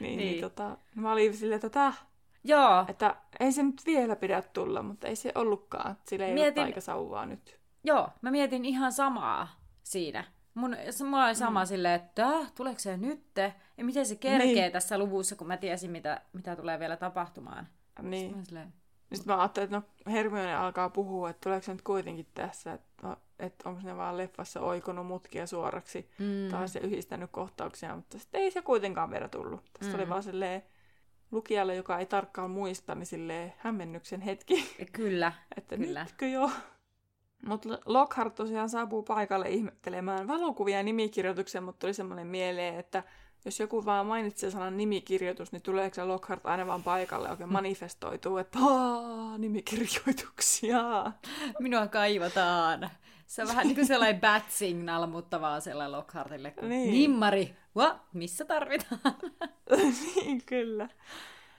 Niin, 0.00 0.16
niin. 0.16 0.18
Niin. 0.18 0.40
tota, 0.40 0.76
mä 0.94 1.12
olin 1.12 1.36
silleen, 1.36 1.56
että 1.56 1.70
täh, 1.70 2.04
Joo, 2.44 2.84
että 2.88 3.16
ei 3.40 3.52
se 3.52 3.62
nyt 3.62 3.82
vielä 3.86 4.16
pidä 4.16 4.42
tulla, 4.42 4.82
mutta 4.82 5.06
ei 5.08 5.16
se 5.16 5.32
ollutkaan. 5.34 5.96
Sillä 6.06 6.26
ei 6.26 6.34
Mietin- 6.34 6.60
ole 6.60 6.66
taikasauvaa 6.66 7.26
nyt. 7.26 7.58
joo, 7.84 8.08
mä 8.22 8.30
mietin 8.30 8.64
ihan 8.64 8.92
samaa 8.92 9.48
siinä. 9.82 10.24
Mun, 10.54 10.76
mulla 11.04 11.24
oli 11.26 11.34
sama 11.34 11.60
Mm. 11.62 11.66
silleen, 11.66 11.94
että 11.94 12.22
"Täh, 12.22 12.52
tuleeko 12.52 12.78
se 12.80 12.96
nytte? 12.96 13.54
Ja 13.76 13.84
miten 13.84 14.06
se 14.06 14.16
kerkee 14.16 14.46
Niin. 14.62 14.72
tässä 14.72 14.98
luvussa, 14.98 15.36
kun 15.36 15.46
mä 15.46 15.56
tiesin, 15.56 15.90
mitä, 15.90 16.20
mitä 16.32 16.56
tulee 16.56 16.78
vielä 16.78 16.96
tapahtumaan. 16.96 17.68
Niin. 18.02 18.44
Silleen, 18.44 18.72
Sitten 19.12 19.34
mä 19.34 19.40
ajattelin, 19.40 19.64
että 19.64 19.76
no 19.76 20.12
Hermione 20.12 20.56
alkaa 20.56 20.90
puhua, 20.90 21.30
että 21.30 21.40
tuleeko 21.40 21.64
se 21.64 21.72
nyt 21.72 21.82
kuitenkin 21.82 22.26
tässä, 22.34 22.72
että, 22.72 23.06
no, 23.08 23.16
että 23.38 23.68
onko 23.68 23.80
ne 23.84 23.96
vaan 23.96 24.16
leffassa 24.16 24.60
oikonut 24.60 25.06
mutkia 25.06 25.46
suoraksi 25.46 26.10
mm, 26.18 26.48
tai 26.50 26.68
se 26.68 26.78
yhdistänyt 26.78 27.30
kohtauksia, 27.30 27.96
mutta 27.96 28.18
sitten 28.18 28.40
ei 28.40 28.50
se 28.50 28.62
kuitenkaan 28.62 29.10
vielä 29.10 29.28
tullut. 29.28 29.60
Tässä 29.78 29.92
mm. 29.92 29.98
oli 30.00 30.08
vaan 30.08 30.22
silleen 30.22 30.62
lukijalle, 31.30 31.74
joka 31.74 31.98
ei 31.98 32.06
tarkkaan 32.06 32.50
muista, 32.50 32.94
niin 32.94 33.06
silleen 33.06 33.52
hämmennyksen 33.58 34.20
hetki, 34.20 34.74
Kyllä, 34.92 35.32
että 35.56 35.76
Kyllä. 35.76 36.04
nytkö 36.04 36.26
jo. 36.26 36.50
Mutta 37.46 37.68
Lockhart 37.86 38.34
tosiaan 38.34 38.68
saapuu 38.68 39.02
paikalle 39.02 39.48
ihmettelemään 39.48 40.28
valokuvia 40.28 40.76
ja 40.76 40.82
nimikirjoituksia, 40.82 41.60
mutta 41.60 41.78
tuli 41.78 41.94
semmoinen 41.94 42.26
mieleen, 42.26 42.74
että 42.78 43.02
jos 43.44 43.60
joku 43.60 43.84
vaan 43.84 44.06
mainitsee 44.06 44.50
sanan 44.50 44.76
nimikirjoitus, 44.76 45.52
niin 45.52 45.62
tuleeko 45.62 45.94
se 45.94 46.04
Lockhart 46.04 46.46
aina 46.46 46.66
vaan 46.66 46.82
paikalle 46.82 47.30
oikein 47.30 47.52
manifestoituu, 47.52 48.38
että 48.38 48.58
nimikirjoituksia. 49.38 51.12
minua 51.58 51.86
kaivataan. 51.86 52.90
Se 53.26 53.42
on 53.42 53.48
vähän 53.48 53.66
niin 53.66 53.74
kuin 53.74 53.86
sellainen 53.86 54.20
bat 54.20 54.50
signal, 54.50 55.06
mutta 55.06 55.40
vaan 55.40 55.62
sellainen 55.62 55.92
Lockhartille. 55.92 56.50
Kun 56.50 56.68
Niin. 56.68 56.92
Nimmari, 56.92 57.56
What? 57.76 57.96
missä 58.12 58.44
tarvitaan? 58.44 59.00
niin, 60.14 60.42
kyllä. 60.46 60.88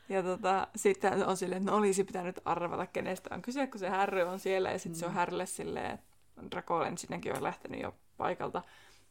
Ja 0.09 0.23
tota, 0.23 0.67
sitten 0.75 1.27
on 1.27 1.37
silleen, 1.37 1.61
että 1.61 1.71
no 1.71 1.77
olisi 1.77 2.03
pitänyt 2.03 2.39
arvata, 2.45 2.85
kenestä 2.85 3.35
on 3.35 3.41
kyse, 3.41 3.67
kun 3.67 3.79
se 3.79 3.89
Harry 3.89 4.21
on 4.21 4.39
siellä, 4.39 4.71
ja 4.71 4.79
sitten 4.79 4.97
mm. 4.97 4.99
se 4.99 5.05
on 5.05 5.13
Harrylle 5.13 5.45
silleen, 5.45 5.91
että 5.91 6.51
Draco 6.51 6.83
ensinnäkin 6.83 7.35
on 7.35 7.43
lähtenyt 7.43 7.81
jo 7.81 7.95
paikalta, 8.17 8.61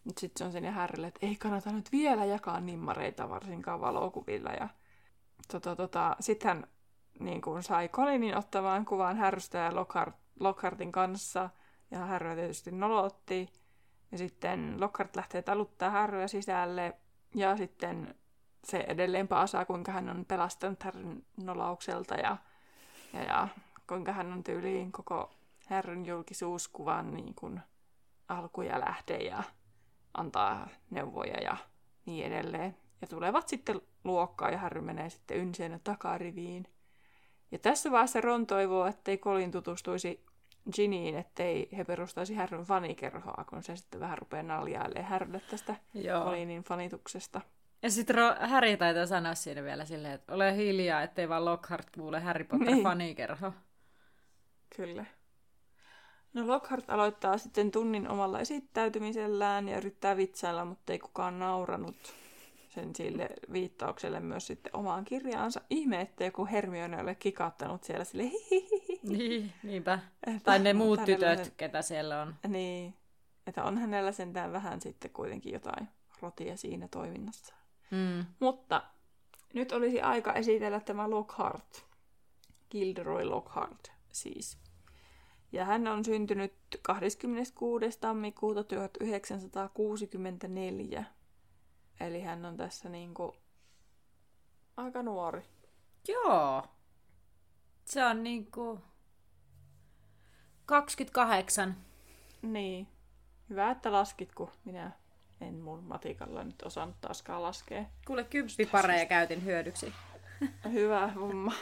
mutta 0.04 0.20
sitten 0.20 0.38
se 0.38 0.44
on 0.44 0.52
sinne 0.52 0.70
Harrylle, 0.70 1.06
että 1.06 1.26
ei 1.26 1.36
kannata 1.36 1.72
nyt 1.72 1.92
vielä 1.92 2.24
jakaa 2.24 2.60
nimmareita, 2.60 3.28
varsinkaan 3.30 3.80
valokuvilla. 3.80 4.50
Ja 4.50 4.68
tota, 5.52 5.76
tota, 5.76 6.16
sitten 6.20 6.48
hän 6.48 6.66
niin 7.20 7.40
kuin 7.40 7.62
sai 7.62 7.88
Colinin 7.88 8.36
ottamaan 8.36 8.84
kuvan 8.84 9.16
Harrystä 9.16 9.58
ja 9.58 9.74
Lockhart, 9.74 10.16
Lockhartin 10.40 10.92
kanssa, 10.92 11.50
ja 11.90 11.98
Harry 11.98 12.34
tietysti 12.34 12.70
nolotti. 12.70 13.48
Ja 14.12 14.18
sitten 14.18 14.80
Lockhart 14.80 15.16
lähtee 15.16 15.42
taluttaa 15.42 15.90
Harryä 15.90 16.28
sisälle, 16.28 16.96
ja 17.34 17.56
sitten 17.56 18.14
se 18.64 18.84
edelleen 18.88 19.28
paasaa, 19.28 19.64
kuinka 19.64 19.92
hän 19.92 20.08
on 20.08 20.24
pelastanut 20.24 20.82
Härryn 20.82 21.22
nolaukselta 21.36 22.14
ja, 22.14 22.36
ja, 23.12 23.22
ja 23.22 23.48
kuinka 23.86 24.12
hän 24.12 24.32
on 24.32 24.44
tyyliin 24.44 24.92
koko 24.92 25.30
Härryn 25.66 26.06
julkisuuskuvan 26.06 27.14
niin 27.14 27.34
kuin 27.34 27.60
alku 28.28 28.62
ja 28.62 28.80
lähde 28.80 29.16
ja 29.16 29.42
antaa 30.14 30.68
neuvoja 30.90 31.40
ja 31.42 31.56
niin 32.06 32.26
edelleen. 32.32 32.76
Ja 33.00 33.06
tulevat 33.06 33.48
sitten 33.48 33.80
luokkaan 34.04 34.52
ja 34.52 34.58
Harry 34.58 34.80
menee 34.80 35.10
sitten 35.10 35.36
ynseenä 35.36 35.80
takariviin. 35.84 36.66
Ja 37.50 37.58
tässä 37.58 37.90
vaiheessa 37.90 38.20
Ron 38.20 38.46
toivoo, 38.46 38.86
ettei 38.86 39.18
Colin 39.18 39.50
tutustuisi 39.50 40.24
Giniin, 40.72 41.16
ettei 41.16 41.68
he 41.76 41.84
perustaisi 41.84 42.34
Härryn 42.34 42.64
fanikerhoa, 42.64 43.44
kun 43.48 43.62
se 43.62 43.76
sitten 43.76 44.00
vähän 44.00 44.18
rupeaa 44.18 44.42
naljailemaan 44.42 45.04
Härrylle 45.10 45.40
tästä 45.50 45.76
Joo. 45.94 46.24
Colinin 46.24 46.62
fanituksesta. 46.64 47.40
Ja 47.82 47.90
sitten 47.90 48.16
Ro- 48.16 48.46
Harry 48.46 48.76
taitaa 48.76 49.06
sanoa 49.06 49.34
siinä 49.34 49.62
vielä 49.62 49.84
silleen, 49.84 50.14
että 50.14 50.34
ole 50.34 50.56
hiljaa, 50.56 51.02
ettei 51.02 51.28
vaan 51.28 51.44
Lockhart 51.44 51.90
kuule 51.90 52.20
Harry 52.20 52.44
Potter 52.44 52.66
Niin. 52.68 52.82
fanikerho. 52.82 53.52
Kyllä. 54.76 55.04
No 56.34 56.46
Lockhart 56.46 56.90
aloittaa 56.90 57.38
sitten 57.38 57.70
tunnin 57.70 58.08
omalla 58.08 58.40
esittäytymisellään 58.40 59.68
ja 59.68 59.76
yrittää 59.76 60.16
vitsailla, 60.16 60.64
mutta 60.64 60.92
ei 60.92 60.98
kukaan 60.98 61.38
nauranut 61.38 61.96
sen 62.74 62.94
sille 62.96 63.28
viittaukselle 63.52 64.20
myös 64.20 64.46
sitten 64.46 64.76
omaan 64.76 65.04
kirjaansa. 65.04 65.60
Ihme, 65.70 66.00
että 66.00 66.24
joku 66.24 66.46
Hermione 66.46 67.00
ole 67.00 67.14
kikauttanut 67.14 67.84
siellä 67.84 68.04
sille 68.04 68.22
hihihihi. 68.22 69.00
Niin, 69.02 69.52
niinpä. 69.62 69.98
Että 70.26 70.44
Tai 70.44 70.58
ne 70.58 70.72
muut 70.72 71.04
tytöt, 71.04 71.44
sen- 71.44 71.52
ketä 71.56 71.82
siellä 71.82 72.22
on. 72.22 72.34
Niin, 72.48 72.94
että 73.46 73.64
on 73.64 73.78
hänellä 73.78 74.12
sentään 74.12 74.52
vähän 74.52 74.80
sitten 74.80 75.10
kuitenkin 75.10 75.52
jotain 75.52 75.88
rotia 76.20 76.56
siinä 76.56 76.88
toiminnassa. 76.88 77.54
Mm. 77.90 78.24
Mutta 78.40 78.82
nyt 79.54 79.72
olisi 79.72 80.00
aika 80.00 80.32
esitellä 80.32 80.80
tämä 80.80 81.10
Lockhart. 81.10 81.84
Gilderoy 82.70 83.24
Lockhart 83.24 83.92
siis. 84.12 84.58
Ja 85.52 85.64
hän 85.64 85.88
on 85.88 86.04
syntynyt 86.04 86.54
26. 86.82 87.98
tammikuuta 88.00 88.64
1964. 88.64 91.04
Eli 92.00 92.20
hän 92.20 92.44
on 92.44 92.56
tässä 92.56 92.88
niinku 92.88 93.36
aika 94.76 95.02
nuori. 95.02 95.42
Joo. 96.08 96.62
Se 97.84 98.04
on 98.04 98.22
niinku 98.22 98.80
28. 100.66 101.76
Niin. 102.42 102.88
Hyvä, 103.50 103.70
että 103.70 103.92
laskit, 103.92 104.34
kun 104.34 104.50
minä 104.64 104.90
en 105.40 105.54
mun 105.54 105.84
matikalla 105.84 106.44
nyt 106.44 106.62
osannut 106.62 107.00
taaskaan 107.00 107.42
laskea. 107.42 107.84
Kuule, 108.06 108.24
kymppipareja 108.24 109.06
käytin 109.06 109.44
hyödyksi. 109.44 109.92
Hyvä 110.72 111.08
homma. 111.08 111.52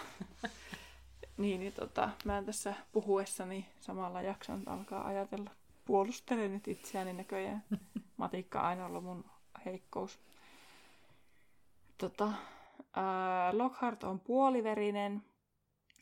Niin, 1.41 1.61
niin 1.61 1.73
tota, 1.73 2.11
mä 2.25 2.39
en 2.39 2.45
tässä 2.45 2.75
puhuessani 2.93 3.67
samalla 3.81 4.23
jakson 4.23 4.63
alkaa 4.67 5.07
ajatella. 5.07 5.51
Puolustelen 5.85 6.53
nyt 6.53 6.69
itseäni 6.69 7.13
näköjään. 7.13 7.65
Matikka 8.17 8.61
on 8.61 8.67
aina 8.67 8.87
ollut 8.87 9.05
mun 9.05 9.25
heikkous. 9.65 10.19
Tota, 11.99 12.33
ää, 12.97 13.59
Lockhart 13.59 14.05
on 14.05 14.21
puoliverinen 14.21 15.23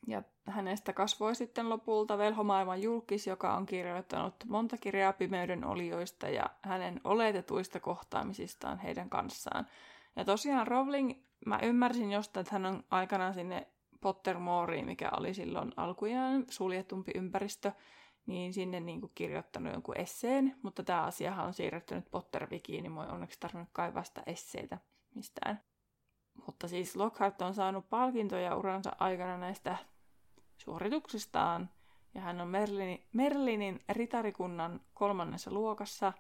ja 0.06 0.22
hänestä 0.46 0.92
kasvoi 0.92 1.34
sitten 1.34 1.68
lopulta 1.68 2.18
velhomaailman 2.18 2.82
julkis, 2.82 3.26
joka 3.26 3.54
on 3.54 3.66
kirjoittanut 3.66 4.34
monta 4.46 4.76
kirjaa 4.76 5.12
pimeyden 5.12 5.64
olioista 5.64 6.28
ja 6.28 6.50
hänen 6.62 7.00
oletetuista 7.04 7.80
kohtaamisistaan 7.80 8.78
heidän 8.78 9.10
kanssaan. 9.10 9.66
Ja 10.16 10.24
tosiaan 10.24 10.66
Rowling, 10.66 11.12
mä 11.46 11.58
ymmärsin 11.62 12.12
jostain, 12.12 12.42
että 12.42 12.54
hän 12.54 12.66
on 12.66 12.84
aikanaan 12.90 13.34
sinne 13.34 13.66
Pottermoreen, 14.00 14.86
mikä 14.86 15.10
oli 15.16 15.34
silloin 15.34 15.72
alkujaan 15.76 16.44
suljetumpi 16.50 17.12
ympäristö, 17.14 17.72
niin 18.26 18.52
sinne 18.52 18.80
niin 18.80 19.00
kuin 19.00 19.12
kirjoittanut 19.14 19.72
jonkun 19.72 19.98
esseen, 19.98 20.56
mutta 20.62 20.82
tämä 20.82 21.02
asiahan 21.02 21.46
on 21.46 21.54
siirretty 21.54 21.94
nyt 21.94 22.10
Pottervikiin, 22.10 22.82
niin 22.82 22.92
mä 22.92 23.00
onneksi 23.00 23.40
tarvinnut 23.40 23.68
kaivaa 23.72 24.04
sitä 24.04 24.22
esseitä 24.26 24.78
mistään. 25.14 25.60
Mutta 26.46 26.68
siis 26.68 26.96
Lockhart 26.96 27.42
on 27.42 27.54
saanut 27.54 27.90
palkintoja 27.90 28.56
uransa 28.56 28.92
aikana 28.98 29.38
näistä 29.38 29.76
suorituksistaan, 30.56 31.70
ja 32.14 32.20
hän 32.20 32.40
on 32.40 32.48
Merlinin, 32.48 33.06
Merlinin 33.12 33.80
ritarikunnan 33.88 34.80
kolmannessa 34.94 35.50
luokassa. 35.50 36.12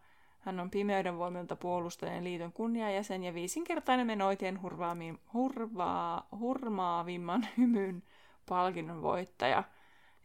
Hän 0.48 0.60
on 0.60 0.70
Pimeyden 0.70 1.18
voimilta 1.18 1.56
puolustajien 1.56 2.24
liiton 2.24 2.52
kunniajäsen 2.52 3.24
ja 3.24 3.34
viisinkertainen 3.34 4.06
menoitien 4.06 4.62
hurvaami, 4.62 5.14
hurvaa, 5.32 6.28
hurmaavimman 6.38 7.48
hymyn 7.58 8.02
palkinnon 8.48 9.02
voittaja. 9.02 9.64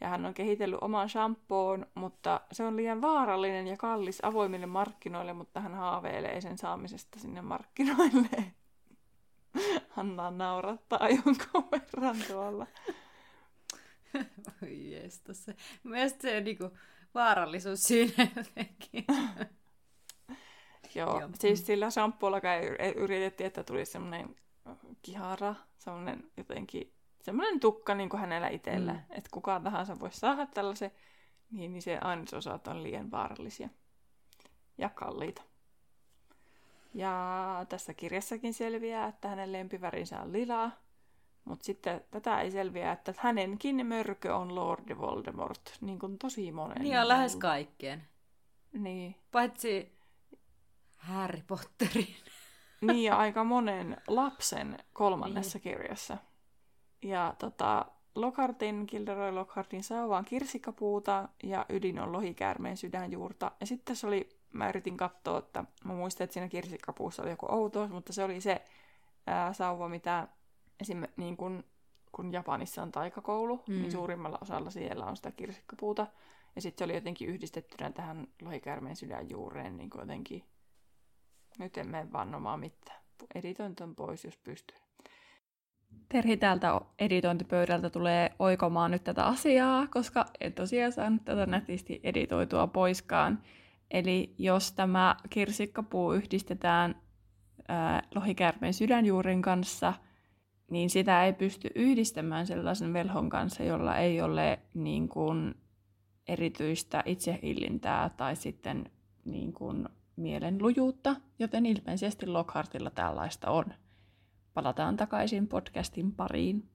Ja 0.01 0.07
hän 0.07 0.25
on 0.25 0.33
kehitellyt 0.33 0.77
oman 0.81 1.09
shampoon, 1.09 1.85
mutta 1.95 2.41
se 2.51 2.63
on 2.63 2.75
liian 2.75 3.01
vaarallinen 3.01 3.67
ja 3.67 3.77
kallis 3.77 4.19
avoimille 4.23 4.65
markkinoille, 4.65 5.33
mutta 5.33 5.59
hän 5.59 5.73
haaveilee 5.73 6.41
sen 6.41 6.57
saamisesta 6.57 7.19
sinne 7.19 7.41
markkinoille. 7.41 8.53
Hanna 9.95 10.31
naurattaa 10.31 11.09
jonkun 11.09 11.69
verran 11.71 12.17
tuolla. 12.27 12.67
Oi 14.63 14.91
jestas. 14.91 15.45
se. 15.45 15.55
Mielestäni 15.83 16.33
se 16.33 16.41
niinku 16.41 16.71
vaarallisuus 17.13 17.79
siinä 17.79 18.27
jotenkin. 18.35 19.05
Joo, 20.95 21.19
Joo. 21.19 21.29
siis 21.39 21.65
sillä 21.65 21.89
shampoolla 21.89 22.41
yritettiin, 22.95 23.47
että 23.47 23.63
tuli 23.63 23.85
semmoinen 23.85 24.35
kihara, 25.01 25.55
semmoinen 25.77 26.31
jotenkin, 26.37 26.93
semmoinen 27.21 27.59
tukka 27.59 27.95
niin 27.95 28.09
kuin 28.09 28.21
hänellä 28.21 28.47
itsellä, 28.47 28.93
mm. 28.93 28.99
että 29.09 29.29
kukaan 29.31 29.63
tahansa 29.63 29.99
voisi 29.99 30.19
saada 30.19 30.45
tällaisen, 30.45 30.91
niin, 31.51 31.71
niin 31.71 31.81
se 31.81 31.97
ainesosat 32.01 32.67
on 32.67 32.83
liian 32.83 33.11
vaarallisia 33.11 33.69
ja 34.77 34.89
kalliita. 34.89 35.41
Ja 36.93 37.65
tässä 37.69 37.93
kirjassakin 37.93 38.53
selviää, 38.53 39.07
että 39.07 39.27
hänen 39.27 39.51
lempivärinsä 39.51 40.21
on 40.21 40.33
lilaa, 40.33 40.71
mutta 41.45 41.65
sitten 41.65 42.01
tätä 42.11 42.41
ei 42.41 42.51
selviä, 42.51 42.91
että 42.91 43.13
hänenkin 43.17 43.85
mörkö 43.85 44.35
on 44.35 44.55
Lord 44.55 44.97
Voldemort, 44.97 45.77
niin 45.81 45.99
kuin 45.99 46.17
tosi 46.17 46.51
monen. 46.51 46.81
Niin 46.81 46.99
on 46.99 47.07
lähes 47.07 47.35
kaikkien. 47.35 48.03
Niin. 48.73 49.15
Paitsi 49.31 49.91
Harry 51.03 51.41
Potterin. 51.47 52.15
Niin 52.81 53.03
ja 53.03 53.17
aika 53.17 53.43
monen 53.43 53.97
lapsen 54.07 54.77
kolmannessa 54.93 55.57
niin. 55.57 55.63
kirjassa. 55.63 56.17
Ja 57.01 57.35
tota, 57.39 57.85
Lockhartin, 58.15 58.85
Gilderoy 58.87 59.31
Lockhartin 59.31 59.83
sauva 59.83 60.17
on 60.17 60.25
kirsikkapuuta 60.25 61.29
ja 61.43 61.65
ydin 61.69 61.99
on 61.99 62.11
lohikäärmeen 62.11 62.77
sydänjuurta. 62.77 63.51
Ja 63.59 63.65
sitten 63.65 63.85
tässä 63.85 64.07
oli, 64.07 64.29
mä 64.51 64.69
yritin 64.69 64.97
katsoa, 64.97 65.39
että 65.39 65.63
mä 65.83 65.93
muistan, 65.93 66.23
että 66.25 66.33
siinä 66.33 66.47
kirsikkapuussa 66.47 67.21
oli 67.21 67.29
joku 67.29 67.45
outous, 67.49 67.89
mutta 67.89 68.13
se 68.13 68.23
oli 68.23 68.41
se 68.41 68.61
ää, 69.27 69.53
sauva, 69.53 69.89
mitä 69.89 70.27
esim. 70.81 71.03
Niin 71.17 71.37
kun, 71.37 71.63
kun 72.11 72.33
Japanissa 72.33 72.81
on 72.81 72.91
taikakoulu, 72.91 73.63
niin 73.67 73.77
mm. 73.77 73.81
niin 73.81 73.91
suurimmalla 73.91 74.37
osalla 74.41 74.69
siellä 74.69 75.05
on 75.05 75.15
sitä 75.15 75.31
kirsikkapuuta. 75.31 76.07
Ja 76.55 76.61
sitten 76.61 76.79
se 76.79 76.85
oli 76.85 76.95
jotenkin 76.95 77.29
yhdistettynä 77.29 77.91
tähän 77.91 78.27
lohikäärmeen 78.41 78.95
sydänjuureen 78.95 79.77
niin 79.77 79.89
kuin 79.89 79.99
jotenkin 79.99 80.43
nyt 81.59 81.77
en 81.77 81.87
mene 81.87 82.11
vannomaan 82.11 82.59
mitään. 82.59 83.03
Editoin 83.35 83.75
ton 83.75 83.95
pois, 83.95 84.25
jos 84.25 84.37
pystyy. 84.37 84.77
Terhi 86.09 86.37
täältä 86.37 86.81
editointipöydältä 86.99 87.89
tulee 87.89 88.31
oikomaan 88.39 88.91
nyt 88.91 89.03
tätä 89.03 89.25
asiaa, 89.25 89.87
koska 89.87 90.25
en 90.41 90.53
tosiaan 90.53 90.91
saanut 90.91 91.25
tätä 91.25 91.45
nätisti 91.45 91.99
editoitua 92.03 92.67
poiskaan. 92.67 93.43
Eli 93.91 94.35
jos 94.37 94.71
tämä 94.71 95.15
kirsikkapuu 95.29 96.13
yhdistetään 96.13 97.01
ää, 97.67 98.03
lohikäärmeen 98.15 98.73
sydänjuurin 98.73 99.41
kanssa, 99.41 99.93
niin 100.69 100.89
sitä 100.89 101.25
ei 101.25 101.33
pysty 101.33 101.69
yhdistämään 101.75 102.47
sellaisen 102.47 102.93
velhon 102.93 103.29
kanssa, 103.29 103.63
jolla 103.63 103.97
ei 103.97 104.21
ole 104.21 104.59
niin 104.73 105.09
kuin, 105.09 105.55
erityistä 106.27 107.03
itsehillintää 107.05 108.09
tai 108.09 108.35
sitten 108.35 108.91
niin 109.25 109.53
kuin, 109.53 109.89
mielen 110.15 110.61
lujuutta, 110.61 111.15
joten 111.39 111.65
ilmeisesti 111.65 112.25
Lockhartilla 112.25 112.89
tällaista 112.89 113.51
on. 113.51 113.65
Palataan 114.53 114.97
takaisin 114.97 115.47
podcastin 115.47 116.11
pariin. 116.11 116.69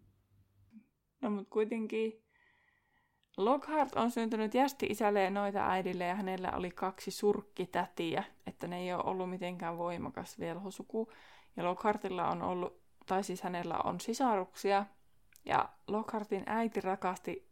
No 1.20 1.30
mutta 1.30 1.50
kuitenkin 1.50 2.24
Lockhart 3.36 3.96
on 3.96 4.10
syntynyt 4.10 4.54
jästi-isälle 4.54 5.22
ja 5.22 5.30
noita 5.30 5.68
äidille 5.68 6.04
ja 6.04 6.14
hänellä 6.14 6.52
oli 6.52 6.70
kaksi 6.70 7.10
surkkitätiä, 7.10 8.24
että 8.46 8.66
ne 8.66 8.78
ei 8.78 8.92
ole 8.94 9.02
ollut 9.04 9.30
mitenkään 9.30 9.78
voimakas 9.78 10.38
velhosuku. 10.38 11.12
Ja 11.56 11.64
Lockhartilla 11.64 12.28
on 12.28 12.42
ollut, 12.42 12.82
tai 13.06 13.24
siis 13.24 13.42
hänellä 13.42 13.78
on 13.84 14.00
sisaruksia, 14.00 14.86
ja 15.44 15.68
Lockhartin 15.86 16.42
äiti 16.46 16.80
rakasti 16.80 17.48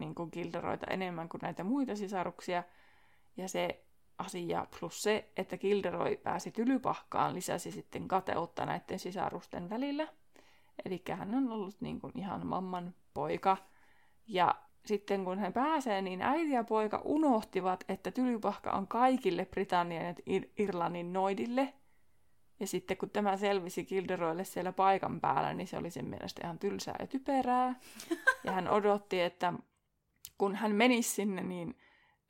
niin 0.00 0.14
kuin 0.14 0.30
Gilderoita 0.32 0.86
enemmän 0.90 1.28
kuin 1.28 1.40
näitä 1.42 1.64
muita 1.64 1.96
sisaruksia, 1.96 2.62
ja 3.36 3.48
se 3.48 3.83
asia, 4.18 4.66
plus 4.80 5.02
se, 5.02 5.30
että 5.36 5.58
Gilderoy 5.58 6.16
pääsi 6.16 6.50
tylypahkaan, 6.50 7.34
lisäsi 7.34 7.70
sitten 7.70 8.08
kateutta 8.08 8.66
näiden 8.66 8.98
sisarusten 8.98 9.70
välillä. 9.70 10.08
Eli 10.84 11.02
hän 11.10 11.34
on 11.34 11.52
ollut 11.52 11.80
niin 11.80 12.00
kuin 12.00 12.12
ihan 12.18 12.46
mamman 12.46 12.94
poika. 13.14 13.56
Ja 14.26 14.54
sitten 14.86 15.24
kun 15.24 15.38
hän 15.38 15.52
pääsee, 15.52 16.02
niin 16.02 16.22
äiti 16.22 16.50
ja 16.50 16.64
poika 16.64 17.02
unohtivat, 17.04 17.84
että 17.88 18.10
tylypahka 18.10 18.70
on 18.70 18.88
kaikille 18.88 19.44
Britannian 19.44 20.04
ja 20.04 20.14
Irlannin 20.58 21.12
noidille. 21.12 21.74
Ja 22.60 22.66
sitten 22.66 22.96
kun 22.96 23.10
tämä 23.10 23.36
selvisi 23.36 23.84
Gilderoille 23.84 24.44
siellä 24.44 24.72
paikan 24.72 25.20
päällä, 25.20 25.54
niin 25.54 25.66
se 25.66 25.78
oli 25.78 25.90
sen 25.90 26.08
mielestä 26.08 26.40
ihan 26.44 26.58
tylsää 26.58 26.96
ja 26.98 27.06
typerää. 27.06 27.74
Ja 28.44 28.52
hän 28.52 28.68
odotti, 28.68 29.20
että 29.20 29.52
kun 30.38 30.54
hän 30.54 30.72
menisi 30.72 31.10
sinne, 31.10 31.42
niin 31.42 31.78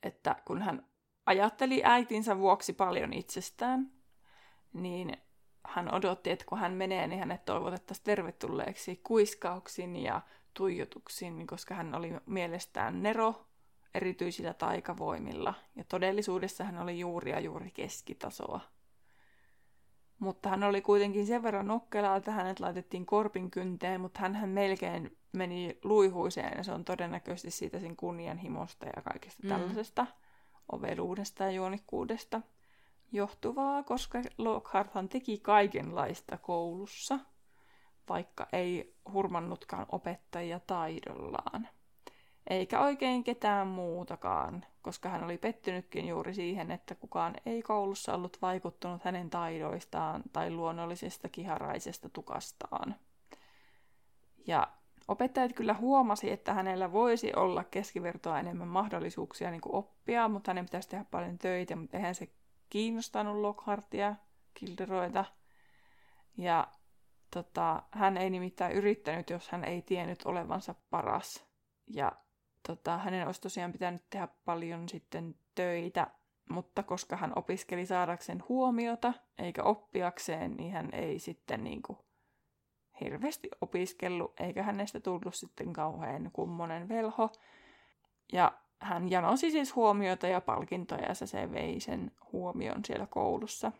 että 0.03 0.35
kun 0.45 0.61
hän 0.61 0.87
ajatteli 1.25 1.81
äitinsä 1.83 2.37
vuoksi 2.37 2.73
paljon 2.73 3.13
itsestään, 3.13 3.91
niin 4.73 5.17
hän 5.63 5.93
odotti, 5.93 6.29
että 6.29 6.45
kun 6.45 6.57
hän 6.57 6.73
menee, 6.73 7.07
niin 7.07 7.19
hänet 7.19 7.45
toivotettaisiin 7.45 8.05
tervetulleeksi 8.05 9.01
kuiskauksin 9.03 9.95
ja 9.95 10.21
tuijotuksin, 10.53 11.47
koska 11.47 11.75
hän 11.75 11.95
oli 11.95 12.11
mielestään 12.25 13.03
nero 13.03 13.45
erityisillä 13.93 14.53
taikavoimilla, 14.53 15.53
ja 15.75 15.83
todellisuudessa 15.83 16.63
hän 16.63 16.77
oli 16.77 16.99
juuri 16.99 17.31
ja 17.31 17.39
juuri 17.39 17.71
keskitasoa. 17.71 18.59
Mutta 20.19 20.49
hän 20.49 20.63
oli 20.63 20.81
kuitenkin 20.81 21.25
sen 21.25 21.43
verran 21.43 21.67
nokkela, 21.67 22.15
että 22.15 22.31
hänet 22.31 22.59
laitettiin 22.59 23.05
korpin 23.05 23.51
kynteen, 23.51 24.01
mutta 24.01 24.19
hän 24.19 24.49
melkein 24.49 25.17
meni 25.33 25.79
luihuiseen, 25.83 26.57
ja 26.57 26.63
se 26.63 26.71
on 26.71 26.85
todennäköisesti 26.85 27.51
siitä 27.51 27.79
sen 27.79 27.95
kunnianhimosta 27.95 28.85
ja 28.85 29.01
kaikesta 29.01 29.43
mm. 29.43 29.49
tällaisesta 29.49 30.07
oveluudesta 30.71 31.43
ja 31.43 31.51
juonikkuudesta 31.51 32.41
johtuvaa, 33.11 33.83
koska 33.83 34.21
Lockharthan 34.37 35.09
teki 35.09 35.37
kaikenlaista 35.37 36.37
koulussa, 36.37 37.19
vaikka 38.09 38.47
ei 38.53 38.95
hurmannutkaan 39.13 39.85
opettajia 39.89 40.59
taidollaan. 40.59 41.67
Eikä 42.49 42.79
oikein 42.79 43.23
ketään 43.23 43.67
muutakaan, 43.67 44.65
koska 44.81 45.09
hän 45.09 45.23
oli 45.23 45.37
pettynytkin 45.37 46.07
juuri 46.07 46.33
siihen, 46.33 46.71
että 46.71 46.95
kukaan 46.95 47.35
ei 47.45 47.61
koulussa 47.61 48.13
ollut 48.13 48.37
vaikuttunut 48.41 49.03
hänen 49.03 49.29
taidoistaan 49.29 50.23
tai 50.33 50.51
luonnollisesta 50.51 51.29
kiharaisesta 51.29 52.09
tukastaan. 52.09 52.95
Ja 54.47 54.67
Opettajat 55.07 55.53
kyllä 55.53 55.73
huomasi, 55.73 56.31
että 56.31 56.53
hänellä 56.53 56.91
voisi 56.91 57.31
olla 57.35 57.63
keskivertoa 57.63 58.39
enemmän 58.39 58.67
mahdollisuuksia 58.67 59.51
niin 59.51 59.61
oppia, 59.65 60.27
mutta 60.27 60.51
hänen 60.51 60.65
pitäisi 60.65 60.89
tehdä 60.89 61.05
paljon 61.11 61.37
töitä, 61.37 61.75
mutta 61.75 61.97
eihän 61.97 62.15
se 62.15 62.29
kiinnostanut 62.69 63.37
Lockhartia, 63.37 64.15
Kilderoita. 64.53 65.25
Ja 66.37 66.67
tota, 67.33 67.83
hän 67.91 68.17
ei 68.17 68.29
nimittäin 68.29 68.75
yrittänyt, 68.75 69.29
jos 69.29 69.49
hän 69.49 69.63
ei 69.63 69.81
tiennyt 69.81 70.25
olevansa 70.25 70.75
paras. 70.89 71.45
Ja 71.87 72.11
tota, 72.67 72.97
hänen 72.97 73.25
olisi 73.25 73.41
tosiaan 73.41 73.71
pitänyt 73.71 74.09
tehdä 74.09 74.27
paljon 74.45 74.89
sitten 74.89 75.35
töitä, 75.55 76.07
mutta 76.49 76.83
koska 76.83 77.17
hän 77.17 77.33
opiskeli 77.35 77.85
saadakseen 77.85 78.43
huomiota 78.49 79.13
eikä 79.37 79.63
oppiakseen, 79.63 80.57
niin 80.57 80.71
hän 80.71 80.89
ei 80.93 81.19
sitten 81.19 81.63
niin 81.63 81.81
kuin 81.81 81.99
hirveästi 83.01 83.49
opiskellut, 83.61 84.39
eikä 84.39 84.63
hänestä 84.63 84.99
tullut 84.99 85.35
sitten 85.35 85.73
kauhean 85.73 86.29
kummonen 86.33 86.89
velho. 86.89 87.29
Ja 88.33 88.51
hän 88.79 89.11
janosi 89.11 89.51
siis 89.51 89.75
huomiota 89.75 90.27
ja 90.27 90.41
palkintoja, 90.41 91.07
ja 91.07 91.13
se 91.13 91.51
vei 91.51 91.79
sen 91.79 92.11
huomion 92.31 92.85
siellä 92.85 93.07
koulussa. 93.07 93.71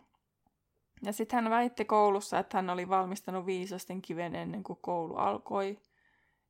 Ja 1.04 1.14
sitten 1.14 1.44
hän 1.44 1.52
väitti 1.52 1.86
koulussa, 1.86 2.40
että 2.40 2.58
hän 2.58 2.70
oli 2.70 2.90
valmistanut 2.90 3.46
viisasten 3.46 4.02
kiven 4.02 4.36
ennen 4.36 4.64
kuin 4.64 4.80
koulu 4.82 5.16
alkoi. 5.16 5.80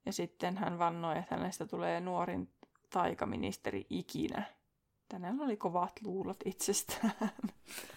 Ja 0.06 0.14
sitten 0.14 0.58
hän 0.58 0.80
vannoi, 0.80 1.18
että 1.18 1.36
hänestä 1.36 1.66
tulee 1.66 2.02
nuorin 2.02 2.50
taikaministeri 2.90 3.86
ikinä. 3.90 4.44
Tänään 5.10 5.42
oli 5.42 5.58
kovat 5.58 5.92
luulot 6.04 6.38
itsestään. 6.46 7.12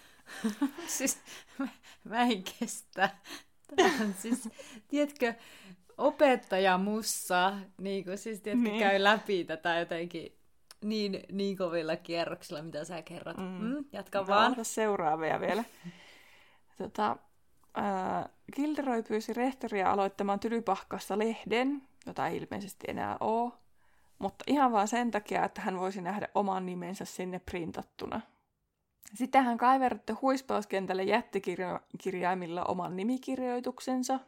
siis 0.97 1.21
mä, 1.57 1.67
mä 2.03 2.21
en 2.21 2.43
kestä. 2.59 3.09
Tämä 3.75 3.93
on 4.01 4.13
siis, 4.17 4.49
tiedätkö, 4.87 5.33
opettaja 5.97 6.77
mussa, 6.77 7.53
niin 7.77 8.03
kuin, 8.03 8.17
siis 8.17 8.41
tiedätkö, 8.41 8.69
niin. 8.69 8.79
käy 8.79 9.03
läpi 9.03 9.43
tätä 9.43 9.79
jotenkin 9.79 10.39
niin, 10.81 11.23
niin 11.31 11.57
kovilla 11.57 11.95
kierroksilla, 11.95 12.61
mitä 12.61 12.85
sä 12.85 13.01
kerrot. 13.01 13.37
Mm. 13.37 13.43
Mm, 13.43 13.85
jatka 13.93 14.27
vaan. 14.27 14.55
seuraavia 14.61 15.39
vielä. 15.39 15.63
tota, 16.77 17.17
äh, 17.77 18.29
Gilderoy 18.55 19.03
pyysi 19.03 19.33
rehtoria 19.33 19.91
aloittamaan 19.91 20.39
Tylypahkassa 20.39 21.17
lehden, 21.17 21.81
jota 22.05 22.27
ei 22.27 22.37
ilmeisesti 22.37 22.85
enää 22.87 23.17
ole, 23.19 23.51
mutta 24.19 24.43
ihan 24.47 24.71
vaan 24.71 24.87
sen 24.87 25.11
takia, 25.11 25.45
että 25.45 25.61
hän 25.61 25.79
voisi 25.79 26.01
nähdä 26.01 26.27
oman 26.35 26.65
nimensä 26.65 27.05
sinne 27.05 27.39
printattuna. 27.39 28.21
Sitten 29.13 29.43
hän 29.43 29.57
kaiverti 29.57 30.13
huispauskentälle 30.13 31.03
jättikirjaimilla 31.03 32.63
oman 32.63 32.95
nimikirjoituksensa, 32.95 34.19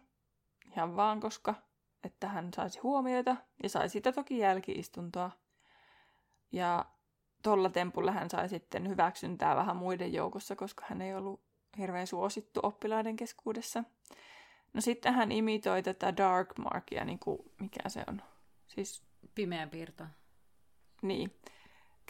ihan 0.72 0.96
vaan 0.96 1.20
koska, 1.20 1.56
että 2.04 2.28
hän 2.28 2.50
saisi 2.56 2.80
huomiota 2.80 3.36
ja 3.64 3.70
sai 3.70 3.90
sitä 3.90 4.12
toki 4.12 4.38
jälkiistuntoa. 4.38 5.32
Ja 6.52 6.86
tolla 7.42 7.70
tempulla 7.70 8.12
hän 8.12 8.30
sai 8.30 8.50
sitten 8.50 8.90
hyväksyntää 8.90 9.56
vähän 9.56 9.76
muiden 9.76 10.14
joukossa, 10.14 10.56
koska 10.56 10.86
hän 10.90 11.02
ei 11.02 11.16
ollut 11.16 11.42
hirveän 11.78 12.08
suosittu 12.08 12.60
oppilaiden 12.64 13.16
keskuudessa. 13.16 13.84
No 14.74 14.82
sitten 14.82 15.14
hän 15.14 15.32
imitoi 15.32 15.84
tätä 15.84 16.18
Dark 16.18 16.58
Markia, 16.58 17.06
niin 17.06 17.20
kuin, 17.20 17.40
mikä 17.60 17.90
se 17.90 18.04
on? 18.08 18.22
Siis, 18.68 19.04
Pimeä 19.36 19.68
piirto. 19.68 20.04
niin, 21.02 21.36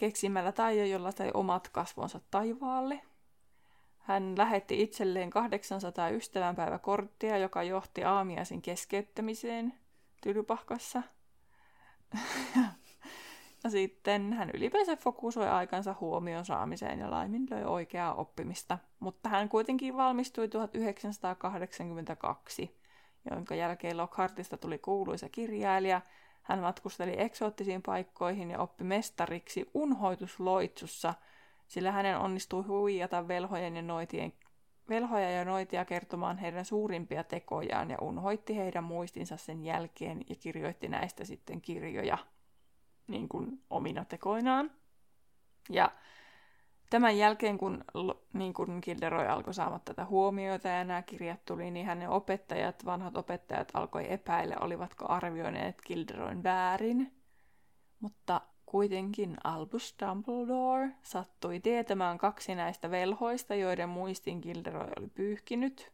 keksimällä 0.02 0.52
taio, 0.52 0.84
jolla 0.84 1.10
sai 1.10 1.30
omat 1.34 1.68
kasvonsa 1.68 2.20
taivaalle. 2.30 3.00
Hän 3.98 4.38
lähetti 4.38 4.82
itselleen 4.82 5.30
800 5.30 6.08
ystävänpäiväkorttia, 6.08 7.38
joka 7.38 7.62
johti 7.62 8.04
aamiaisen 8.04 8.62
keskeyttämiseen 8.62 9.74
Tylypahkassa. 10.22 11.02
ja 13.64 13.70
sitten 13.70 14.32
hän 14.32 14.50
ylipäänsä 14.54 14.96
fokusoi 14.96 15.48
aikansa 15.48 15.94
huomion 16.00 16.44
saamiseen 16.44 16.98
ja 16.98 17.10
laiminlöi 17.10 17.64
oikeaa 17.64 18.14
oppimista. 18.14 18.78
Mutta 19.00 19.28
hän 19.28 19.48
kuitenkin 19.48 19.96
valmistui 19.96 20.48
1982, 20.48 22.80
jonka 23.30 23.54
jälkeen 23.54 23.96
Lockhartista 23.96 24.56
tuli 24.56 24.78
kuuluisa 24.78 25.28
kirjailija. 25.28 26.00
Hän 26.42 26.58
matkusteli 26.58 27.14
eksoottisiin 27.20 27.82
paikkoihin 27.82 28.50
ja 28.50 28.58
oppi 28.58 28.84
mestariksi 28.84 29.70
unhoitusloitsussa, 29.74 31.14
sillä 31.68 31.92
hänen 31.92 32.18
onnistui 32.18 32.62
huijata 32.62 33.28
velhojen 33.28 33.76
ja 33.76 33.82
noitien 33.82 34.32
velhoja 34.88 35.30
ja 35.30 35.44
noitia 35.44 35.84
kertomaan 35.84 36.38
heidän 36.38 36.64
suurimpia 36.64 37.24
tekojaan 37.24 37.90
ja 37.90 37.98
unhoitti 38.00 38.56
heidän 38.56 38.84
muistinsa 38.84 39.36
sen 39.36 39.64
jälkeen 39.64 40.20
ja 40.28 40.34
kirjoitti 40.34 40.88
näistä 40.88 41.24
sitten 41.24 41.60
kirjoja 41.60 42.18
niin 43.06 43.28
kuin 43.28 43.62
omina 43.70 44.04
tekoinaan. 44.04 44.70
Ja 45.70 45.90
tämän 46.92 47.18
jälkeen, 47.18 47.58
kun 47.58 47.84
niin 48.32 48.54
kuin 48.54 48.80
Kilderoy 48.80 49.26
alkoi 49.26 49.54
saamaan 49.54 49.80
tätä 49.84 50.04
huomiota 50.04 50.68
ja 50.68 50.84
nämä 50.84 51.02
kirjat 51.02 51.44
tuli, 51.44 51.70
niin 51.70 51.86
hänen 51.86 52.08
opettajat, 52.08 52.84
vanhat 52.84 53.16
opettajat 53.16 53.68
alkoi 53.74 54.12
epäillä, 54.12 54.56
olivatko 54.60 55.06
arvioineet 55.08 55.80
Kilderoyn 55.84 56.42
väärin. 56.42 57.12
Mutta 58.00 58.40
kuitenkin 58.66 59.36
Albus 59.44 59.94
Dumbledore 60.00 60.90
sattui 61.02 61.60
tietämään 61.60 62.18
kaksi 62.18 62.54
näistä 62.54 62.90
velhoista, 62.90 63.54
joiden 63.54 63.88
muistin 63.88 64.40
Kilderoy 64.40 64.88
oli 64.98 65.08
pyyhkinyt. 65.08 65.92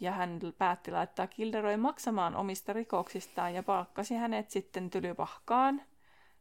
Ja 0.00 0.12
hän 0.12 0.40
päätti 0.58 0.90
laittaa 0.90 1.26
Kilderoy 1.26 1.76
maksamaan 1.76 2.36
omista 2.36 2.72
rikoksistaan 2.72 3.54
ja 3.54 3.62
palkkasi 3.62 4.14
hänet 4.14 4.50
sitten 4.50 4.90
tylypahkaan, 4.90 5.82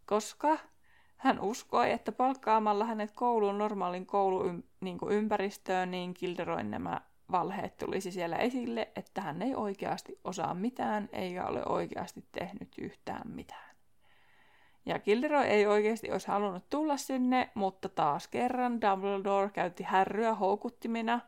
koska 0.05 0.57
hän 1.25 1.39
uskoi, 1.39 1.91
että 1.91 2.11
palkkaamalla 2.11 2.85
hänet 2.85 3.11
kouluun 3.11 3.57
normaalin 3.57 4.05
kouluympäristöön, 4.05 5.91
niin 5.91 6.13
Kilderoin 6.13 6.71
nämä 6.71 7.01
valheet 7.31 7.77
tulisi 7.77 8.11
siellä 8.11 8.35
esille, 8.35 8.91
että 8.95 9.21
hän 9.21 9.41
ei 9.41 9.55
oikeasti 9.55 10.19
osaa 10.23 10.53
mitään 10.53 11.09
eikä 11.13 11.45
ole 11.45 11.65
oikeasti 11.65 12.25
tehnyt 12.31 12.69
yhtään 12.77 13.31
mitään. 13.31 13.75
Ja 14.85 14.99
Kilderoy 14.99 15.43
ei 15.43 15.67
oikeasti 15.67 16.11
olisi 16.11 16.27
halunnut 16.27 16.69
tulla 16.69 16.97
sinne, 16.97 17.51
mutta 17.53 17.89
taas 17.89 18.27
kerran 18.27 18.81
Dumbledore 18.81 19.49
käytti 19.49 19.83
härryä 19.83 20.35
houkuttimina 20.35 21.19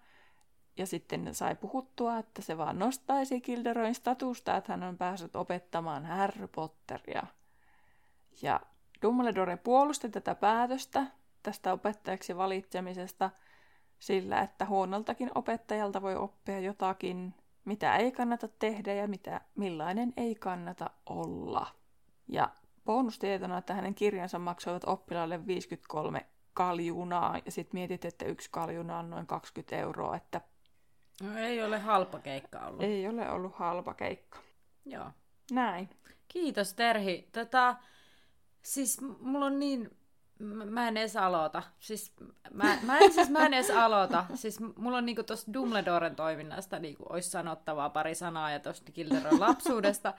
ja 0.78 0.86
sitten 0.86 1.36
sai 1.36 1.56
puhuttua, 1.56 2.18
että 2.18 2.42
se 2.42 2.58
vaan 2.58 2.80
nostaisi 2.80 3.42
Kilderoin 3.42 3.96
statusta, 3.96 4.58
että 4.58 4.74
hän 4.74 4.84
on 4.84 4.98
päässyt 4.98 5.36
opettamaan 5.36 6.06
Harry 6.06 6.48
Potteria. 6.48 7.24
Ja 8.42 8.60
Dumbledore 9.02 9.58
puolusti 9.58 10.10
tätä 10.10 10.36
päätöstä 10.36 11.06
tästä 11.44 11.74
opettajaksi 11.74 12.38
valitsemisesta 12.38 13.30
sillä, 14.00 14.40
että 14.40 14.66
huonoltakin 14.66 15.32
opettajalta 15.36 16.02
voi 16.02 16.16
oppia 16.16 16.60
jotakin, 16.60 17.34
mitä 17.66 17.96
ei 17.96 18.12
kannata 18.12 18.48
tehdä 18.48 18.94
ja 18.94 19.08
mitä, 19.08 19.42
millainen 19.56 20.14
ei 20.18 20.36
kannata 20.36 20.90
olla. 21.06 21.68
Ja 22.28 22.50
bonustietona, 22.86 23.58
että 23.58 23.74
hänen 23.74 23.96
kirjansa 23.96 24.40
maksoivat 24.40 24.84
oppilaille 24.86 25.48
53 25.48 26.26
kaljunaa, 26.54 27.38
ja 27.46 27.52
sitten 27.52 27.80
mietit, 27.80 28.06
että 28.06 28.26
yksi 28.26 28.50
kaljuna 28.52 29.00
on 29.00 29.10
noin 29.10 29.28
20 29.28 29.76
euroa, 29.76 30.16
että... 30.16 30.42
No 31.24 31.38
ei 31.38 31.64
ole 31.64 31.80
halpa 31.80 32.20
keikka 32.20 32.60
ollut. 32.60 32.84
Ei 32.84 33.08
ole 33.08 33.30
ollut 33.30 33.56
halpa 33.56 33.94
keikka. 33.94 34.40
Joo. 34.86 35.12
Näin. 35.52 35.90
Kiitos 36.28 36.74
Terhi. 36.74 37.30
Tota, 37.32 37.76
siis 38.64 39.02
mulla 39.20 39.46
on 39.46 39.60
niin... 39.60 39.98
Mä 40.66 40.88
en 40.88 40.98
edes 40.98 41.16
aloita. 41.16 41.64
Siis, 41.80 42.14
mä, 42.54 42.78
mä, 42.82 42.98
en, 42.98 43.14
siis 43.14 43.30
mä 43.30 43.46
en 43.46 43.54
edes 43.54 43.70
aloita. 43.70 44.26
Siis 44.36 44.60
mulla 44.76 44.98
on 44.98 45.06
niinku 45.06 45.24
tosta 45.24 45.54
Dumbledoren 45.54 46.16
toiminnasta 46.16 46.80
niinku 46.80 47.04
olisi 47.10 47.30
sanottavaa 47.30 47.90
pari 47.90 48.16
sanaa 48.16 48.52
ja 48.52 48.60
tosta 48.60 48.92
Kilderon 48.92 49.40
lapsuudesta. 49.40 50.14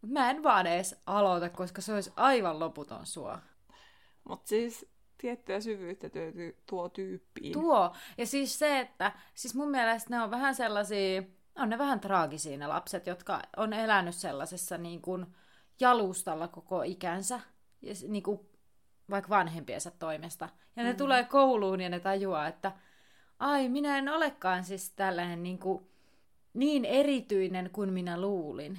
Mutta 0.00 0.20
mä 0.20 0.30
en 0.30 0.42
vaan 0.42 0.66
edes 0.66 1.00
aloita, 1.06 1.48
koska 1.48 1.80
se 1.80 1.94
olisi 1.94 2.12
aivan 2.16 2.58
loputon 2.58 3.06
sua. 3.06 3.38
Mutta 4.24 4.48
siis 4.48 4.86
tiettyä 5.18 5.60
syvyyttä 5.60 6.08
työ, 6.08 6.32
tuo 6.66 6.88
tyyppiin. 6.88 7.52
Tuo. 7.52 7.92
Ja 8.18 8.26
siis 8.26 8.58
se, 8.58 8.80
että 8.80 9.12
siis 9.34 9.54
mun 9.54 9.70
mielestä 9.70 10.10
ne 10.10 10.22
on 10.22 10.30
vähän 10.30 10.54
sellaisia, 10.54 11.22
on 11.58 11.68
ne 11.68 11.78
vähän 11.78 12.00
traagisia 12.00 12.58
ne 12.58 12.66
lapset, 12.66 13.06
jotka 13.06 13.42
on 13.56 13.72
elänyt 13.72 14.14
sellaisessa 14.14 14.78
niin 14.78 15.02
kuin 15.02 15.26
jalustalla 15.80 16.48
koko 16.48 16.82
ikänsä. 16.82 17.40
Ja 17.82 17.94
niin 18.08 18.22
kuin 18.22 18.40
vaikka 19.10 19.28
vanhempiensa 19.28 19.90
toimesta. 19.90 20.48
Ja 20.76 20.82
ne 20.82 20.92
mm. 20.92 20.96
tulee 20.96 21.24
kouluun 21.24 21.80
ja 21.80 21.88
ne 21.88 22.00
tajuaa, 22.00 22.46
että 22.48 22.72
ai, 23.38 23.68
minä 23.68 23.98
en 23.98 24.08
olekaan 24.08 24.64
siis 24.64 24.90
tällainen 24.90 25.42
niin, 25.42 25.58
kuin, 25.58 25.86
niin 26.54 26.84
erityinen 26.84 27.70
kuin 27.70 27.92
minä 27.92 28.20
luulin. 28.20 28.78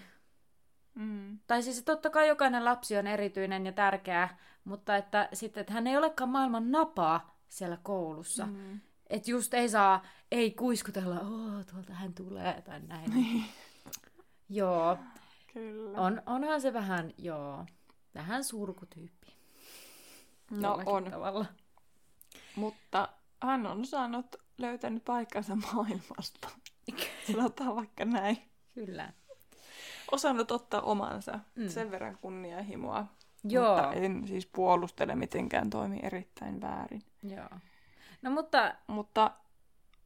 Mm. 0.95 1.39
Tai 1.47 1.63
siis 1.63 1.83
totta 1.83 2.09
kai 2.09 2.27
jokainen 2.27 2.65
lapsi 2.65 2.97
on 2.97 3.07
erityinen 3.07 3.65
ja 3.65 3.71
tärkeä, 3.71 4.29
mutta 4.63 4.95
että 4.95 5.29
sitten, 5.33 5.61
että 5.61 5.73
hän 5.73 5.87
ei 5.87 5.97
olekaan 5.97 6.29
maailman 6.29 6.71
napaa 6.71 7.37
siellä 7.49 7.77
koulussa. 7.83 8.45
Mm. 8.45 8.79
Että 9.09 9.31
just 9.31 9.53
ei 9.53 9.69
saa, 9.69 10.05
ei 10.31 10.51
kuiskutella, 10.51 11.19
oo, 11.19 11.63
tuolta 11.71 11.93
hän 11.93 12.13
tulee 12.13 12.61
tai 12.61 12.79
näin. 12.79 13.11
Niin. 13.13 13.45
joo. 14.49 14.97
Kyllä. 15.53 16.01
On, 16.01 16.21
onhan 16.25 16.61
se 16.61 16.73
vähän, 16.73 17.11
joo, 17.17 17.65
vähän 18.15 18.43
surkutyyppi. 18.43 19.33
No 20.51 20.79
on. 20.85 21.11
Tavalla. 21.11 21.45
Mutta 22.55 23.09
hän 23.43 23.67
on 23.67 23.85
saanut, 23.85 24.35
löytänyt 24.57 25.05
paikkansa 25.05 25.55
maailmasta. 25.55 26.49
Sanotaan 27.31 27.75
vaikka 27.75 28.05
näin. 28.05 28.37
Kyllä 28.73 29.13
osannut 30.13 30.51
ottaa 30.51 30.81
omansa. 30.81 31.39
Mm. 31.55 31.69
Sen 31.69 31.91
verran 31.91 32.17
kunnianhimoa. 32.21 33.05
Joo. 33.43 33.75
Mutta 33.75 33.93
en 33.93 34.27
siis 34.27 34.45
puolustele 34.45 35.15
mitenkään 35.15 35.69
toimi 35.69 35.99
erittäin 36.03 36.61
väärin. 36.61 37.01
Joo. 37.23 37.49
No 38.21 38.31
mutta... 38.31 38.75
Mutta 38.87 39.31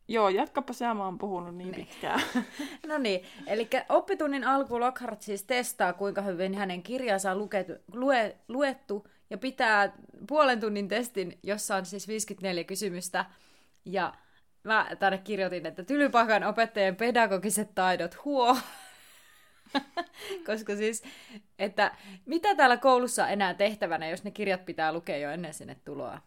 joo, 0.07 0.29
jatkapa 0.29 0.73
sä, 0.73 0.93
mä 0.93 1.05
oon 1.05 1.17
puhunut 1.17 1.55
niin, 1.55 1.71
niin. 1.71 1.85
pitkään. 1.85 2.21
no 2.87 2.97
niin, 2.97 3.25
eli 3.47 3.69
oppitunnin 3.89 4.43
alku 4.43 4.79
Lockhart 4.79 5.21
siis 5.21 5.43
testaa, 5.43 5.93
kuinka 5.93 6.21
hyvin 6.21 6.55
hänen 6.55 6.83
kirjansa 6.83 7.31
on 7.31 7.37
luketu, 7.37 7.73
lue, 7.93 8.35
luettu 8.47 9.07
ja 9.29 9.37
pitää 9.37 9.93
puolen 10.27 10.59
tunnin 10.59 10.87
testin, 10.87 11.39
jossa 11.43 11.75
on 11.75 11.85
siis 11.85 12.07
54 12.07 12.63
kysymystä. 12.63 13.25
Ja 13.85 14.13
mä 14.63 14.87
tänne 14.99 15.17
kirjoitin, 15.17 15.65
että 15.65 15.83
Tylypakan 15.83 16.43
opettajien 16.43 16.95
pedagogiset 16.95 17.75
taidot 17.75 18.25
huo. 18.25 18.57
Koska 20.47 20.75
siis, 20.75 21.03
että 21.59 21.95
mitä 22.25 22.55
täällä 22.55 22.77
koulussa 22.77 23.23
on 23.23 23.29
enää 23.29 23.53
tehtävänä, 23.53 24.09
jos 24.09 24.23
ne 24.23 24.31
kirjat 24.31 24.65
pitää 24.65 24.93
lukea 24.93 25.17
jo 25.17 25.31
ennen 25.31 25.53
sinne 25.53 25.75
tuloa? 25.85 26.21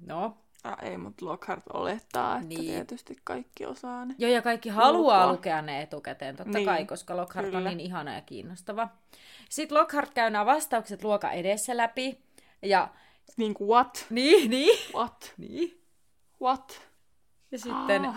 No. 0.00 0.45
Ah, 0.64 0.76
ei, 0.82 0.98
mutta 0.98 1.26
Lockhart 1.26 1.64
olettaa, 1.72 2.36
että 2.36 2.48
niin. 2.48 2.60
tietysti 2.60 3.16
kaikki 3.24 3.66
osaa 3.66 4.04
ne. 4.04 4.14
Joo, 4.18 4.30
ja 4.30 4.42
kaikki 4.42 4.68
haluaa 4.68 5.26
Lukua. 5.26 5.32
lukea 5.32 5.62
ne 5.62 5.82
etukäteen, 5.82 6.36
totta 6.36 6.58
niin. 6.58 6.66
kai, 6.66 6.84
koska 6.84 7.16
Lockhart 7.16 7.46
Kyllä. 7.46 7.58
on 7.58 7.64
niin 7.64 7.80
ihana 7.80 8.14
ja 8.14 8.20
kiinnostava. 8.20 8.88
Sitten 9.48 9.78
Lockhart 9.78 10.14
käy 10.14 10.30
nämä 10.30 10.46
vastaukset 10.46 11.04
luoka 11.04 11.30
edessä 11.30 11.76
läpi. 11.76 12.20
Ja... 12.62 12.88
Niin 13.36 13.54
kuin 13.54 13.68
what? 13.68 14.06
Niin, 14.10 14.50
niin. 14.50 14.78
What? 14.94 15.34
Niin. 15.36 15.82
What? 16.42 16.82
Ja 17.50 17.58
sitten 17.58 18.04
ah. 18.04 18.16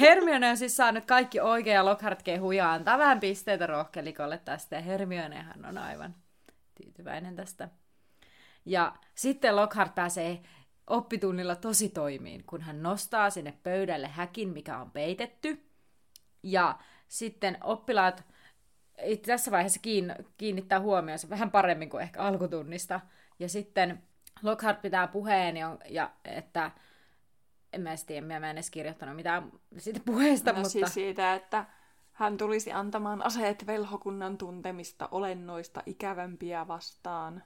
Hermione 0.00 0.50
on 0.50 0.56
siis 0.56 0.76
saanut 0.76 1.04
kaikki 1.04 1.40
oikein 1.40 1.74
ja 1.74 1.84
Lockhart 1.84 2.22
kehuu 2.22 2.52
ja 2.52 2.72
antaa 2.72 2.98
vähän 2.98 3.20
pisteitä 3.20 3.66
rohkelikolle 3.66 4.38
tästä. 4.38 4.76
Ja 4.76 4.82
Hermionehan 4.82 5.64
on 5.64 5.78
aivan 5.78 6.14
tyytyväinen 6.74 7.36
tästä. 7.36 7.68
Ja 8.64 8.92
sitten 9.14 9.56
Lockhart 9.56 9.94
pääsee 9.94 10.42
oppitunnilla 10.86 11.56
tosi 11.56 11.88
toimiin, 11.88 12.44
kun 12.46 12.60
hän 12.60 12.82
nostaa 12.82 13.30
sinne 13.30 13.54
pöydälle 13.62 14.08
häkin, 14.08 14.48
mikä 14.48 14.78
on 14.78 14.90
peitetty. 14.90 15.66
Ja 16.42 16.78
sitten 17.08 17.58
oppilaat 17.62 18.24
tässä 19.26 19.50
vaiheessa 19.50 19.80
kiinnittää 20.38 20.80
huomionsa 20.80 21.30
vähän 21.30 21.50
paremmin 21.50 21.90
kuin 21.90 22.02
ehkä 22.02 22.22
alkutunnista. 22.22 23.00
Ja 23.38 23.48
sitten 23.48 24.02
Lockhart 24.42 24.82
pitää 24.82 25.06
puheen, 25.06 25.56
ja, 25.56 25.78
ja 25.88 26.10
että 26.24 26.70
en 27.72 27.80
mä 27.80 27.88
edes 27.88 28.04
tiedä, 28.04 28.26
mä 28.26 28.36
en 28.36 28.44
edes 28.44 28.70
kirjoittanut 28.70 29.16
mitään 29.16 29.52
siitä 29.78 30.00
puheesta, 30.04 30.50
no, 30.52 30.56
mutta... 30.56 30.70
siis 30.70 30.94
siitä, 30.94 31.34
että 31.34 31.64
hän 32.12 32.36
tulisi 32.36 32.72
antamaan 32.72 33.26
aseet 33.26 33.66
velhokunnan 33.66 34.38
tuntemista 34.38 35.08
olennoista 35.10 35.82
ikävämpiä 35.86 36.68
vastaan. 36.68 37.42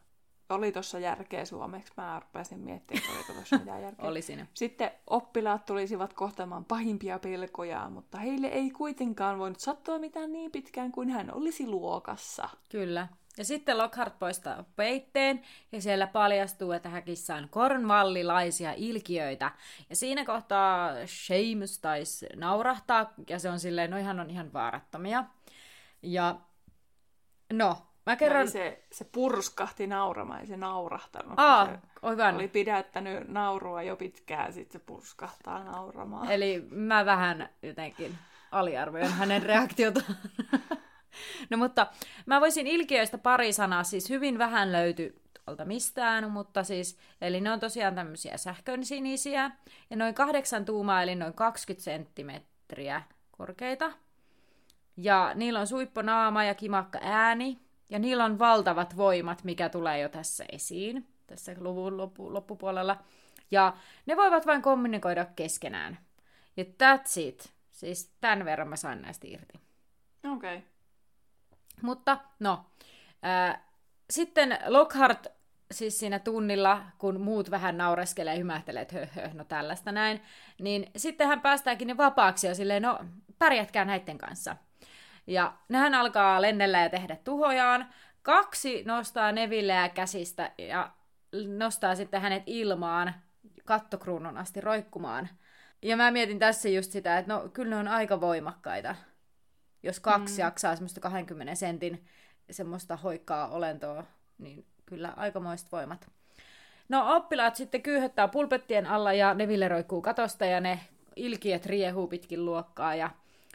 Oli 0.48 0.72
tuossa 0.72 0.98
järkeä 0.98 1.44
suomeksi. 1.44 1.92
Mä 1.96 2.20
rupesin 2.20 2.60
miettimään, 2.60 3.04
että 3.04 3.16
oliko 3.16 3.32
tuossa 3.32 3.58
mitään 3.58 3.82
järkeä. 3.82 4.08
Oli 4.08 4.22
siinä. 4.22 4.46
Sitten 4.54 4.90
oppilaat 5.06 5.66
tulisivat 5.66 6.12
kohtaamaan 6.12 6.64
pahimpia 6.64 7.18
pelkoja, 7.18 7.90
mutta 7.90 8.18
heille 8.18 8.46
ei 8.46 8.70
kuitenkaan 8.70 9.38
voinut 9.38 9.60
sattua 9.60 9.98
mitään 9.98 10.32
niin 10.32 10.50
pitkään 10.50 10.92
kuin 10.92 11.10
hän 11.10 11.34
olisi 11.34 11.66
luokassa. 11.66 12.48
Kyllä. 12.68 13.08
Ja 13.38 13.44
sitten 13.44 13.78
Lockhart 13.78 14.18
poistaa 14.18 14.64
peitteen, 14.76 15.42
ja 15.72 15.82
siellä 15.82 16.06
paljastuu, 16.06 16.72
että 16.72 16.88
häkissä 16.88 17.34
on 17.34 17.48
kornvallilaisia 17.50 18.72
ilkiöitä. 18.76 19.52
Ja 19.90 19.96
siinä 19.96 20.24
kohtaa 20.24 20.90
Seamus 21.06 21.78
taisi 21.78 22.26
naurahtaa, 22.36 23.12
ja 23.30 23.38
se 23.38 23.50
on 23.50 23.60
silleen, 23.60 23.90
no 23.90 23.96
ihan 23.96 24.20
on 24.20 24.30
ihan 24.30 24.52
vaarattomia. 24.52 25.24
Ja 26.02 26.40
no, 27.52 27.76
mä 28.08 28.16
kerron... 28.16 28.48
Se, 28.48 28.82
se 28.92 29.04
purskahti 29.04 29.86
nauramaan, 29.86 30.40
ei 30.40 30.46
se 30.46 30.56
naurahtanut. 30.56 31.34
Aa, 31.36 31.66
se 31.66 31.78
oivan. 32.02 32.34
oli 32.34 32.48
pidättänyt 32.48 33.28
naurua 33.28 33.82
jo 33.82 33.96
pitkään, 33.96 34.52
sitten 34.52 34.80
se 34.80 34.86
purskahtaa 34.86 35.64
nauramaan. 35.64 36.30
Eli 36.30 36.66
mä 36.70 37.04
vähän 37.04 37.48
jotenkin 37.62 38.18
aliarvioin 38.52 39.12
hänen 39.12 39.42
reaktiotaan. 39.42 40.16
No 41.50 41.56
mutta 41.56 41.86
mä 42.26 42.40
voisin 42.40 42.66
ilkiöistä 42.66 43.18
pari 43.18 43.52
sanaa, 43.52 43.84
siis 43.84 44.10
hyvin 44.10 44.38
vähän 44.38 44.72
löytyy 44.72 45.22
tuolta 45.44 45.64
mistään, 45.64 46.30
mutta 46.30 46.64
siis, 46.64 46.98
eli 47.20 47.40
ne 47.40 47.52
on 47.52 47.60
tosiaan 47.60 47.94
tämmöisiä 47.94 48.36
sähkönsinisiä, 48.36 49.50
ja 49.90 49.96
noin 49.96 50.14
kahdeksan 50.14 50.64
tuumaa, 50.64 51.02
eli 51.02 51.14
noin 51.14 51.34
20 51.34 51.84
senttimetriä 51.84 53.02
korkeita. 53.30 53.92
Ja 54.96 55.32
niillä 55.34 55.60
on 55.60 55.66
suippo 55.66 56.02
naama 56.02 56.44
ja 56.44 56.54
kimakka 56.54 56.98
ääni, 57.02 57.58
ja 57.90 57.98
niillä 57.98 58.24
on 58.24 58.38
valtavat 58.38 58.96
voimat, 58.96 59.44
mikä 59.44 59.68
tulee 59.68 60.00
jo 60.00 60.08
tässä 60.08 60.44
esiin, 60.52 61.06
tässä 61.26 61.54
luvun 61.58 61.96
loppu, 61.96 62.34
loppupuolella. 62.34 62.96
Ja 63.50 63.76
ne 64.06 64.16
voivat 64.16 64.46
vain 64.46 64.62
kommunikoida 64.62 65.24
keskenään. 65.24 65.98
Ja 66.56 66.64
that's 66.64 67.20
it. 67.20 67.52
Siis 67.70 68.12
tämän 68.20 68.44
verran 68.44 68.68
mä 68.68 68.76
sain 68.76 69.02
näistä 69.02 69.26
irti. 69.26 69.60
Okei. 70.32 70.56
Okay. 70.56 70.68
Mutta 71.82 72.18
no, 72.38 72.64
ää, 73.22 73.64
sitten 74.10 74.58
Lockhart 74.66 75.26
siis 75.70 75.98
siinä 75.98 76.18
tunnilla, 76.18 76.82
kun 76.98 77.20
muut 77.20 77.50
vähän 77.50 77.78
naureskelee 77.78 78.32
ja 78.34 78.38
hymähtelee, 78.38 78.82
että 78.82 78.98
höh, 78.98 79.10
höh, 79.10 79.34
no 79.34 79.44
tällaista 79.44 79.92
näin, 79.92 80.22
niin 80.60 80.90
sitten 80.96 81.28
hän 81.28 81.40
päästääkin 81.40 81.88
ne 81.88 81.96
vapaaksi 81.96 82.46
ja 82.46 82.54
silleen, 82.54 82.82
no 82.82 82.98
pärjätkää 83.38 83.84
näiden 83.84 84.18
kanssa. 84.18 84.56
Ja 85.28 85.54
nehän 85.68 85.94
alkaa 85.94 86.42
lennellä 86.42 86.78
ja 86.78 86.88
tehdä 86.88 87.16
tuhojaan. 87.24 87.86
Kaksi 88.22 88.82
nostaa 88.86 89.32
Nevilleä 89.32 89.88
käsistä 89.88 90.52
ja 90.58 90.90
nostaa 91.56 91.94
sitten 91.94 92.20
hänet 92.20 92.42
ilmaan 92.46 93.14
kattokruunun 93.64 94.36
asti 94.36 94.60
roikkumaan. 94.60 95.28
Ja 95.82 95.96
mä 95.96 96.10
mietin 96.10 96.38
tässä 96.38 96.68
just 96.68 96.92
sitä, 96.92 97.18
että 97.18 97.34
no 97.34 97.48
kyllä 97.52 97.70
ne 97.70 97.76
on 97.76 97.88
aika 97.88 98.20
voimakkaita. 98.20 98.94
Jos 99.82 100.00
kaksi 100.00 100.34
mm. 100.34 100.40
jaksaa 100.40 100.76
semmoista 100.76 101.00
20 101.00 101.54
sentin 101.54 102.04
semmoista 102.50 102.96
hoikkaa 102.96 103.48
olentoa, 103.48 104.04
niin 104.38 104.66
kyllä 104.86 105.12
aikamoiset 105.16 105.72
voimat. 105.72 106.10
No 106.88 107.16
oppilaat 107.16 107.56
sitten 107.56 107.82
kyyhöttää 107.82 108.28
pulpettien 108.28 108.86
alla 108.86 109.12
ja 109.12 109.34
ne 109.34 109.48
villeroikkuu 109.48 110.02
katosta 110.02 110.44
ja 110.44 110.60
ne 110.60 110.80
ilkiöt 111.16 111.66
riehuu 111.66 112.06
pitkin 112.06 112.44
luokkaa 112.44 112.94
ja 112.94 113.10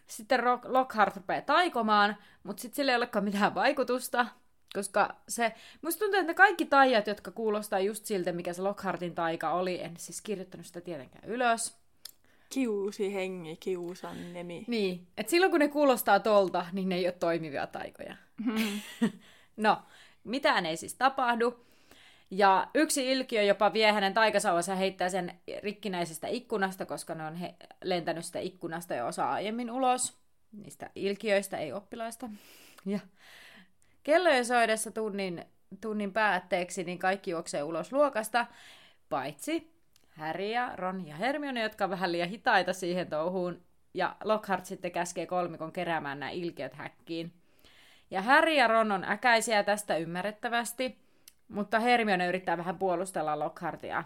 sitten 0.07 0.39
Lockhart 0.63 1.15
rupeaa 1.15 1.41
taikomaan, 1.41 2.17
mutta 2.43 2.61
sitten 2.61 2.75
sillä 2.75 2.91
ei 2.91 2.95
olekaan 2.95 3.25
mitään 3.25 3.55
vaikutusta, 3.55 4.25
koska 4.73 5.15
se, 5.27 5.53
musta 5.81 5.99
tuntuu, 5.99 6.19
että 6.19 6.31
ne 6.31 6.33
kaikki 6.33 6.65
taijat, 6.65 7.07
jotka 7.07 7.31
kuulostaa 7.31 7.79
just 7.79 8.05
siltä, 8.05 8.31
mikä 8.31 8.53
se 8.53 8.61
Lockhartin 8.61 9.15
taika 9.15 9.51
oli, 9.51 9.81
en 9.81 9.97
siis 9.97 10.21
kirjoittanut 10.21 10.65
sitä 10.65 10.81
tietenkään 10.81 11.29
ylös, 11.29 11.83
Kiusi 12.53 13.13
hengi, 13.13 13.55
kiusan 13.55 14.33
nemi. 14.33 14.65
Niin, 14.67 15.07
että 15.17 15.29
silloin 15.29 15.51
kun 15.51 15.59
ne 15.59 15.67
kuulostaa 15.67 16.19
tolta, 16.19 16.65
niin 16.71 16.89
ne 16.89 16.95
ei 16.95 17.05
ole 17.05 17.15
toimivia 17.19 17.67
taikoja. 17.67 18.15
Mm. 18.45 18.79
no, 19.57 19.77
mitään 20.23 20.65
ei 20.65 20.77
siis 20.77 20.93
tapahdu. 20.93 21.65
Ja 22.35 22.67
yksi 22.73 23.11
ilkiö 23.11 23.43
jopa 23.43 23.73
vie 23.73 23.91
hänen 23.91 24.13
taikasauvansa 24.13 24.75
heittää 24.75 25.09
sen 25.09 25.39
rikkinäisestä 25.63 26.27
ikkunasta, 26.27 26.85
koska 26.85 27.15
ne 27.15 27.25
on 27.25 27.35
he 27.35 27.55
lentänyt 27.83 28.25
sitä 28.25 28.39
ikkunasta 28.39 28.95
jo 28.95 29.07
osa 29.07 29.31
aiemmin 29.31 29.71
ulos. 29.71 30.17
Niistä 30.51 30.89
ilkiöistä, 30.95 31.57
ei 31.57 31.73
oppilaista. 31.73 32.29
Ja 32.85 32.99
kellojen 34.03 34.45
soidessa 34.45 34.91
tunnin, 34.91 35.45
tunnin 35.81 36.13
päätteeksi, 36.13 36.83
niin 36.83 36.99
kaikki 36.99 37.31
juoksee 37.31 37.63
ulos 37.63 37.91
luokasta, 37.91 38.45
paitsi 39.09 39.73
Harry 40.09 40.45
ja 40.45 40.75
Ron 40.75 41.07
ja 41.07 41.15
Hermione, 41.15 41.61
jotka 41.61 41.83
on 41.83 41.89
vähän 41.89 42.11
liian 42.11 42.29
hitaita 42.29 42.73
siihen 42.73 43.07
touhuun, 43.07 43.61
ja 43.93 44.15
Lockhart 44.23 44.65
sitten 44.65 44.91
käskee 44.91 45.25
kolmikon 45.25 45.71
keräämään 45.71 46.19
nämä 46.19 46.29
ilkeät 46.29 46.73
häkkiin. 46.73 47.33
Ja 48.11 48.21
Harry 48.21 48.53
ja 48.53 48.67
Ron 48.67 48.91
on 48.91 49.03
äkäisiä 49.03 49.63
tästä 49.63 49.97
ymmärrettävästi, 49.97 51.02
mutta 51.53 51.79
Hermione 51.79 52.27
yrittää 52.27 52.57
vähän 52.57 52.77
puolustella 52.77 53.39
Lockhartia. 53.39 54.03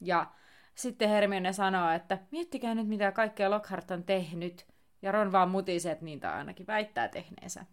Ja 0.00 0.26
sitten 0.74 1.08
Hermione 1.08 1.52
sanoo, 1.52 1.90
että 1.90 2.18
miettikää 2.30 2.74
nyt 2.74 2.88
mitä 2.88 3.12
kaikkea 3.12 3.50
Lockhart 3.50 3.90
on 3.90 4.04
tehnyt. 4.04 4.66
Ja 5.02 5.12
Ron 5.12 5.32
vaan 5.32 5.50
mutisee, 5.50 5.92
että 5.92 6.04
niitä 6.04 6.34
ainakin 6.34 6.66
väittää 6.66 7.08
tehneensä. 7.08 7.66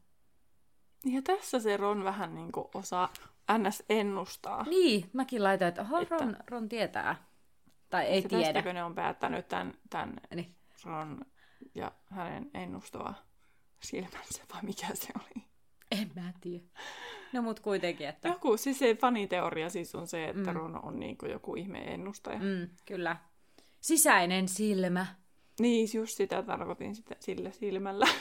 Ja 1.06 1.22
tässä 1.22 1.60
se 1.60 1.78
Ron 1.78 2.04
vähän 2.04 2.36
niin 2.36 2.52
kuin 2.52 2.68
osaa 2.74 3.14
ns. 3.58 3.84
ennustaa. 3.90 4.64
Niin, 4.64 5.10
mäkin 5.14 5.44
laitan, 5.44 5.68
että 5.68 5.82
oho, 5.82 6.06
Ron, 6.10 6.38
Ron 6.48 6.70
tietää. 6.70 7.16
Tai 7.90 8.06
ei 8.06 8.22
se 8.22 8.28
tiedä. 8.28 8.44
Tästäkö 8.44 8.74
ne 8.74 8.84
on 8.84 8.96
päättänyt 8.96 9.48
tämän, 9.48 9.74
tämän 9.90 10.14
Niin. 10.36 10.56
Ron 10.86 11.26
ja 11.76 11.92
hänen 12.06 12.50
ennustava 12.54 13.14
silmänsä, 13.80 14.44
vai 14.54 14.62
mikä 14.64 14.88
se 14.94 15.08
oli? 15.16 15.49
En 16.02 16.12
mä 16.16 16.34
tiedä. 16.42 16.64
No 17.34 17.42
mut 17.42 17.60
kuitenkin, 17.60 18.08
että... 18.08 18.28
Joku, 18.28 18.58
siis 18.58 18.80
se 18.80 18.96
faniteoria 18.96 19.70
siis 19.70 19.96
on 19.96 20.08
se, 20.08 20.26
että 20.26 20.52
mm. 20.52 20.56
Ron 20.56 20.86
on 20.86 21.00
niin 21.00 21.18
kuin 21.18 21.32
joku 21.32 21.56
ihme 21.56 21.80
ennustaja. 21.80 22.40
Mm, 22.40 22.70
kyllä. 22.86 23.18
Sisäinen 23.82 24.48
silmä. 24.48 25.06
Niin, 25.60 25.90
just 25.94 26.18
sitä 26.18 26.44
tarkoitin 26.44 26.96
sitä, 26.96 27.16
sillä 27.20 27.52
silmällä. 27.52 28.08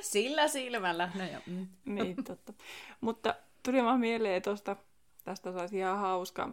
Sillä 0.00 0.48
silmällä, 0.48 1.10
no 1.14 1.24
joo. 1.24 1.40
Mm. 1.46 1.66
niin, 1.94 2.24
totta. 2.24 2.52
Mutta 3.00 3.34
tuli 3.62 3.84
vaan 3.84 4.00
mieleen 4.00 4.42
tosta, 4.42 4.76
tästä 5.24 5.52
saisi 5.52 5.78
ihan 5.78 5.98
hauska, 5.98 6.52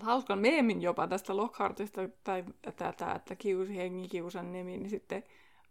hauskan 0.00 0.38
meemin 0.38 0.82
jopa 0.82 1.06
tästä 1.08 1.36
Lockhartista, 1.36 2.00
tai 2.24 2.44
tätä, 2.76 3.12
että 3.12 3.36
kiusi 3.36 3.76
hengi 3.76 4.08
kiusan 4.08 4.52
nimi, 4.52 4.76
niin 4.76 4.90
sitten 4.90 5.24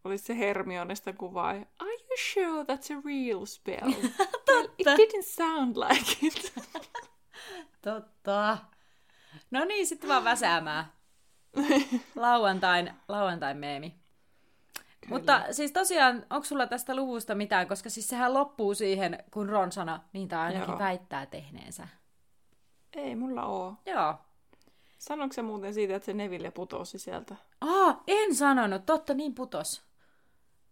olisi 0.03 0.25
se 0.25 0.37
Hermionesta 0.37 1.13
kuva. 1.13 1.49
Are 1.49 1.65
you 1.79 2.17
sure 2.33 2.63
that's 2.63 2.97
a 2.97 3.01
real 3.05 3.45
spell? 3.45 3.91
well, 4.49 4.67
it 4.77 4.87
didn't 4.87 5.23
sound 5.23 5.77
like 5.77 6.27
it. 6.27 6.53
Totta. 7.81 8.57
No 9.51 9.65
niin, 9.65 9.87
sitten 9.87 10.09
vaan 10.09 10.23
väsäämään. 10.23 10.85
Lauantain, 12.15 12.93
lauantain 13.07 13.57
meemi. 13.57 13.89
Kyllä. 15.01 15.15
Mutta 15.15 15.43
siis 15.51 15.71
tosiaan, 15.71 16.25
onko 16.29 16.45
sulla 16.45 16.67
tästä 16.67 16.95
luvusta 16.95 17.35
mitään, 17.35 17.67
koska 17.67 17.89
siis 17.89 18.07
sehän 18.07 18.33
loppuu 18.33 18.73
siihen, 18.73 19.23
kun 19.31 19.49
Ron 19.49 19.71
sanoi, 19.71 19.99
niin 20.13 20.27
tai 20.27 20.39
ainakin 20.39 20.69
Joo. 20.69 20.79
väittää 20.79 21.25
tehneensä. 21.25 21.87
Ei 22.95 23.15
mulla 23.15 23.45
oo. 23.45 23.73
Joo. 23.85 24.15
Sanoiko 24.97 25.33
se 25.33 25.41
muuten 25.41 25.73
siitä, 25.73 25.95
että 25.95 26.05
se 26.05 26.13
Neville 26.13 26.51
putosi 26.51 26.99
sieltä? 26.99 27.35
Aa, 27.61 28.03
en 28.07 28.35
sanonut, 28.35 28.85
totta 28.85 29.13
niin 29.13 29.35
putos. 29.35 29.86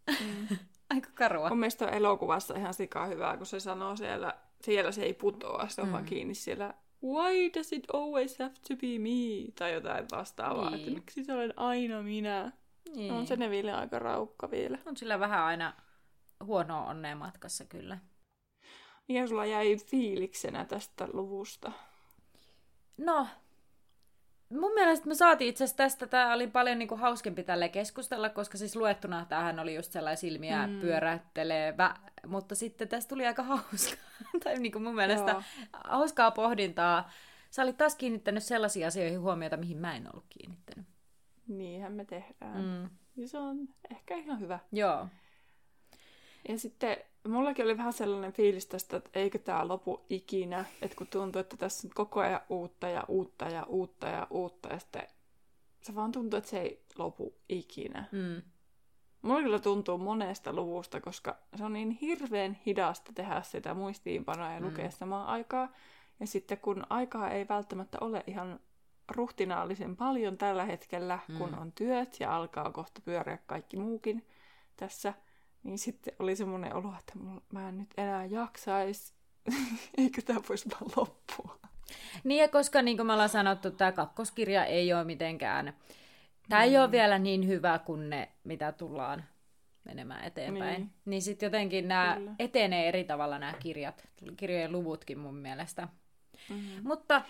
Mm. 0.08 0.58
Aika 0.90 1.10
karua. 1.14 1.50
On 1.50 1.58
mielestäni 1.58 1.98
elokuvassa 1.98 2.56
ihan 2.56 2.74
sikaa 2.74 3.06
hyvää, 3.06 3.38
kun 3.38 3.46
se 3.46 3.60
sanoo 3.60 3.96
siellä, 3.96 4.34
siellä 4.62 4.92
se 4.92 5.04
ei 5.04 5.14
putoa, 5.14 5.68
se 5.68 5.82
on 5.82 5.88
mm. 5.88 5.92
vaan 5.92 6.06
kiinni 6.06 6.36
siellä 6.36 6.74
Why 7.04 7.54
does 7.54 7.72
it 7.72 7.86
always 7.94 8.40
have 8.40 8.54
to 8.68 8.76
be 8.76 9.00
me? 9.00 9.52
Tai 9.60 9.74
jotain 9.74 10.06
vastaavaa, 10.12 10.70
niin. 10.70 10.80
että 10.80 10.92
miksi 10.92 11.24
se 11.24 11.34
olen 11.34 11.54
aina 11.58 12.02
minä? 12.02 12.52
Niin. 12.96 13.14
On 13.14 13.28
se 13.28 13.36
Neville 13.36 13.74
aika 13.74 14.00
raukka 14.00 14.52
vielä. 14.52 14.78
on 14.86 14.98
sillä 14.98 15.20
vähän 15.20 15.44
aina 15.44 15.74
huonoa 16.44 16.86
onnea 16.86 17.16
matkassa 17.16 17.66
kyllä. 17.66 17.98
Mikä 19.08 19.28
sulla 19.28 19.46
jäi 19.46 19.78
fiiliksenä 19.78 20.66
tästä 20.66 21.08
luvusta? 21.14 21.72
No, 22.98 23.28
mun 24.50 24.74
mielestä 24.74 25.08
me 25.08 25.16
saatiin 25.16 25.50
itse 25.50 25.64
asiassa 25.64 25.78
tästä, 25.78 26.08
tämä 26.08 26.34
oli 26.34 26.48
paljon 26.48 26.80
niinku 26.80 26.96
hauskempi 26.96 27.44
tälle 27.44 27.70
keskustella, 27.70 28.30
koska 28.30 28.58
siis 28.58 28.76
luettuna 28.76 29.26
tämähän 29.30 29.60
oli 29.60 29.76
just 29.76 29.92
sellainen 29.92 30.18
silmiä 30.18 30.68
mm. 30.68 30.80
pyöräyttelevä, 30.80 31.96
mutta 32.28 32.56
sitten 32.56 32.88
tästä 32.88 33.10
tuli 33.10 33.28
aika 33.28 33.44
hauska, 33.54 33.98
tai 34.44 34.60
niinku 34.60 34.80
mun 34.80 34.96
mielestä 34.96 35.32
Joo. 35.32 35.44
hauskaa 35.84 36.32
pohdintaa 36.32 37.10
sä 37.56 37.64
olit 37.64 37.78
taas 37.78 37.96
kiinnittänyt 37.96 38.44
sellaisiin 38.44 38.88
asioihin 38.88 39.22
huomiota, 39.22 39.58
mihin 39.58 39.78
mä 39.78 39.96
en 39.96 40.08
ollut 40.14 40.26
kiinnittänyt. 40.30 40.86
Niinhän 41.48 41.94
me 41.94 42.06
tehdään. 42.06 42.62
Mm. 42.62 42.90
Ja 43.16 43.28
se 43.28 43.38
on 43.38 43.68
ehkä 43.92 44.16
ihan 44.16 44.40
hyvä. 44.40 44.60
Joo. 44.72 45.08
Ja 46.50 46.60
sitten 46.60 46.98
mullakin 47.30 47.66
oli 47.66 47.78
vähän 47.78 47.94
sellainen 47.94 48.34
fiilis 48.34 48.66
tästä, 48.68 48.98
että 48.98 49.10
eikö 49.14 49.40
tämä 49.40 49.68
lopu 49.68 50.06
ikinä. 50.10 50.66
Että 50.82 50.98
kun 50.98 51.08
tuntuu, 51.08 51.40
että 51.40 51.58
tässä 51.58 51.88
on 51.88 51.92
koko 51.96 52.20
ajan 52.20 52.42
uutta 52.50 52.90
ja 52.90 53.04
uutta 53.08 53.46
ja 53.46 53.64
uutta 53.64 54.08
ja 54.08 54.28
uutta. 54.30 54.70
Ja 54.70 54.80
sitten 54.80 55.08
se 55.82 55.96
vaan 55.96 56.12
tuntuu, 56.12 56.38
että 56.38 56.50
se 56.50 56.62
ei 56.62 56.86
lopu 56.98 57.36
ikinä. 57.50 58.06
Mm. 58.12 58.42
Mulla 59.22 59.42
kyllä 59.42 59.60
tuntuu 59.60 59.98
monesta 59.98 60.54
luvusta, 60.54 61.02
koska 61.02 61.38
se 61.56 61.64
on 61.64 61.74
niin 61.74 61.92
hirveän 61.92 62.58
hidasta 62.66 63.12
tehdä 63.16 63.42
sitä 63.42 63.74
muistiinpanoa 63.74 64.52
ja 64.52 64.60
Mm. 64.60 64.66
lukea 64.66 64.92
samaan 64.92 65.28
aikaa. 65.28 65.70
Ja 66.20 66.28
sitten 66.28 66.58
kun 66.58 66.84
aikaa 66.90 67.30
ei 67.30 67.48
välttämättä 67.48 67.98
ole 68.02 68.24
ihan 68.28 68.60
ruhtinaallisen 69.12 69.96
paljon 69.96 70.38
tällä 70.38 70.66
hetkellä, 70.66 71.20
mm. 71.28 71.38
kun 71.38 71.50
Mm. 71.52 71.58
on 71.62 71.72
työt 71.72 72.18
ja 72.20 72.36
alkaa 72.36 72.72
kohta 72.72 73.02
pyöriä 73.06 73.38
kaikki 73.46 73.78
muukin 73.78 74.28
tässä, 74.78 75.14
niin 75.66 75.80
sitten 75.80 76.14
oli 76.20 76.36
semmoinen 76.36 76.76
olo, 76.76 76.94
että 77.00 77.14
mä 77.52 77.70
en 77.70 77.78
nyt 77.78 77.90
enää 77.98 78.26
jaksais. 78.26 79.14
Eikö 79.98 80.22
tämä 80.22 80.40
voisi 80.50 80.70
vaan 80.70 80.92
loppua? 80.96 81.60
Niin 82.24 82.42
ja 82.42 82.48
koska 82.48 82.82
niin 82.82 82.98
kuin 82.98 83.08
me 83.08 83.14
ollaan 83.14 83.30
sanottu, 83.30 83.72
tämä 83.72 83.92
kakkoskirja 83.92 84.66
ei 84.66 84.94
ole 84.94 85.04
mitenkään, 85.04 85.74
tämä 86.50 86.64
ei 86.64 86.78
ole 86.78 86.92
vielä 86.92 87.20
niin 87.20 87.48
hyvä 87.48 87.80
kuin 87.80 88.10
ne, 88.10 88.32
mitä 88.44 88.72
tullaan 88.72 89.24
menemään 89.84 90.24
eteenpäin. 90.24 90.74
Niin. 90.74 90.82
Niin, 90.82 90.92
niin 91.06 91.22
sitten 91.22 91.48
jotenkin 91.48 91.88
nämä 91.88 92.16
Kyllä. 92.18 92.32
etenee 92.40 92.88
eri 92.88 93.04
tavalla 93.04 93.40
nämä 93.40 93.54
kirjat, 93.54 94.08
kirjojen 94.38 94.72
luvutkin 94.72 95.20
mun 95.20 95.36
mielestä. 95.36 95.88
Mm-hmm. 96.50 96.88
Mutta 96.88 97.22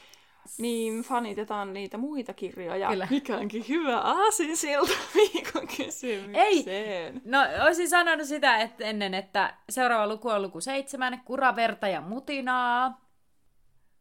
Niin, 0.57 1.01
fanitetaan 1.01 1.73
niitä 1.73 1.97
muita 1.97 2.33
kirjoja. 2.33 2.89
Kyllä. 2.89 3.07
Mikä 3.09 3.37
onkin 3.37 3.65
hyvä 3.69 3.99
aasinsilta 3.99 4.91
viikon 5.15 5.67
kysymykseen. 5.77 7.21
No, 7.25 7.39
olisin 7.65 7.89
sanonut 7.89 8.27
sitä 8.27 8.57
että 8.57 8.85
ennen, 8.85 9.13
että 9.13 9.53
seuraava 9.69 10.07
luku 10.07 10.29
on 10.29 10.41
luku 10.41 10.61
seitsemän, 10.61 11.21
kura, 11.25 11.55
verta 11.55 11.87
ja 11.87 12.01
mutinaa. 12.01 13.05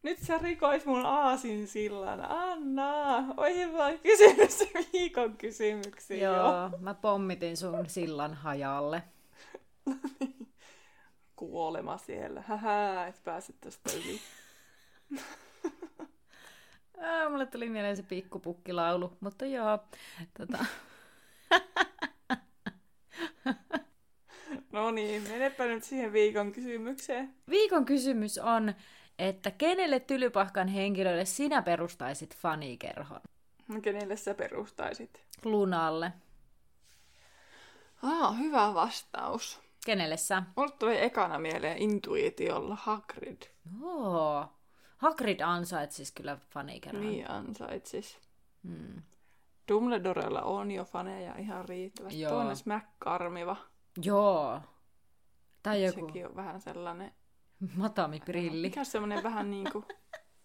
Nyt 0.02 0.18
sä 0.18 0.38
rikoit 0.38 0.86
mun 0.86 1.06
aasinsillan. 1.06 2.20
Anna, 2.30 3.16
oi 3.36 3.72
vaan 3.72 3.98
kysymys 3.98 4.58
viikon 4.92 5.36
kysymyksiin 5.36 6.20
jo. 6.20 6.32
Joo, 6.32 6.70
mä 6.80 6.94
pommitin 6.94 7.56
sun 7.56 7.88
sillan 7.88 8.34
hajalle. 8.34 9.02
Kuolema 11.36 11.98
siellä. 11.98 12.42
Hähä, 12.46 13.06
et 13.06 13.24
pääse 13.24 13.52
tästä 13.60 13.90
yli. 13.92 14.20
Ää, 17.04 17.28
mulle 17.28 17.46
tuli 17.46 17.68
mieleen 17.68 17.96
se 17.96 18.02
pikkupukkilaulu, 18.02 19.16
mutta 19.20 19.46
joo. 19.46 19.78
Tota, 20.38 20.64
No 24.72 24.90
niin, 24.90 25.22
menepä 25.22 25.64
nyt 25.66 25.84
siihen 25.84 26.12
viikon 26.12 26.52
kysymykseen. 26.52 27.34
viikon 27.50 27.84
kysymys 27.84 28.38
on, 28.38 28.74
että 29.18 29.50
kenelle 29.50 30.00
tylypahkan 30.00 30.68
henkilölle 30.68 31.24
sinä 31.24 31.62
perustaisit 31.62 32.36
fanikerhon? 32.36 33.20
Kenelle 33.82 34.16
sä 34.16 34.34
perustaisit? 34.34 35.20
Lunalle. 35.44 36.12
Aa, 38.02 38.32
hyvä 38.32 38.74
vastaus. 38.74 39.60
Kenelle 39.86 40.16
sä? 40.16 40.42
Mulle 40.56 40.72
tuli 40.78 41.02
ekana 41.02 41.38
mieleen 41.38 41.78
intuitiolla 41.78 42.76
Hagrid. 42.80 43.42
Oo. 43.82 44.48
Hagrid 45.04 45.40
ansaitsis 45.40 46.12
kyllä 46.12 46.38
fanikerhon. 46.50 47.06
Niin 47.06 47.30
ansaitsis. 47.30 48.18
Hmm. 48.68 49.02
Dumbledorella 49.68 50.42
on 50.42 50.70
jo 50.70 50.84
faneja 50.84 51.36
ihan 51.38 51.68
riittävästi. 51.68 52.20
Joo. 52.20 52.32
Toinen 52.32 52.56
McCarmiva. 52.64 53.56
Joo. 54.02 54.60
Tai 55.62 55.84
joku 55.84 56.06
Sekin 56.06 56.26
on 56.26 56.36
vähän 56.36 56.60
sellainen... 56.60 57.12
matamiprilli. 57.76 58.68
Mikä 58.68 58.84
semmoinen 58.84 59.22
vähän 59.22 59.50
niinku... 59.50 59.84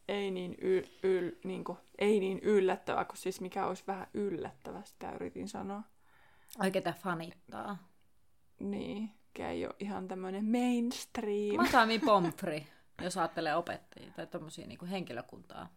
ei 0.08 0.32
niin, 0.32 0.56
yl, 0.62 0.84
yl, 1.04 1.32
niinku, 1.44 1.78
ei 1.98 2.20
niin 2.20 2.40
yllättävä, 2.40 3.06
kun 3.06 3.18
siis 3.18 3.42
mikä 3.42 3.66
olisi 3.66 3.84
vähän 3.88 4.08
yllättävä, 4.14 4.82
sitä 4.84 5.12
yritin 5.12 5.48
sanoa. 5.48 5.84
Ai 6.60 6.72
ketä 6.72 6.94
fanittaa. 6.94 7.78
Niin, 8.60 9.12
mikä 9.28 9.50
ei 9.50 9.66
ole 9.66 9.76
ihan 9.80 10.08
tämmöinen 10.08 10.46
mainstream. 10.46 11.56
Matami 11.56 12.00
Pomfri, 12.00 12.68
jos 13.02 13.18
ajattelee 13.18 13.56
opettajia 13.56 14.12
tai 14.16 14.28
tommosia 14.28 14.68
niinku 14.68 14.86
henkilökuntaa. 14.86 15.70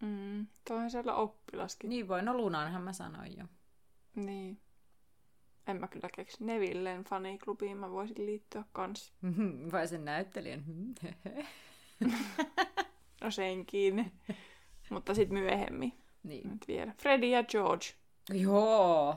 Mm, 0.00 0.46
toihan 0.68 0.90
siellä 0.90 1.14
oppilaskin. 1.14 1.90
Niin 1.90 2.08
voi, 2.08 2.22
no 2.22 2.34
Lunanhan 2.36 2.82
mä 2.82 2.92
sanoin 2.92 3.38
jo. 3.38 3.44
Niin. 4.14 4.60
En 5.66 5.76
mä 5.76 5.88
kyllä 5.88 6.08
keksi. 6.16 6.44
Nevilleen 6.44 7.04
faniklubiin 7.04 7.76
mä 7.76 7.90
voisin 7.90 8.26
liittyä 8.26 8.64
kans. 8.72 9.12
Vai 9.72 9.88
sen 9.88 10.04
näyttelijän. 10.04 10.64
No 13.20 13.30
senkin. 13.30 14.12
Mutta 14.90 15.14
sitten 15.14 15.38
myöhemmin. 15.38 15.92
niin. 16.22 16.50
Nyt 16.50 16.68
vielä. 16.68 16.92
Freddy 17.02 17.26
ja 17.26 17.44
George. 17.44 17.86
Joo. 18.30 19.16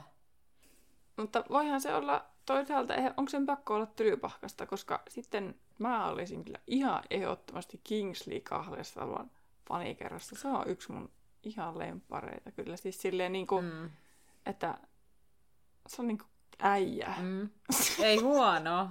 Mutta 1.18 1.44
voihan 1.50 1.82
se 1.82 1.96
olla 1.96 2.26
toisaalta, 2.46 2.94
onko 3.18 3.30
sen 3.30 3.46
pakko 3.46 3.76
olla 3.76 3.86
tylypahkasta, 3.86 4.66
koska 4.66 5.04
sitten 5.10 5.56
mä 5.80 6.08
olisin 6.08 6.46
kyllä 6.46 6.60
ihan 6.68 7.04
ehdottomasti 7.10 7.82
Kingsley 7.84 8.40
kahdessa 8.40 9.08
vaan 9.08 9.32
fanikerrassa. 9.68 10.36
Se 10.36 10.48
on 10.48 10.70
yksi 10.70 10.92
mun 10.92 11.12
ihan 11.44 11.78
lempareita 11.78 12.52
kyllä. 12.52 12.78
Siis 12.78 13.02
silleen 13.02 13.32
niinku, 13.32 13.62
mm. 13.62 13.68
Mm. 13.68 13.90
että 14.46 14.78
se 15.88 16.02
on 16.02 16.08
niinku 16.08 16.26
äijä. 16.60 17.14
Mm. 17.22 17.50
Ei 18.04 18.18
huono. 18.18 18.90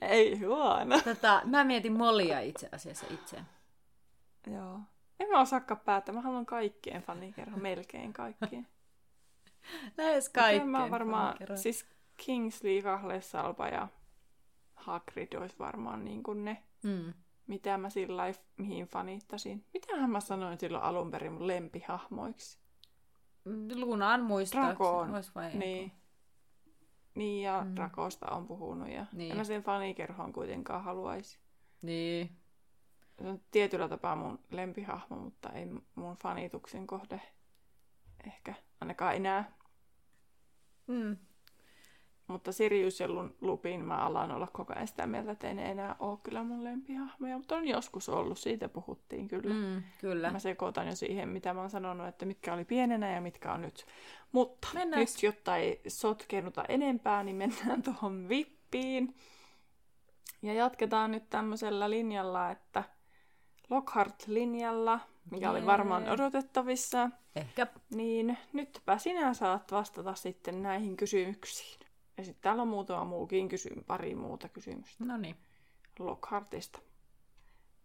Ei 0.00 0.38
huono. 0.38 1.00
Tota, 1.00 1.42
mä 1.44 1.64
mietin 1.64 1.92
Mollia 1.92 2.40
itse 2.40 2.68
asiassa 2.72 3.06
itse. 3.10 3.36
Joo. 4.46 4.80
En 5.20 5.28
mä 5.28 5.40
osaakaan 5.40 5.80
päättää. 5.80 6.14
Mä 6.14 6.20
haluan 6.20 6.46
kaikkien 6.46 7.02
fanikerran, 7.02 7.62
melkein 7.62 8.12
kaikkien. 8.12 8.68
Lähes 9.98 10.28
Kyllä 10.28 10.44
kaikkeen. 10.44 10.68
Mä 10.68 10.90
varmaan, 10.90 11.26
fanikerran. 11.26 11.58
siis 11.58 11.86
Kingsley, 12.16 12.82
Kahlesalpa 12.82 13.68
ja 13.68 13.88
Hagrid 14.82 15.32
olisi 15.32 15.58
varmaan 15.58 16.04
niin 16.04 16.22
kuin 16.22 16.44
ne, 16.44 16.62
Mm. 16.82 17.12
mitä 17.46 17.78
mä 17.78 17.90
sillä 17.90 18.22
mihin 18.56 18.86
fanittasin. 18.86 19.64
Mitähän 19.72 20.10
mä 20.10 20.20
sanoin 20.20 20.60
silloin 20.60 20.84
alun 20.84 21.10
perin 21.10 21.32
mun 21.32 21.46
lempihahmoiksi? 21.46 22.58
Lunan 23.74 24.22
muistaakseni. 24.22 24.78
Vai 25.34 25.54
Niin. 25.54 25.92
Niin, 27.14 27.42
ja 27.44 27.60
Mm. 27.60 27.68
mm. 27.68 27.76
Drakosta 27.76 28.26
on 28.30 28.46
puhunut. 28.46 28.88
Ja 28.88 29.06
Niin. 29.12 29.30
en 29.30 29.36
mä 29.36 29.44
sen 29.44 29.62
fanikerhoon 29.62 30.32
kuitenkaan 30.32 30.84
haluaisi. 30.84 31.38
Niin. 31.82 32.30
Se 33.22 33.28
on 33.28 33.40
tietyllä 33.50 33.88
tapaa 33.88 34.16
mun 34.16 34.38
lempihahmo, 34.50 35.16
mutta 35.16 35.50
ei 35.50 35.66
mun 35.94 36.16
fanituksen 36.22 36.86
kohde 36.86 37.20
ehkä 38.26 38.54
ainakaan 38.80 39.16
enää. 39.16 39.52
Mm. 40.86 41.16
Mutta 42.32 42.52
Sirius 42.52 43.00
ja 43.00 43.08
Lu- 43.08 43.36
Lupin 43.40 43.84
mä 43.84 43.96
alan 43.96 44.30
olla 44.32 44.46
koko 44.52 44.72
ajan 44.76 44.86
sitä 44.88 45.06
mieltä, 45.06 45.32
että 45.32 45.48
ei 45.48 45.54
ne 45.54 45.70
enää 45.70 45.96
ole 45.98 46.18
kyllä 46.22 46.42
mun 46.44 46.64
lempihahmoja. 46.64 47.36
Mutta 47.36 47.56
on 47.56 47.68
joskus 47.68 48.08
ollut, 48.08 48.38
siitä 48.38 48.68
puhuttiin 48.68 49.28
kyllä. 49.28 49.54
Mm. 49.54 49.82
Kyllä. 50.00 50.30
Mä 50.30 50.38
sekoitan 50.38 50.86
jo 50.86 50.96
siihen, 50.96 51.28
mitä 51.28 51.54
mä 51.54 51.60
oon 51.60 51.70
sanonut, 51.70 52.06
että 52.08 52.26
mitkä 52.26 52.54
oli 52.54 52.64
pienenä 52.64 53.12
ja 53.14 53.20
mitkä 53.20 53.52
on 53.52 53.60
nyt. 53.62 53.86
Mutta 54.32 54.68
Mennään. 54.74 55.00
nyt, 55.00 55.22
jotta 55.22 55.56
ei 55.56 55.80
sotkenuta 55.88 56.64
enempää, 56.68 57.22
niin 57.24 57.36
mennään 57.36 57.82
tuohon 57.92 58.28
vippiin. 58.28 59.14
Ja 60.42 60.54
jatketaan 60.54 61.10
nyt 61.10 61.30
tämmöisellä 61.30 61.90
linjalla, 61.90 62.50
että 62.50 62.84
Lockhart-linjalla, 63.70 65.00
mikä 65.30 65.50
oli 65.50 65.58
Jee. 65.58 65.66
varmaan 65.66 66.08
odotettavissa, 66.08 67.10
Ehkä. 67.36 67.66
niin 67.94 68.38
nytpä 68.52 68.98
sinä 68.98 69.34
saat 69.34 69.72
vastata 69.72 70.14
sitten 70.14 70.62
näihin 70.62 70.96
kysymyksiin. 70.96 71.80
Ja 72.16 72.24
sitten 72.24 72.42
täällä 72.42 72.62
on 72.62 72.68
muutama 72.68 73.04
muukin 73.04 73.48
kysymys, 73.48 73.84
pari 73.86 74.14
muuta 74.14 74.48
kysymystä 74.48 75.04
No 75.04 75.16
niin. 75.16 75.36
Lockhartista. 75.98 76.78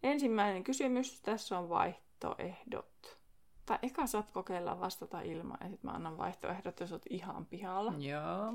Ensimmäinen 0.03 0.63
kysymys, 0.63 1.21
tässä 1.21 1.59
on 1.59 1.69
vaihtoehdot. 1.69 3.17
Tai 3.65 3.79
eka 3.81 4.07
saat 4.07 4.31
kokeilla 4.31 4.79
vastata 4.79 5.21
ilman, 5.21 5.57
ja 5.61 5.69
sitten 5.69 5.91
mä 5.91 5.95
annan 5.95 6.17
vaihtoehdot, 6.17 6.79
jos 6.79 6.91
oot 6.91 7.05
ihan 7.09 7.45
pihalla. 7.45 7.93
Joo. 7.97 8.53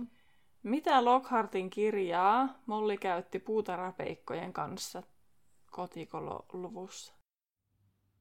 Mitä 0.63 1.05
Lockhartin 1.05 1.71
kirjaa 1.71 2.49
Molli 2.67 2.97
käytti 2.97 3.39
puutarhapeikkojen 3.39 4.53
kanssa 4.53 5.03
kotikololuvussa? 5.71 7.15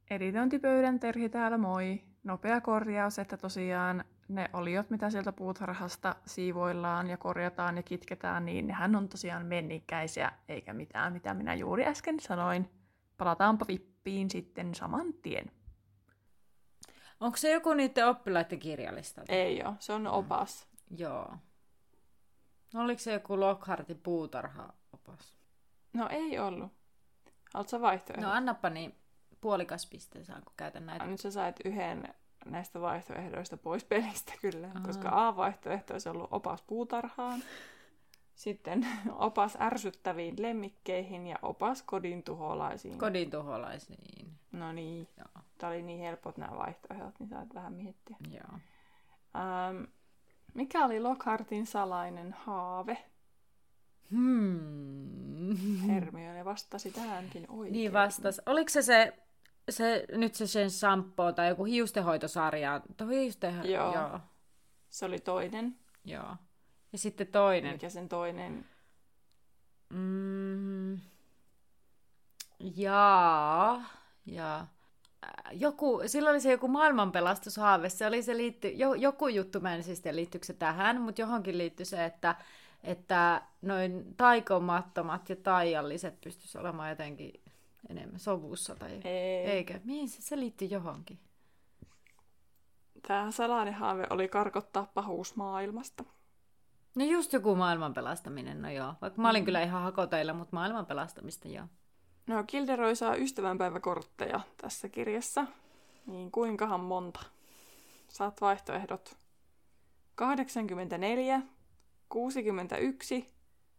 Editointipöydän 0.10 1.00
Terhi 1.00 1.30
täällä 1.30 1.58
moi. 1.58 2.02
Nopea 2.24 2.62
korjaus, 2.62 3.20
että 3.20 3.38
tosiaan 3.38 4.04
ne 4.36 4.50
oliot, 4.54 4.90
mitä 4.90 5.10
sieltä 5.10 5.32
puutarhasta 5.32 6.16
siivoillaan 6.26 7.10
ja 7.10 7.18
korjataan 7.18 7.78
ja 7.78 7.84
kitketään, 7.84 8.46
niin 8.46 8.68
nehän 8.68 8.96
on 8.96 9.10
tosiaan 9.10 9.46
mennikäisiä, 9.46 10.32
eikä 10.50 10.74
mitään, 10.74 11.14
mitä 11.14 11.34
minä 11.34 11.54
juuri 11.54 11.86
äsken 11.86 12.20
sanoin. 12.20 12.70
Palataanpa 13.18 13.66
vippiin. 13.68 14.30
sitten 14.30 14.76
saman 14.76 15.14
tien. 15.14 15.52
Onko 17.20 17.38
se 17.38 17.52
joku 17.52 17.74
niiden 17.74 18.08
oppilaiden 18.08 18.60
kirjallista? 18.60 19.22
Ei 19.30 19.64
ole, 19.64 19.74
se 19.80 19.94
on 19.94 20.08
opas. 20.08 20.68
Joo. 20.98 21.34
Oliko 22.76 23.00
se 23.00 23.14
joku 23.14 23.40
Lockhartin 23.40 24.00
puutarha-opas? 24.04 25.36
No 25.94 26.08
ei 26.10 26.40
ollut. 26.40 26.72
Haluatko 27.54 27.82
vaihtoehdot? 27.82 28.26
No 28.26 28.32
annappa 28.32 28.70
niin 28.70 28.96
puolikas 29.42 29.86
piste, 29.86 30.24
saanko 30.24 30.54
käytä 30.58 30.80
näitä. 30.80 31.06
No, 31.06 31.12
nyt 31.12 31.20
sä 31.20 31.32
sait 31.32 31.56
yhden 31.66 32.14
näistä 32.46 32.82
vaihtoehdoista 32.82 33.58
pois 33.58 33.84
pelistä 33.84 34.34
kyllä, 34.42 34.68
Aha. 34.76 34.86
koska 34.86 35.10
A-vaihtoehto 35.12 35.94
olisi 35.94 36.10
ollut 36.10 36.28
opas 36.32 36.62
puutarhaan, 36.62 37.44
sitten 38.36 38.88
opas 39.16 39.58
ärsyttäviin 39.62 40.42
lemmikkeihin 40.42 41.28
ja 41.28 41.36
opas 41.42 41.84
kodin 41.84 42.24
tuholaisiin. 42.24 42.98
Kodin 42.98 43.32
tuholaisiin. 43.32 44.38
No 44.52 44.72
niin. 44.72 45.08
Joo. 45.18 45.44
Tämä 45.58 45.74
oli 45.74 45.82
niin 45.82 46.00
helpot 46.00 46.38
nämä 46.38 46.58
vaihtoehdot, 46.58 47.20
niin 47.20 47.30
saat 47.30 47.54
vähän 47.54 47.74
miettiä. 47.74 48.18
Joo. 48.30 48.60
Ähm, 49.36 49.84
mikä 50.54 50.86
oli 50.86 51.00
Lockhartin 51.00 51.68
salainen 51.68 52.34
haave? 52.34 52.98
Hmm. 54.12 55.88
Hermione 55.88 56.46
vastasi 56.46 56.92
tähänkin 56.92 57.46
oikein. 57.50 57.74
Niin 57.74 57.94
vastas. 57.94 58.42
Oliko 58.46 58.70
se 58.70 58.82
se, 58.82 59.14
se 59.72 60.06
nyt 60.12 60.36
se 60.36 60.48
sen 60.48 60.72
shampoo 60.72 61.32
tai 61.32 61.48
joku 61.48 61.64
hiustenhoitosarja? 61.64 62.82
Hiusteho... 63.10 63.64
Joo. 63.64 63.94
Joo. 63.94 64.20
Se 64.90 65.06
oli 65.06 65.20
toinen. 65.20 65.76
Joo. 66.06 66.36
Ja 66.92 66.98
sitten 66.98 67.28
toinen. 67.28 67.72
Mikä 67.72 67.90
sen 67.90 68.10
toinen? 68.10 68.66
Mm. 69.90 71.00
Jaa. 72.60 73.84
Jaa. 74.26 74.68
Joku, 75.52 76.02
silloin 76.06 76.34
oli 76.34 76.42
se 76.42 76.52
joku 76.52 76.68
maailmanpelastushaave, 76.68 77.90
se 77.90 78.08
oli 78.08 78.24
se 78.24 78.38
liitty, 78.38 78.68
jo, 78.68 78.94
joku 78.94 79.28
juttu, 79.28 79.60
mä 79.60 79.76
en 79.76 79.84
siis 79.84 80.02
tiedä 80.02 80.16
liittyykö 80.16 80.46
se 80.46 80.54
tähän, 80.54 81.02
mutta 81.02 81.22
johonkin 81.22 81.58
liittyi 81.58 81.86
se, 81.86 82.06
että, 82.06 82.36
että 82.84 83.42
noin 83.62 84.16
taikomattomat 84.18 85.30
ja 85.30 85.36
taialliset 85.36 86.22
pystyisi 86.22 86.58
olemaan 86.58 86.90
jotenkin 86.90 87.42
enemmän 87.90 88.20
sovussa. 88.20 88.76
Tai... 88.76 89.02
Ei. 89.04 89.46
Eikö? 89.46 89.80
Mihin 89.84 90.10
se, 90.10 90.22
se 90.22 90.40
liittyy 90.40 90.68
johonkin? 90.68 91.20
Tämä 93.08 93.32
salainen 93.32 93.74
haave 93.74 94.08
oli 94.10 94.28
karkottaa 94.28 94.92
pahuus 94.94 95.36
maailmasta. 95.36 96.04
No 96.96 97.06
just 97.06 97.34
joku 97.34 97.56
maailman 97.56 97.94
pelastaminen, 97.94 98.62
no 98.62 98.72
joo. 98.72 98.94
Vaikka 99.02 99.22
mä 99.22 99.30
olin 99.30 99.42
mm. 99.42 99.46
kyllä 99.46 99.62
ihan 99.62 99.84
hakoteilla, 99.84 100.34
mutta 100.34 100.56
maailman 100.56 100.86
pelastamista 100.86 101.48
joo. 101.48 101.66
No 102.28 102.44
Kilderoi 102.48 102.96
saa 102.96 103.16
ystävänpäiväkortteja 103.16 104.40
tässä 104.58 104.90
kirjassa. 104.90 105.48
Niin 106.06 106.32
kuinkahan 106.32 106.80
monta? 106.80 107.20
Saat 108.08 108.42
vaihtoehdot. 108.42 109.18
84, 110.16 111.42
61, 112.10 113.28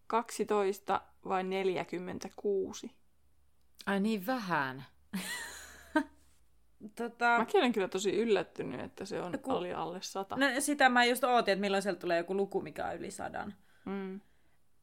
12 0.07 1.01
vai 1.29 1.45
46? 1.45 2.91
Ai 3.87 4.01
niin 4.01 4.27
vähän. 4.27 4.85
tota... 6.97 7.39
Mäkin 7.39 7.61
olen 7.61 7.73
kyllä 7.73 7.89
tosi 7.89 8.17
yllättynyt, 8.17 8.81
että 8.81 9.05
se 9.05 9.21
on 9.21 9.39
Ku... 9.39 9.51
oli 9.51 9.73
alle 9.73 9.99
sata. 10.03 10.37
No 10.37 10.47
sitä 10.59 10.89
mä 10.89 11.05
just 11.05 11.25
ootin, 11.25 11.53
että 11.53 11.61
milloin 11.61 11.83
sieltä 11.83 12.01
tulee 12.01 12.19
joku 12.19 12.37
luku, 12.37 12.61
mikä 12.61 12.87
on 12.87 12.97
yli 12.97 13.11
sadan. 13.11 13.55
Mm. 13.85 14.21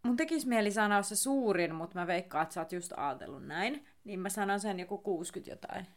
Mun 0.03 0.17
tekisi 0.17 0.47
mieli 0.47 0.71
sanoa 0.71 1.01
se 1.01 1.15
suurin, 1.15 1.75
mutta 1.75 1.99
mä 1.99 2.07
veikkaan, 2.07 2.43
että 2.43 2.53
sä 2.53 2.61
oot 2.61 2.71
just 2.71 2.93
ajatellut 2.97 3.45
näin. 3.45 3.85
Niin 4.03 4.19
mä 4.19 4.29
sanon 4.29 4.59
sen 4.59 4.79
joku 4.79 4.97
60 4.97 5.51
jotain. 5.51 5.87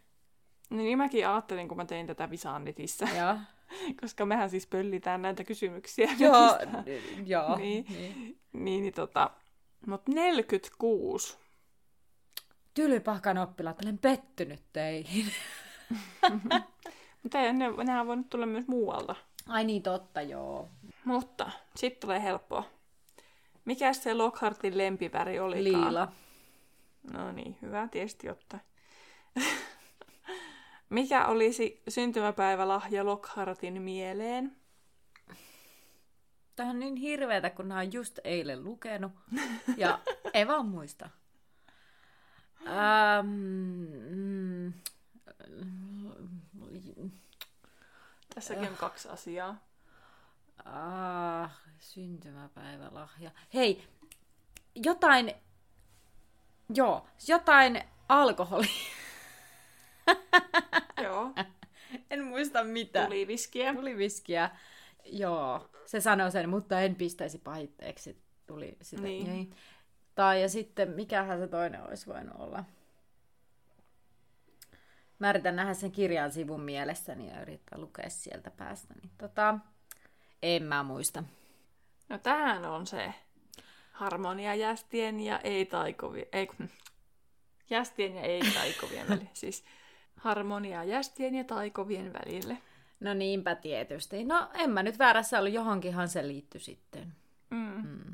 Niin 0.70 0.98
mäkin 0.98 1.28
ajattelin, 1.28 1.68
kun 1.68 1.76
mä 1.76 1.84
tein 1.84 2.06
tätä 2.06 2.30
Visannetissa. 2.30 3.06
Joo. 3.18 3.36
Koska 4.00 4.26
mehän 4.26 4.50
siis 4.50 4.66
pöllitään 4.66 5.22
näitä 5.22 5.44
kysymyksiä. 5.44 6.08
Joo, 6.18 6.58
joo. 7.26 7.56
niin, 7.56 7.84
niin. 7.88 8.38
niin, 8.52 8.82
niin 8.82 8.94
tota, 8.94 9.30
mutta 9.86 10.12
46. 10.12 11.38
Tylypahkan 12.74 13.38
oppilaat, 13.38 13.84
olen 13.84 13.98
pettynyt 13.98 14.62
teihin. 14.72 15.26
Mutta 17.22 17.38
ne, 17.38 17.70
nehän 17.84 18.00
on 18.00 18.06
voinut 18.06 18.30
tulla 18.30 18.46
myös 18.46 18.66
muualta. 18.66 19.14
Ai 19.48 19.64
niin, 19.64 19.82
totta, 19.82 20.22
joo. 20.22 20.70
Mutta 21.04 21.50
sitten 21.76 22.00
tulee 22.00 22.22
helppoa. 22.22 22.64
Mikä 23.64 23.92
se 23.92 24.14
Lockhartin 24.14 24.78
lempiväri 24.78 25.40
oli? 25.40 25.64
Liila. 25.64 26.12
No 27.12 27.32
niin, 27.32 27.58
hyvä 27.62 27.88
tietysti 27.88 28.30
ottaa. 28.30 28.60
Mikä 30.88 31.26
olisi 31.26 31.82
syntymäpäivälahja 31.88 33.06
Lockhartin 33.06 33.82
mieleen? 33.82 34.56
Tämä 36.56 36.70
on 36.70 36.78
niin 36.78 36.96
hirveätä, 36.96 37.50
kun 37.50 37.68
nämä 37.68 37.80
on 37.80 37.92
just 37.92 38.18
eilen 38.24 38.64
lukenut. 38.64 39.12
Ja 39.76 39.98
ei 40.34 40.46
vaan 40.46 40.66
muista. 40.66 41.10
Ähm, 42.66 44.22
Tässäkin 48.34 48.68
on 48.68 48.76
kaksi 48.76 49.08
asiaa. 49.08 49.56
Ah, 50.64 51.50
syntymäpäivälahja. 51.78 53.30
Hei, 53.54 53.84
jotain, 54.74 55.34
joo, 56.74 57.06
jotain 57.28 57.82
alkoholi. 58.08 58.66
joo. 61.04 61.32
En 62.10 62.24
muista 62.24 62.64
mitä. 62.64 63.04
Tuliviskiä. 63.04 63.74
Tuliviskiä. 63.74 64.50
Joo, 65.04 65.70
se 65.86 66.00
sanoi 66.00 66.32
sen, 66.32 66.48
mutta 66.48 66.80
en 66.80 66.94
pistäisi 66.94 67.38
pahitteeksi. 67.38 68.22
Tuli 68.46 68.76
sitä. 68.82 69.02
Niin. 69.02 69.26
Niin. 69.26 69.54
Tai 70.14 70.42
ja 70.42 70.48
sitten, 70.48 70.90
mikähän 70.90 71.38
se 71.38 71.48
toinen 71.48 71.82
olisi 71.82 72.06
voinut 72.06 72.36
olla. 72.38 72.64
Mä 75.18 75.30
yritän 75.30 75.56
nähdä 75.56 75.74
sen 75.74 75.92
kirjan 75.92 76.32
sivun 76.32 76.60
mielessäni 76.60 77.30
ja 77.30 77.42
yrittää 77.42 77.78
lukea 77.78 78.10
sieltä 78.10 78.50
päästä. 78.50 78.94
Niin 78.94 79.10
tota, 79.18 79.58
en 80.42 80.62
mä 80.62 80.82
muista. 80.82 81.24
No 82.08 82.18
tähän 82.18 82.64
on 82.64 82.86
se 82.86 83.14
harmonia 83.92 84.54
jästien 84.54 85.20
ja 85.20 85.38
ei-taikovien, 85.38 86.26
ei, 86.32 86.48
jästien 87.70 88.14
ja 88.14 88.22
ei-taikovien 88.22 89.08
välille. 89.08 89.30
Siis 89.32 89.64
harmonia 90.16 90.84
jästien 90.84 91.34
ja 91.34 91.44
taikovien 91.44 92.12
välille. 92.12 92.58
No 93.00 93.14
niinpä 93.14 93.54
tietysti. 93.54 94.24
No 94.24 94.50
en 94.54 94.70
mä 94.70 94.82
nyt 94.82 94.98
väärässä 94.98 95.38
ollut, 95.38 95.52
johonkinhan 95.52 96.08
se 96.08 96.28
liittyy 96.28 96.60
sitten. 96.60 97.14
Mm. 97.50 97.82
Mm. 97.86 98.11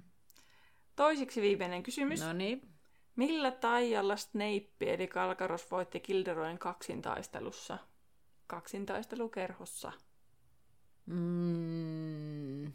Toiseksi 0.99 1.42
viimeinen 1.42 1.82
kysymys. 1.82 2.20
No 2.20 2.32
niin. 2.32 2.68
Millä 3.16 3.51
taijalla 3.51 4.16
Snape 4.16 4.68
eli 4.80 5.09
Kalkaros 5.09 5.70
voitti 5.70 6.01
Kilderoin 6.01 6.59
kaksintaistelussa? 6.59 7.78
Kaksintaistelukerhossa. 8.46 9.92
Mm. 11.07 12.72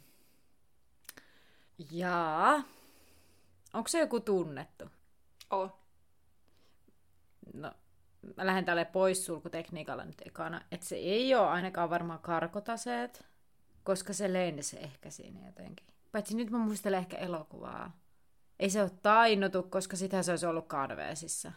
Jaa. 1.91 2.63
Onko 3.73 3.87
se 3.87 3.99
joku 3.99 4.19
tunnettu? 4.19 4.85
On. 5.49 5.73
No, 7.53 7.71
mä 8.37 8.45
lähden 8.45 8.65
tälle 8.65 8.85
poissulkutekniikalla 8.85 10.05
nyt 10.05 10.21
ekana, 10.25 10.61
että 10.71 10.85
se 10.85 10.95
ei 10.95 11.35
ole 11.35 11.47
ainakaan 11.47 11.89
varmaan 11.89 12.19
karkotaseet, 12.19 13.25
koska 13.83 14.13
se 14.13 14.33
lens 14.33 14.73
ehkä 14.73 15.09
siinä 15.09 15.45
jotenkin. 15.45 15.87
Paitsi 16.11 16.35
nyt 16.35 16.49
mä 16.49 16.57
muistelen 16.57 16.99
ehkä 16.99 17.17
elokuvaa. 17.17 18.02
Ei 18.59 18.69
se 18.69 18.81
ole 18.81 18.91
tainnutu, 19.03 19.63
koska 19.63 19.95
sitä 19.95 20.23
se 20.23 20.31
olisi 20.31 20.45
ollut 20.45 20.67
Kadveesissä. 20.67 21.51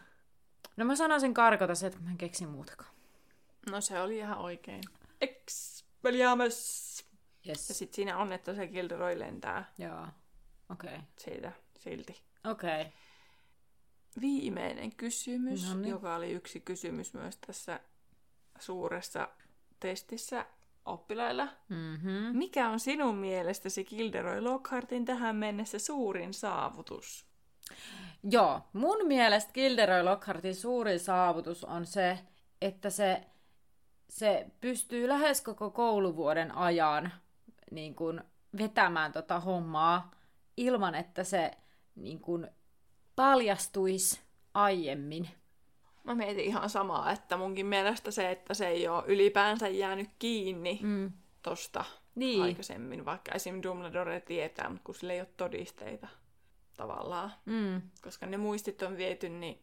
No 0.77 0.85
mä 0.85 0.97
sanoisin 0.97 1.35
karkotaseet, 1.35 1.95
kun 1.95 2.05
mä 2.05 2.11
en 2.11 2.19
keksi 2.19 2.47
muutakaan. 2.47 2.91
No 3.71 3.81
se 3.81 4.01
oli 4.01 4.19
ihan 4.19 4.39
oikein. 4.39 4.83
Expelliarmus! 5.21 7.07
Yes. 7.49 7.69
Ja 7.69 7.75
sitten 7.75 7.97
siinä 7.97 8.19
on, 8.19 8.33
että 8.33 8.55
se 8.55 8.67
Gilderoy 8.67 9.19
lentää 9.19 9.73
Joo, 9.79 10.07
okei. 10.71 10.95
Okay. 10.95 11.01
siitä 11.19 11.53
silti. 11.79 12.23
Okei. 12.45 12.81
Okay. 12.81 12.93
Viimeinen 14.21 14.97
kysymys, 14.97 15.69
Noniin. 15.69 15.91
joka 15.91 16.17
oli 16.17 16.33
yksi 16.33 16.61
kysymys 16.61 17.15
myös 17.15 17.37
tässä 17.37 17.81
suuressa 18.59 19.29
testissä 19.81 20.47
oppilailla. 20.87 21.49
Mm-hmm. 21.69 22.39
Mikä 22.39 22.69
on 22.69 22.81
sinun 22.81 23.15
mielestäsi 23.15 23.85
Gilderoy 23.85 24.41
Lockhartin 24.41 25.05
tähän 25.05 25.37
mennessä 25.37 25.79
suurin 25.79 26.35
saavutus? 26.35 27.27
Joo, 28.31 28.61
mun 28.73 29.07
mielestä 29.07 29.53
Gilderoy 29.53 30.03
Lockhartin 30.03 30.55
suurin 30.55 31.01
saavutus 31.01 31.65
on 31.65 31.87
se, 31.87 32.19
että 32.63 32.91
se, 32.91 33.23
se 34.09 34.47
pystyy 34.61 35.09
lähes 35.09 35.41
koko 35.41 35.71
kouluvuoden 35.71 36.53
ajan 36.55 37.13
niin 37.71 37.95
kun, 37.95 38.25
vetämään 38.59 39.13
tota 39.13 39.41
hommaa 39.41 40.11
ilman, 40.57 40.95
että 40.95 41.25
se 41.25 41.51
niin 41.95 42.21
kun, 42.21 42.49
paljastuisi 43.17 44.21
aiemmin. 44.55 45.29
Mä 46.07 46.15
mietin 46.15 46.45
ihan 46.45 46.71
samaa, 46.71 47.13
että 47.13 47.37
munkin 47.37 47.67
mielestä 47.67 48.11
se, 48.11 48.31
että 48.31 48.55
se 48.55 48.69
ei 48.69 48.89
ole 48.89 49.05
ylipäänsä 49.07 49.69
jäänyt 49.69 50.11
kiinni 50.19 50.81
mm. 50.83 51.13
tosta 51.43 51.85
niin. 52.15 52.43
aikaisemmin, 52.43 53.05
vaikka 53.05 53.33
esim. 53.33 53.63
Dumbledore 53.63 54.21
tietää, 54.21 54.69
mutta 54.69 54.85
kun 54.85 54.95
sillä 54.95 55.13
ei 55.13 55.21
ole 55.21 55.29
todisteita 55.37 56.09
tavallaan. 56.77 57.33
Mm. 57.45 57.83
Koska 58.03 58.27
ne 58.27 58.37
muistit 58.37 58.83
on 58.83 58.97
viety, 58.97 59.29
niin, 59.29 59.63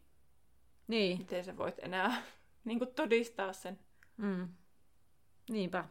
niin. 0.87 1.17
miten 1.17 1.43
sä 1.43 1.57
voit 1.57 1.79
enää 1.79 2.21
niin 2.65 2.79
kuin 2.79 2.93
todistaa 2.93 3.53
sen? 3.53 3.79
Mm. 4.17 4.47
Niinpä. 5.49 5.85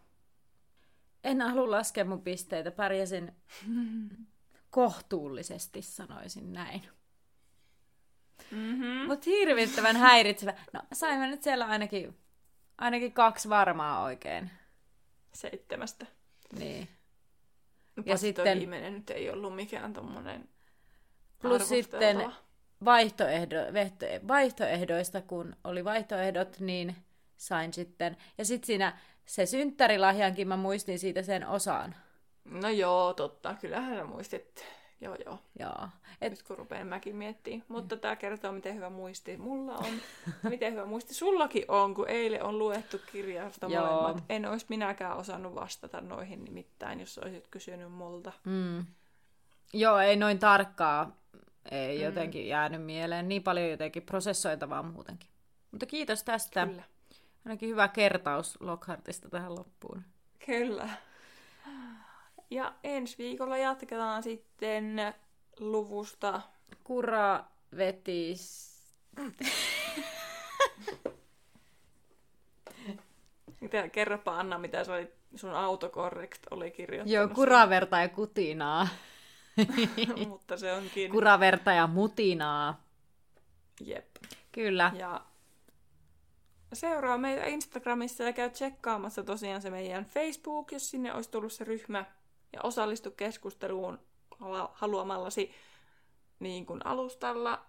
En 1.24 1.40
halua 1.40 1.70
laskea 1.70 2.04
mun 2.04 2.22
pisteitä, 2.22 2.70
pärjäsin 2.70 3.32
kohtuullisesti, 4.70 5.82
sanoisin 5.82 6.52
näin. 6.52 6.82
Mm-hmm. 8.50 9.06
Mutta 9.06 9.30
hirvittävän 9.30 9.96
häiritsevä. 9.96 10.54
No, 10.72 10.80
saimme 10.92 11.26
nyt 11.26 11.42
siellä 11.42 11.66
ainakin, 11.66 12.18
ainakin 12.78 13.12
kaksi 13.12 13.48
varmaa 13.48 14.02
oikein. 14.02 14.50
Seitsemästä. 15.34 16.06
Niin. 16.58 16.88
No, 17.96 18.02
ja 18.06 18.16
sitten 18.16 18.58
viimeinen 18.58 18.94
nyt 18.94 19.10
ei 19.10 19.30
ollut 19.30 19.56
mikään 19.56 19.92
tommonen 19.92 20.48
Plus 21.42 21.68
sitten 21.68 22.32
vaihtoehdo, 22.84 23.56
vaihtoehdoista, 24.28 25.20
kun 25.20 25.56
oli 25.64 25.84
vaihtoehdot, 25.84 26.60
niin 26.60 26.96
sain 27.36 27.72
sitten. 27.72 28.16
Ja 28.38 28.44
sitten 28.44 28.66
siinä 28.66 28.98
se 29.26 29.46
synttärilahjankin 29.46 30.48
mä 30.48 30.56
muistin 30.56 30.98
siitä 30.98 31.22
sen 31.22 31.46
osan. 31.46 31.94
No 32.44 32.68
joo, 32.68 33.14
totta. 33.14 33.54
Kyllähän 33.60 33.96
sä 33.96 34.04
muistit. 34.04 34.64
Joo, 35.02 35.16
joo. 35.26 35.38
joo. 35.58 35.88
Et... 36.20 36.30
Nyt 36.30 36.42
kun 36.42 36.58
rupean 36.58 36.86
mäkin 36.86 37.16
miettimään. 37.16 37.64
Mutta 37.68 37.96
tämä 37.96 38.16
kertoo, 38.16 38.52
miten 38.52 38.74
hyvä 38.74 38.90
muisti 38.90 39.36
mulla 39.36 39.76
on. 39.76 39.94
miten 40.50 40.72
hyvä 40.72 40.84
muisti 40.84 41.14
sullakin 41.14 41.64
on, 41.68 41.94
kun 41.94 42.08
eilen 42.08 42.42
on 42.42 42.58
luettu 42.58 43.00
kirjasta 43.12 43.68
molemmat. 43.68 44.24
En 44.28 44.46
olisi 44.46 44.66
minäkään 44.68 45.16
osannut 45.16 45.54
vastata 45.54 46.00
noihin 46.00 46.44
nimittäin, 46.44 47.00
jos 47.00 47.18
olisit 47.18 47.48
kysynyt 47.50 47.92
multa. 47.92 48.32
Mm. 48.44 48.86
Joo, 49.72 49.98
ei 49.98 50.16
noin 50.16 50.38
tarkkaa. 50.38 51.16
Ei 51.70 51.98
mm. 51.98 52.04
jotenkin 52.04 52.48
jäänyt 52.48 52.84
mieleen. 52.84 53.28
Niin 53.28 53.42
paljon 53.42 53.70
jotenkin 53.70 54.02
prosessoitavaa 54.02 54.82
muutenkin. 54.82 55.28
Mutta 55.70 55.86
kiitos 55.86 56.22
tästä. 56.22 56.66
Kyllä. 56.66 56.82
Ainakin 57.46 57.68
hyvä 57.68 57.88
kertaus 57.88 58.60
Lockhartista 58.60 59.28
tähän 59.28 59.54
loppuun. 59.54 60.02
Kyllä. 60.46 60.88
Ja 62.52 62.72
ensi 62.84 63.18
viikolla 63.18 63.56
jatketaan 63.56 64.22
sitten 64.22 65.14
luvusta. 65.58 66.40
Kura 66.84 67.44
vetis. 67.76 68.72
Mitä, 73.60 73.88
kerropa 73.88 74.38
Anna, 74.38 74.58
mitä 74.58 74.84
se 74.84 74.92
oli, 74.92 75.12
sun 75.34 75.54
autokorrekt 75.54 76.40
oli 76.50 76.70
kirjoittanut. 76.70 77.12
Joo, 77.12 77.28
kuraverta 77.34 77.98
ja 77.98 78.08
kutinaa. 78.08 78.88
Mutta 80.28 80.56
se 80.56 80.72
onkin... 80.72 81.10
Kuraverta 81.10 81.72
ja 81.72 81.86
mutinaa. 81.86 82.84
Jep. 83.80 84.16
Kyllä. 84.52 84.92
Ja 84.98 85.20
seuraa 86.72 87.18
meitä 87.18 87.44
Instagramissa 87.44 88.24
ja 88.24 88.32
käy 88.32 88.50
tsekkaamassa 88.50 89.22
tosiaan 89.22 89.62
se 89.62 89.70
meidän 89.70 90.04
Facebook, 90.04 90.72
jos 90.72 90.90
sinne 90.90 91.14
olisi 91.14 91.30
tullut 91.30 91.52
se 91.52 91.64
ryhmä. 91.64 92.04
Ja 92.52 92.60
osallistu 92.62 93.10
keskusteluun 93.10 93.98
haluamallasi 94.72 95.54
niin 96.40 96.66
kuin 96.66 96.86
alustalla. 96.86 97.66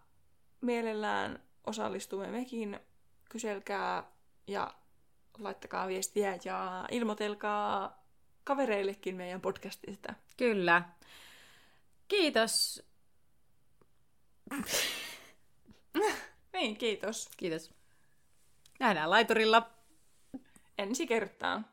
Mielellään 0.62 1.44
osallistumme 1.64 2.28
mekin. 2.28 2.80
Kyselkää 3.30 4.04
ja 4.48 4.74
laittakaa 5.40 5.88
viestiä 5.88 6.40
ja 6.46 6.86
ilmoitelkaa 6.92 8.04
kavereillekin 8.44 9.16
meidän 9.16 9.42
podcastista. 9.42 10.14
Kyllä. 10.38 10.82
Kiitos. 12.08 12.84
niin, 16.54 16.78
kiitos. 16.78 17.30
Kiitos. 17.38 17.72
Nähdään 18.80 19.10
laiturilla. 19.10 19.70
Ensi 20.78 21.08
kertaa. 21.08 21.73